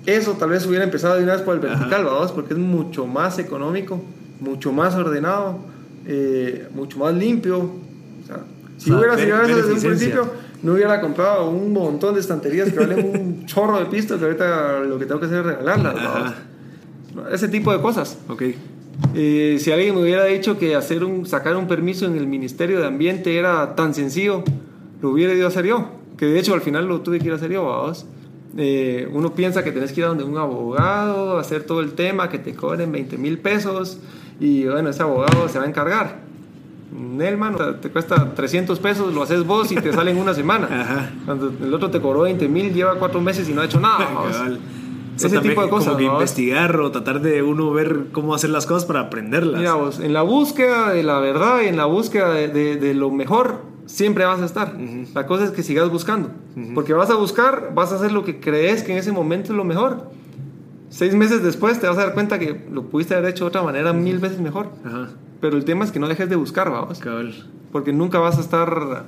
eso, 0.05 0.33
tal 0.33 0.51
vez 0.51 0.67
hubiera 0.67 0.85
empezado 0.85 1.17
de 1.17 1.23
una 1.23 1.33
vez 1.33 1.41
por 1.41 1.55
el 1.55 1.61
vertical, 1.61 2.05
vamos, 2.05 2.31
porque 2.31 2.53
es 2.53 2.61
mucho 2.61 3.07
más 3.07 3.39
económico, 3.39 4.03
mucho 4.39 4.71
más 4.71 4.95
ordenado, 4.97 5.61
eh, 6.07 6.69
mucho 6.75 6.99
más 6.99 7.15
limpio. 7.15 7.71
si 8.77 8.93
hubiera 8.93 9.17
llegado 9.17 9.49
desde 9.49 9.73
un 9.73 9.81
principio, 9.81 10.31
no 10.63 10.75
hubiera 10.75 11.01
comprado 11.01 11.49
un 11.49 11.73
montón 11.73 12.13
de 12.13 12.21
estanterías 12.21 12.71
que 12.71 12.79
valen 12.79 12.99
un 13.03 13.47
chorro 13.47 13.79
de 13.79 13.87
pistas 13.87 14.19
que 14.19 14.27
ahorita 14.27 14.81
lo 14.81 14.99
que 14.99 15.07
tengo 15.07 15.21
que 15.21 15.25
hacer 15.25 15.39
es 15.39 15.47
regalarlas. 15.47 16.35
Ese 17.33 17.49
tipo 17.49 17.73
de 17.73 17.81
cosas. 17.81 18.19
Ok. 18.29 18.43
Eh, 19.15 19.57
si 19.59 19.73
alguien 19.73 19.95
me 19.95 20.03
hubiera 20.03 20.25
dicho 20.25 20.59
que 20.59 20.75
hacer 20.75 21.05
un, 21.05 21.27
sacar 21.27 21.57
un 21.57 21.67
permiso 21.67 22.07
en 22.07 22.17
el 22.17 22.27
Ministerio 22.27 22.81
de 22.81 22.87
Ambiente 22.87 23.37
era 23.37 23.75
tan 23.75 23.95
sencillo, 23.95 24.45
lo 25.01 25.11
hubiera 25.11 25.35
ido 25.35 25.47
a 25.47 25.49
hacer 25.49 25.67
yo. 25.67 25.91
Que 26.17 26.27
de 26.27 26.39
hecho 26.39 26.55
al 26.55 26.61
final 26.61 26.87
lo 26.87 27.01
tuve 27.01 27.19
que 27.19 27.27
ir 27.27 27.33
a 27.33 27.37
hacer 27.37 27.51
yo, 27.51 27.65
vamos. 27.65 28.07
Eh, 28.57 29.09
uno 29.13 29.35
piensa 29.35 29.65
que 29.65 29.73
tenés 29.73 29.93
que 29.93 30.01
ir 30.01 30.05
a 30.05 30.09
donde 30.09 30.25
un 30.25 30.37
abogado, 30.37 31.39
hacer 31.39 31.65
todo 31.65 31.81
el 31.81 31.93
tema, 31.93 32.29
que 32.29 32.39
te 32.39 32.55
cobren 32.55 32.93
20 32.93 33.17
mil 33.17 33.39
pesos 33.39 33.99
y 34.39 34.65
bueno, 34.65 34.91
ese 34.91 35.03
abogado 35.03 35.49
se 35.49 35.59
va 35.59 35.65
a 35.65 35.69
encargar. 35.69 36.21
Nelman, 36.93 37.57
te 37.81 37.89
cuesta 37.89 38.35
300 38.35 38.79
pesos, 38.79 39.15
lo 39.15 39.23
haces 39.23 39.47
vos 39.47 39.73
y 39.73 39.77
te 39.77 39.93
sale 39.93 40.11
en 40.11 40.19
una 40.19 40.35
semana. 40.35 41.11
Cuando 41.25 41.53
el 41.63 41.73
otro 41.73 41.91
te 41.91 42.01
cobró 42.01 42.21
20 42.23 42.49
mil, 42.49 42.73
lleva 42.73 42.97
cuatro 42.97 43.21
meses 43.21 43.49
y 43.49 43.55
no 43.55 43.63
ha 43.63 43.65
hecho 43.65 43.81
nada. 43.81 44.09
ese 45.17 45.39
tipo 45.41 45.63
de 45.63 45.69
cosas. 45.69 45.95
Como 45.95 45.99
que 45.99 46.05
investigar 46.05 46.81
o 46.81 46.91
tratar 46.91 47.21
de 47.21 47.43
uno 47.43 47.71
ver 47.73 48.07
cómo 48.13 48.35
hacer 48.35 48.51
las 48.51 48.67
cosas 48.67 48.85
para 48.85 49.01
aprenderlas. 49.01 49.61
Mira 49.61 49.75
vos, 49.75 50.01
en 50.01 50.13
la 50.13 50.23
búsqueda 50.23 50.93
de 50.93 51.03
la 51.03 51.19
verdad 51.19 51.63
y 51.63 51.69
en 51.69 51.77
la 51.77 51.87
búsqueda 51.87 52.33
de, 52.33 52.49
de, 52.49 52.95
lo 52.95 53.11
mejor, 53.11 53.63
siempre 53.87 54.25
vas 54.25 54.41
a 54.41 54.45
estar. 54.45 54.77
La 55.15 55.27
cosa 55.27 55.45
es 55.45 55.51
que 55.51 55.63
sigas 55.63 55.91
buscando. 55.91 56.31
Porque 56.75 56.93
vas 56.93 57.11
a 57.11 57.15
buscar, 57.15 57.73
vas 57.75 57.93
a 57.93 57.97
hacer 57.97 58.13
lo 58.13 58.25
que 58.25 58.41
crees 58.41 58.83
que 58.83 58.93
en 58.93 58.99
ese 58.99 59.13
momento 59.13 59.53
es 59.53 59.57
lo 59.57 59.65
mejor. 59.65 60.11
Seis 60.89 61.15
meses 61.15 61.43
después 61.43 61.81
te 61.81 61.87
vas 61.87 61.97
a 61.97 62.05
dar 62.05 62.15
cuenta 62.15 62.39
que 62.39 62.67
lo 62.71 62.85
pudiste 62.85 63.15
haber 63.15 63.31
hecho 63.31 63.45
de 63.45 63.49
otra 63.49 63.63
manera 63.63 63.93
mil 63.95 64.19
veces 64.19 64.41
mejor. 64.41 64.69
pero 65.41 65.57
el 65.57 65.65
tema 65.65 65.85
es 65.85 65.91
que 65.91 65.99
no 65.99 66.09
dejes 66.09 66.29
de 66.29 66.37
buscar, 66.37 66.71
vamos. 66.71 67.01
Porque 67.73 67.93
nunca 67.93 68.19
vas 68.19 68.37
a 68.37 68.43
estar, 68.43 69.07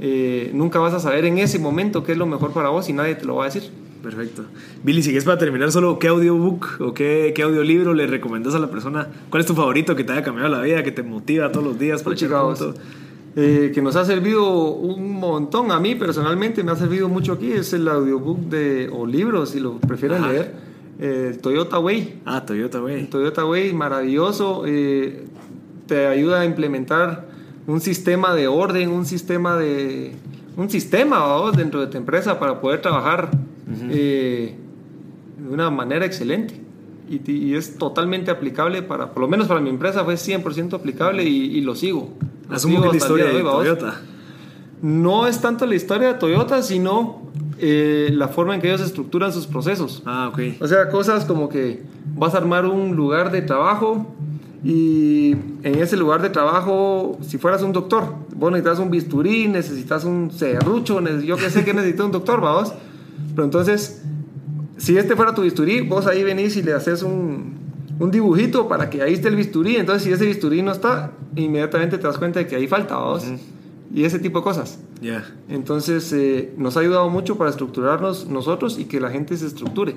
eh, 0.00 0.50
nunca 0.54 0.78
vas 0.78 0.94
a 0.94 1.00
saber 1.00 1.24
en 1.24 1.38
ese 1.38 1.58
momento 1.58 2.02
qué 2.04 2.12
es 2.12 2.18
lo 2.18 2.26
mejor 2.26 2.52
para 2.52 2.68
vos 2.68 2.88
y 2.88 2.92
nadie 2.92 3.14
te 3.14 3.24
lo 3.24 3.36
va 3.36 3.44
a 3.44 3.46
decir. 3.46 3.70
Perfecto. 4.02 4.44
Billy, 4.84 5.02
si 5.02 5.08
quieres 5.08 5.24
para 5.24 5.38
terminar, 5.38 5.72
solo 5.72 5.98
qué 5.98 6.06
audiobook 6.08 6.80
o 6.80 6.94
qué, 6.94 7.32
qué 7.34 7.42
audiolibro 7.42 7.94
le 7.94 8.06
recomiendas 8.06 8.54
a 8.54 8.60
la 8.60 8.70
persona. 8.70 9.08
¿Cuál 9.28 9.40
es 9.40 9.46
tu 9.46 9.54
favorito 9.54 9.96
que 9.96 10.04
te 10.04 10.12
haya 10.12 10.22
cambiado 10.22 10.48
la 10.48 10.60
vida, 10.62 10.84
que 10.84 10.92
te 10.92 11.02
motiva 11.02 11.50
todos 11.50 11.66
los 11.66 11.78
días 11.78 12.02
para 12.04 12.14
punto? 12.16 12.74
Eh, 13.36 13.70
que 13.74 13.82
nos 13.82 13.96
ha 13.96 14.04
servido 14.04 14.70
un 14.70 15.12
montón. 15.18 15.70
A 15.72 15.80
mí 15.80 15.94
personalmente 15.96 16.62
me 16.62 16.72
ha 16.72 16.76
servido 16.76 17.08
mucho 17.08 17.32
aquí. 17.32 17.52
Es 17.52 17.72
el 17.72 17.86
audiobook 17.88 18.38
de, 18.48 18.88
o 18.92 19.04
libro, 19.06 19.46
si 19.46 19.58
lo 19.60 19.78
prefieren 19.78 20.22
Ajá. 20.22 20.32
leer. 20.32 20.54
eh, 21.00 21.38
Toyota 21.40 21.78
Way. 21.78 22.20
Ah, 22.24 22.44
Toyota, 22.46 22.78
güey. 22.78 23.06
Toyota 23.10 23.44
Way, 23.44 23.72
maravilloso. 23.72 24.62
eh, 24.66 25.24
te 25.86 26.06
ayuda 26.06 26.40
a 26.42 26.44
implementar 26.44 27.27
un 27.68 27.80
sistema 27.82 28.34
de 28.34 28.48
orden, 28.48 28.90
un 28.90 29.06
sistema 29.06 29.56
de. 29.56 30.16
Un 30.56 30.68
sistema 30.70 31.24
dentro 31.56 31.80
de 31.80 31.86
tu 31.86 31.96
empresa 31.98 32.40
para 32.40 32.60
poder 32.60 32.82
trabajar 32.82 33.30
eh, 33.90 34.56
de 35.38 35.48
una 35.48 35.70
manera 35.70 36.04
excelente. 36.04 36.60
Y, 37.08 37.30
y 37.30 37.54
es 37.54 37.78
totalmente 37.78 38.30
aplicable 38.32 38.82
para, 38.82 39.12
por 39.12 39.20
lo 39.20 39.28
menos 39.28 39.46
para 39.46 39.60
mi 39.60 39.70
empresa, 39.70 40.04
fue 40.04 40.14
100% 40.14 40.74
aplicable 40.74 41.22
y, 41.22 41.56
y 41.56 41.60
lo 41.60 41.76
sigo. 41.76 42.10
Lo 42.48 42.56
Asumo 42.56 42.78
sigo 42.78 42.82
que 42.84 42.88
la 42.90 42.96
historia 42.96 43.26
de 43.26 43.36
hoy. 43.36 43.42
Toyota. 43.42 44.00
No 44.82 45.26
es 45.26 45.40
tanto 45.40 45.66
la 45.66 45.74
historia 45.74 46.08
de 46.08 46.14
Toyota, 46.14 46.62
sino 46.62 47.22
eh, 47.58 48.10
la 48.12 48.28
forma 48.28 48.54
en 48.54 48.60
que 48.60 48.68
ellos 48.68 48.80
estructuran 48.80 49.32
sus 49.32 49.46
procesos. 49.46 50.02
Ah, 50.06 50.30
ok. 50.32 50.60
O 50.60 50.66
sea, 50.66 50.88
cosas 50.88 51.24
como 51.24 51.48
que 51.48 51.82
vas 52.16 52.34
a 52.34 52.38
armar 52.38 52.64
un 52.66 52.96
lugar 52.96 53.30
de 53.30 53.42
trabajo 53.42 54.06
y 54.64 55.30
en 55.62 55.78
ese 55.80 55.96
lugar 55.96 56.20
de 56.20 56.30
trabajo, 56.30 57.18
si 57.20 57.38
fueras 57.38 57.62
un 57.62 57.72
doctor, 57.72 58.04
vos 58.34 58.50
necesitas 58.50 58.80
un 58.80 58.90
bisturí, 58.90 59.46
necesitas 59.46 60.04
un 60.04 60.30
serrucho, 60.32 61.00
yo 61.20 61.36
que 61.36 61.50
sé 61.50 61.64
que 61.64 61.72
necesitas 61.72 62.06
un 62.06 62.12
doctor, 62.12 62.40
vamos. 62.40 62.72
Pero 63.34 63.44
entonces, 63.44 64.02
si 64.76 64.98
este 64.98 65.14
fuera 65.14 65.34
tu 65.34 65.42
bisturí, 65.42 65.82
vos 65.82 66.06
ahí 66.06 66.24
venís 66.24 66.56
y 66.56 66.62
le 66.62 66.72
haces 66.72 67.02
un, 67.02 67.54
un 68.00 68.10
dibujito 68.10 68.66
para 68.66 68.90
que 68.90 69.02
ahí 69.02 69.14
esté 69.14 69.28
el 69.28 69.36
bisturí. 69.36 69.76
Entonces, 69.76 70.02
si 70.02 70.12
ese 70.12 70.26
bisturí 70.26 70.62
no 70.62 70.72
está, 70.72 71.12
inmediatamente 71.36 71.96
te 71.98 72.06
das 72.06 72.18
cuenta 72.18 72.40
de 72.40 72.48
que 72.48 72.56
ahí 72.56 72.66
falta, 72.66 72.96
vamos. 72.96 73.26
Y 73.94 74.04
ese 74.04 74.18
tipo 74.18 74.40
de 74.40 74.44
cosas. 74.44 74.80
Ya. 75.00 75.24
Entonces, 75.48 76.12
eh, 76.12 76.52
nos 76.56 76.76
ha 76.76 76.80
ayudado 76.80 77.08
mucho 77.10 77.38
para 77.38 77.50
estructurarnos 77.50 78.26
nosotros 78.26 78.78
y 78.78 78.86
que 78.86 78.98
la 78.98 79.10
gente 79.10 79.36
se 79.36 79.46
estructure. 79.46 79.94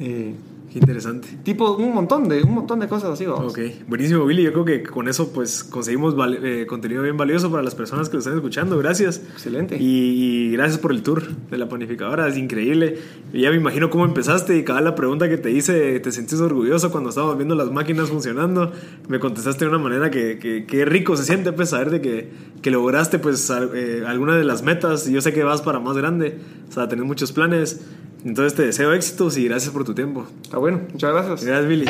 Eh, 0.00 0.34
Qué 0.72 0.78
interesante. 0.78 1.28
tipo, 1.42 1.76
un 1.76 1.92
montón 1.94 2.28
de, 2.28 2.42
un 2.42 2.54
montón 2.54 2.78
de 2.80 2.86
cosas 2.88 3.10
así, 3.10 3.26
vamos. 3.26 3.52
Ok, 3.52 3.58
buenísimo 3.88 4.24
Billy, 4.24 4.44
yo 4.44 4.52
creo 4.52 4.64
que 4.64 4.82
con 4.84 5.08
eso 5.08 5.32
pues 5.32 5.64
conseguimos 5.64 6.14
eh, 6.42 6.64
contenido 6.68 7.02
bien 7.02 7.16
valioso 7.16 7.50
para 7.50 7.62
las 7.62 7.74
personas 7.74 8.08
que 8.08 8.14
lo 8.14 8.18
están 8.20 8.34
escuchando, 8.36 8.78
gracias. 8.78 9.20
Excelente. 9.32 9.76
Y, 9.80 10.46
y 10.46 10.52
gracias 10.52 10.78
por 10.78 10.92
el 10.92 11.02
tour 11.02 11.26
de 11.50 11.58
la 11.58 11.68
panificadora, 11.68 12.28
es 12.28 12.36
increíble. 12.36 12.98
Y 13.32 13.40
ya 13.42 13.50
me 13.50 13.56
imagino 13.56 13.90
cómo 13.90 14.04
empezaste 14.04 14.56
y 14.58 14.64
cada 14.64 14.80
la 14.80 14.94
pregunta 14.94 15.28
que 15.28 15.38
te 15.38 15.50
hice, 15.50 15.98
¿te 16.00 16.12
sentís 16.12 16.40
orgulloso 16.40 16.90
cuando 16.92 17.08
estábamos 17.10 17.36
viendo 17.36 17.54
las 17.56 17.70
máquinas 17.72 18.08
funcionando? 18.08 18.72
Me 19.08 19.18
contestaste 19.18 19.64
de 19.64 19.68
una 19.70 19.78
manera 19.78 20.10
que, 20.10 20.38
que, 20.38 20.66
que 20.66 20.84
rico 20.84 21.16
se 21.16 21.24
siente 21.24 21.52
pues 21.52 21.70
saber 21.70 21.90
de 21.90 22.00
que, 22.00 22.30
que 22.62 22.70
lograste 22.70 23.18
pues 23.18 23.50
al- 23.50 23.72
eh, 23.74 24.04
alguna 24.06 24.36
de 24.36 24.44
las 24.44 24.62
metas 24.62 25.06
yo 25.10 25.20
sé 25.20 25.32
que 25.32 25.42
vas 25.42 25.62
para 25.62 25.80
más 25.80 25.96
grande, 25.96 26.38
o 26.68 26.72
sea, 26.72 26.88
tenés 26.88 27.04
muchos 27.06 27.32
planes. 27.32 27.80
Entonces 28.22 28.54
te 28.54 28.64
deseo 28.66 28.92
éxitos 28.92 29.38
y 29.38 29.46
gracias 29.46 29.72
por 29.72 29.82
tu 29.84 29.94
tiempo. 29.94 30.26
Bueno, 30.60 30.82
muchas 30.92 31.12
gracias. 31.12 31.44
Gracias, 31.44 31.68
Billy. 31.68 31.86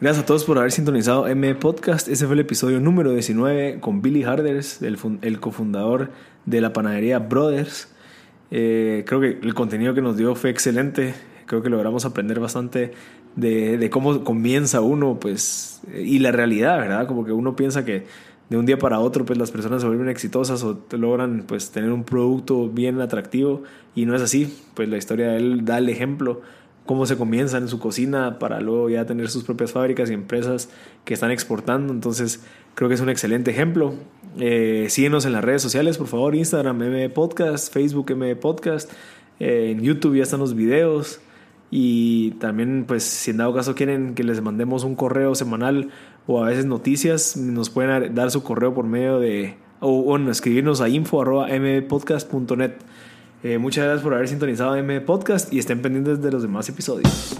Gracias 0.00 0.24
a 0.24 0.26
todos 0.26 0.44
por 0.44 0.58
haber 0.58 0.72
sintonizado 0.72 1.28
M 1.28 1.54
Podcast. 1.56 2.08
Ese 2.08 2.24
fue 2.26 2.34
el 2.34 2.40
episodio 2.40 2.80
número 2.80 3.12
19 3.12 3.80
con 3.80 4.00
Billy 4.00 4.22
Harders, 4.22 4.80
el, 4.80 4.98
el 5.20 5.40
cofundador 5.40 6.10
de 6.46 6.60
la 6.60 6.72
panadería 6.72 7.18
Brothers. 7.18 7.88
Eh, 8.50 9.04
creo 9.06 9.20
que 9.20 9.38
el 9.42 9.54
contenido 9.54 9.94
que 9.94 10.00
nos 10.00 10.16
dio 10.16 10.34
fue 10.34 10.50
excelente. 10.50 11.14
Creo 11.44 11.62
que 11.62 11.68
logramos 11.68 12.06
aprender 12.06 12.40
bastante 12.40 12.92
de, 13.36 13.76
de 13.76 13.90
cómo 13.90 14.24
comienza 14.24 14.80
uno, 14.80 15.18
pues, 15.20 15.82
y 15.94 16.18
la 16.18 16.32
realidad, 16.32 16.78
¿verdad? 16.78 17.06
Como 17.06 17.24
que 17.26 17.32
uno 17.32 17.56
piensa 17.56 17.84
que 17.84 18.06
de 18.48 18.56
un 18.56 18.66
día 18.66 18.78
para 18.78 19.00
otro, 19.00 19.24
pues, 19.24 19.38
las 19.38 19.50
personas 19.50 19.82
se 19.82 19.88
vuelven 19.88 20.08
exitosas 20.08 20.62
o 20.62 20.84
logran, 20.92 21.44
pues, 21.46 21.70
tener 21.70 21.90
un 21.90 22.04
producto 22.04 22.68
bien 22.68 23.00
atractivo 23.00 23.62
y 23.94 24.06
no 24.06 24.14
es 24.14 24.22
así. 24.22 24.56
Pues 24.74 24.88
la 24.88 24.96
historia 24.96 25.28
de 25.28 25.38
él 25.38 25.64
da 25.64 25.78
el 25.78 25.88
ejemplo 25.88 26.42
cómo 26.86 27.04
se 27.04 27.16
comienza 27.16 27.58
en 27.58 27.68
su 27.68 27.78
cocina 27.78 28.38
para 28.38 28.60
luego 28.60 28.88
ya 28.88 29.04
tener 29.04 29.28
sus 29.28 29.44
propias 29.44 29.72
fábricas 29.72 30.08
y 30.08 30.14
empresas 30.14 30.70
que 31.04 31.14
están 31.14 31.32
exportando. 31.32 31.92
Entonces, 31.92 32.44
creo 32.74 32.88
que 32.88 32.94
es 32.94 33.00
un 33.00 33.10
excelente 33.10 33.50
ejemplo. 33.50 33.94
Eh, 34.38 34.86
síguenos 34.88 35.26
en 35.26 35.32
las 35.32 35.44
redes 35.44 35.62
sociales, 35.62 35.98
por 35.98 36.06
favor, 36.06 36.34
Instagram, 36.34 36.80
M 36.82 37.10
Podcast, 37.10 37.72
Facebook, 37.72 38.12
M 38.12 38.36
Podcast. 38.36 38.90
Eh, 39.40 39.72
en 39.72 39.82
YouTube 39.82 40.16
ya 40.16 40.22
están 40.22 40.40
los 40.40 40.54
videos. 40.54 41.20
Y 41.70 42.30
también, 42.32 42.84
pues, 42.86 43.02
si 43.02 43.32
en 43.32 43.38
dado 43.38 43.52
caso 43.52 43.74
quieren 43.74 44.14
que 44.14 44.22
les 44.22 44.40
mandemos 44.40 44.84
un 44.84 44.94
correo 44.94 45.34
semanal 45.34 45.90
o 46.26 46.42
a 46.42 46.48
veces 46.48 46.66
noticias, 46.66 47.36
nos 47.36 47.70
pueden 47.70 48.14
dar 48.14 48.30
su 48.30 48.42
correo 48.42 48.74
por 48.74 48.84
medio 48.84 49.18
de, 49.20 49.56
o 49.80 50.02
bueno, 50.02 50.30
escribirnos 50.30 50.80
a 50.80 50.88
info.mpodcast.net. 50.88 52.72
Eh, 53.42 53.58
muchas 53.58 53.84
gracias 53.84 54.02
por 54.02 54.14
haber 54.14 54.28
sintonizado 54.28 54.76
M 54.76 55.00
Podcast 55.02 55.52
y 55.52 55.58
estén 55.58 55.82
pendientes 55.82 56.22
de 56.22 56.32
los 56.32 56.42
demás 56.42 56.68
episodios. 56.68 57.38